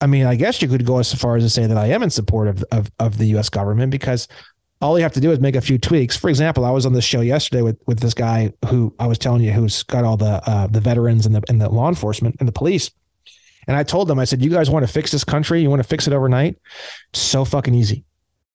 [0.00, 2.02] I mean, I guess you could go as far as to say that I am
[2.02, 4.28] in support of, of, of the US government because
[4.80, 6.16] all you have to do is make a few tweaks.
[6.16, 9.18] For example, I was on the show yesterday with, with this guy who I was
[9.18, 12.36] telling you who's got all the uh, the veterans and the and the law enforcement
[12.38, 12.90] and the police.
[13.66, 15.60] And I told them, I said, you guys want to fix this country?
[15.60, 16.56] You want to fix it overnight?
[17.12, 18.04] so fucking easy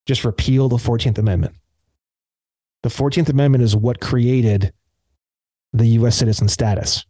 [0.06, 1.56] just repeal the 14th Amendment.
[2.84, 4.72] The 14th Amendment is what created
[5.73, 7.06] the US citizen status.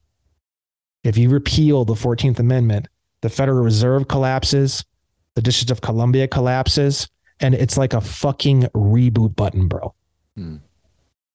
[1.03, 2.88] If you repeal the 14th Amendment,
[3.22, 4.84] the Federal Reserve collapses,
[5.35, 7.07] the District of Columbia collapses,
[7.39, 9.93] and it's like a fucking reboot button, bro.
[10.35, 10.57] Hmm.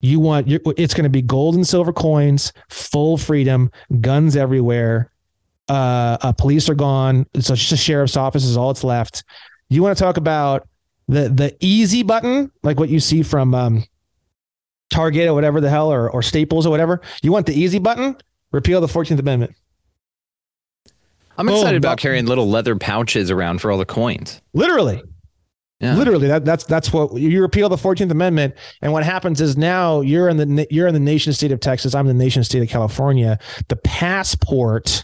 [0.01, 3.69] You want it's going to be gold and silver coins, full freedom,
[4.01, 5.11] guns everywhere.
[5.69, 7.27] Uh, uh, police are gone.
[7.39, 9.23] So just a sheriff's office is all it's left.
[9.69, 10.67] You want to talk about
[11.11, 13.83] the the easy button, like what you see from um,
[14.89, 17.01] Target or whatever the hell, or or Staples or whatever.
[17.21, 18.15] You want the easy button?
[18.51, 19.53] Repeal the Fourteenth Amendment.
[21.37, 24.41] I'm excited about carrying little leather pouches around for all the coins.
[24.53, 25.01] Literally.
[25.79, 25.95] Yeah.
[25.95, 30.01] Literally, that, that's that's what you repeal the Fourteenth Amendment, and what happens is now
[30.01, 31.93] you're in the you're in the nation state of Texas.
[31.93, 33.39] I'm in the nation state of California.
[33.67, 35.03] The passport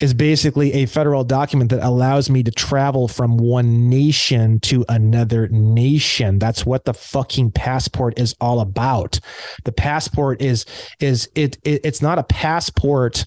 [0.00, 5.46] is basically a federal document that allows me to travel from one nation to another
[5.48, 6.38] nation.
[6.38, 9.20] That's what the fucking passport is all about.
[9.64, 10.64] The passport is
[11.00, 13.26] is it, it it's not a passport.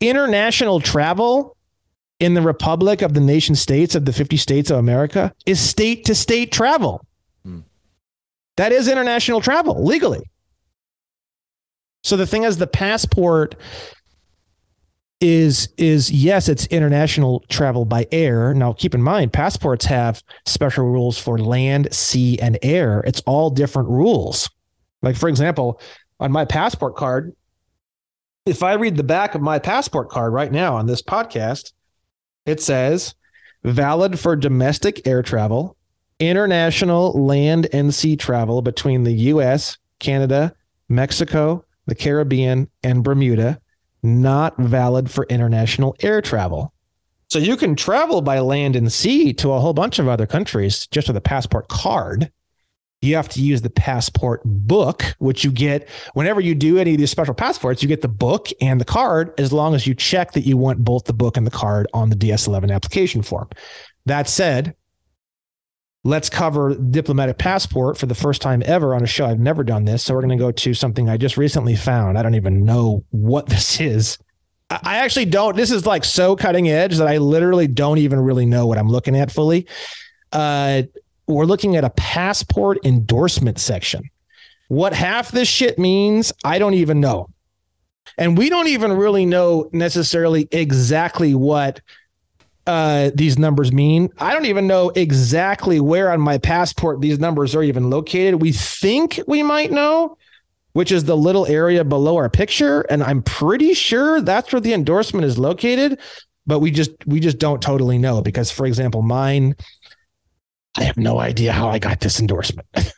[0.00, 1.56] International travel
[2.20, 6.06] in the Republic of the nation states of the 50 states of America is state
[6.06, 7.04] to state travel.
[7.44, 7.60] Hmm.
[8.56, 10.22] That is international travel legally.
[12.02, 13.56] So the thing is, the passport
[15.20, 18.54] is is yes, it's international travel by air.
[18.54, 23.02] Now keep in mind, passports have special rules for land, sea, and air.
[23.06, 24.48] It's all different rules.
[25.02, 25.80] Like for example,
[26.20, 27.34] on my passport card,
[28.46, 31.72] if I read the back of my passport card right now on this podcast,
[32.46, 33.14] it says
[33.64, 35.76] valid for domestic air travel,
[36.20, 40.54] international land and sea travel between the US, Canada,
[40.88, 43.60] Mexico, the Caribbean, and Bermuda
[44.02, 46.72] not valid for international air travel.
[47.28, 50.86] So you can travel by land and sea to a whole bunch of other countries
[50.86, 52.32] just with a passport card.
[53.02, 56.98] You have to use the passport book, which you get whenever you do any of
[56.98, 57.82] these special passports.
[57.82, 60.84] You get the book and the card as long as you check that you want
[60.84, 63.48] both the book and the card on the DS 11 application form.
[64.06, 64.74] That said,
[66.08, 69.26] let's cover diplomatic passport for the first time ever on a show.
[69.26, 70.02] I've never done this.
[70.02, 72.18] So we're going to go to something I just recently found.
[72.18, 74.18] I don't even know what this is.
[74.70, 75.56] I actually don't.
[75.56, 78.88] This is like so cutting edge that I literally don't even really know what I'm
[78.88, 79.66] looking at fully.
[80.32, 80.82] Uh,
[81.26, 84.02] we're looking at a passport endorsement section.
[84.68, 87.28] What half this shit means, I don't even know.
[88.18, 91.80] And we don't even really know necessarily exactly what
[92.68, 94.10] uh, these numbers mean.
[94.18, 98.42] I don't even know exactly where on my passport these numbers are even located.
[98.42, 100.18] We think we might know,
[100.74, 104.74] which is the little area below our picture, and I'm pretty sure that's where the
[104.74, 105.98] endorsement is located.
[106.46, 109.56] But we just we just don't totally know because, for example, mine,
[110.76, 112.68] I have no idea how I got this endorsement.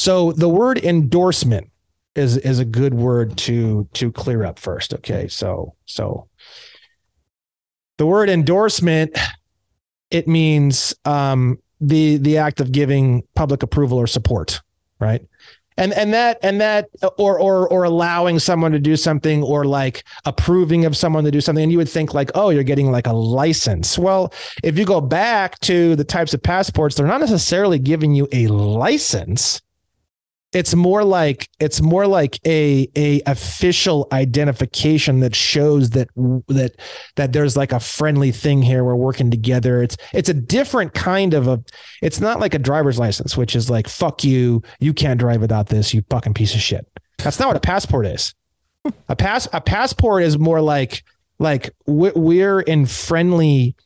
[0.00, 1.70] So the word endorsement
[2.14, 4.94] is is a good word to to clear up first.
[4.94, 6.26] Okay, so so
[8.00, 9.14] the word endorsement
[10.10, 14.58] it means um, the the act of giving public approval or support,
[15.00, 15.22] right?
[15.76, 20.02] and and that and that or or or allowing someone to do something or like
[20.24, 21.62] approving of someone to do something.
[21.62, 23.98] And you would think like oh you're getting like a license.
[23.98, 24.32] Well
[24.62, 28.46] if you go back to the types of passports they're not necessarily giving you a
[28.46, 29.60] license
[30.52, 36.08] it's more like it's more like a a official identification that shows that
[36.48, 36.72] that
[37.16, 38.82] that there's like a friendly thing here.
[38.82, 39.82] We're working together.
[39.82, 41.62] It's it's a different kind of a
[42.02, 44.62] it's not like a driver's license which is like fuck you.
[44.80, 46.86] You can't drive without this you fucking piece of shit.
[47.18, 48.34] That's not what a passport is.
[49.08, 51.04] A pass a passport is more like
[51.38, 53.76] like we're in friendly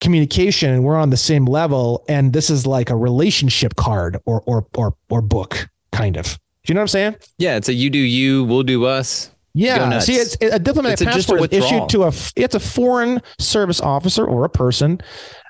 [0.00, 4.42] communication and we're on the same level and this is like a relationship card or
[4.42, 6.24] or or or book kind of.
[6.24, 7.16] Do you know what I'm saying?
[7.38, 9.30] Yeah, it's a you do you, we'll do us.
[9.54, 9.98] Yeah.
[9.98, 14.24] See, it's a diplomatic it's passport is issued to a it's a foreign service officer
[14.24, 15.00] or a person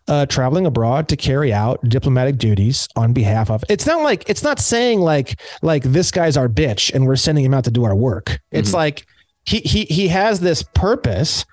[0.09, 3.63] uh, traveling abroad to carry out diplomatic duties on behalf of.
[3.69, 7.45] It's not like it's not saying like like this guy's our bitch and we're sending
[7.45, 8.41] him out to do our work.
[8.51, 8.77] It's mm-hmm.
[8.77, 9.07] like
[9.45, 11.45] he he he has this purpose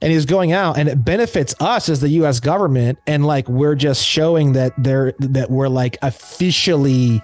[0.00, 3.74] and he's going out and it benefits us as the US government and like we're
[3.74, 7.22] just showing that they're that we're like officially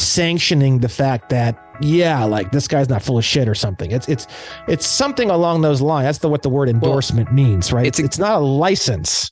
[0.00, 3.90] sanctioning the fact that yeah, like this guy's not full of shit or something.
[3.90, 4.26] It's it's
[4.68, 6.06] it's something along those lines.
[6.06, 7.86] That's the what the word endorsement well, means, right?
[7.86, 9.30] It's a, it's not a license.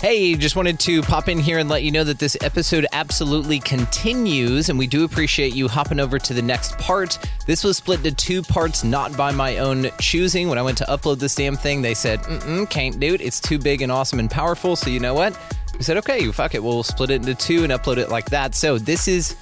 [0.00, 3.58] Hey, just wanted to pop in here and let you know that this episode absolutely
[3.58, 7.18] continues, and we do appreciate you hopping over to the next part.
[7.48, 10.48] This was split into two parts, not by my own choosing.
[10.48, 13.20] When I went to upload this damn thing, they said, mm can't do it.
[13.20, 14.76] It's too big and awesome and powerful.
[14.76, 15.36] So, you know what?
[15.76, 16.62] We said, okay, fuck it.
[16.62, 18.54] We'll split it into two and upload it like that.
[18.54, 19.36] So, this is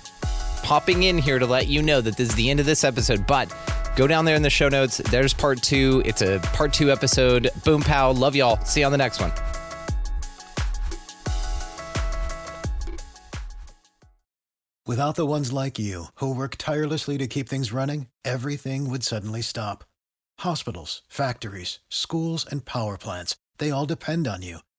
[0.62, 3.27] popping in here to let you know that this is the end of this episode,
[3.27, 3.55] but
[3.94, 4.98] go down there in the show notes.
[4.98, 6.03] There's part two.
[6.05, 7.51] It's a part two episode.
[7.65, 8.11] Boom, pow.
[8.11, 8.62] Love y'all.
[8.65, 9.32] See you on the next one.
[14.86, 19.43] Without the ones like you, who work tirelessly to keep things running, everything would suddenly
[19.43, 19.82] stop.
[20.39, 24.61] Hospitals, factories, schools, and power plants, they all depend on you.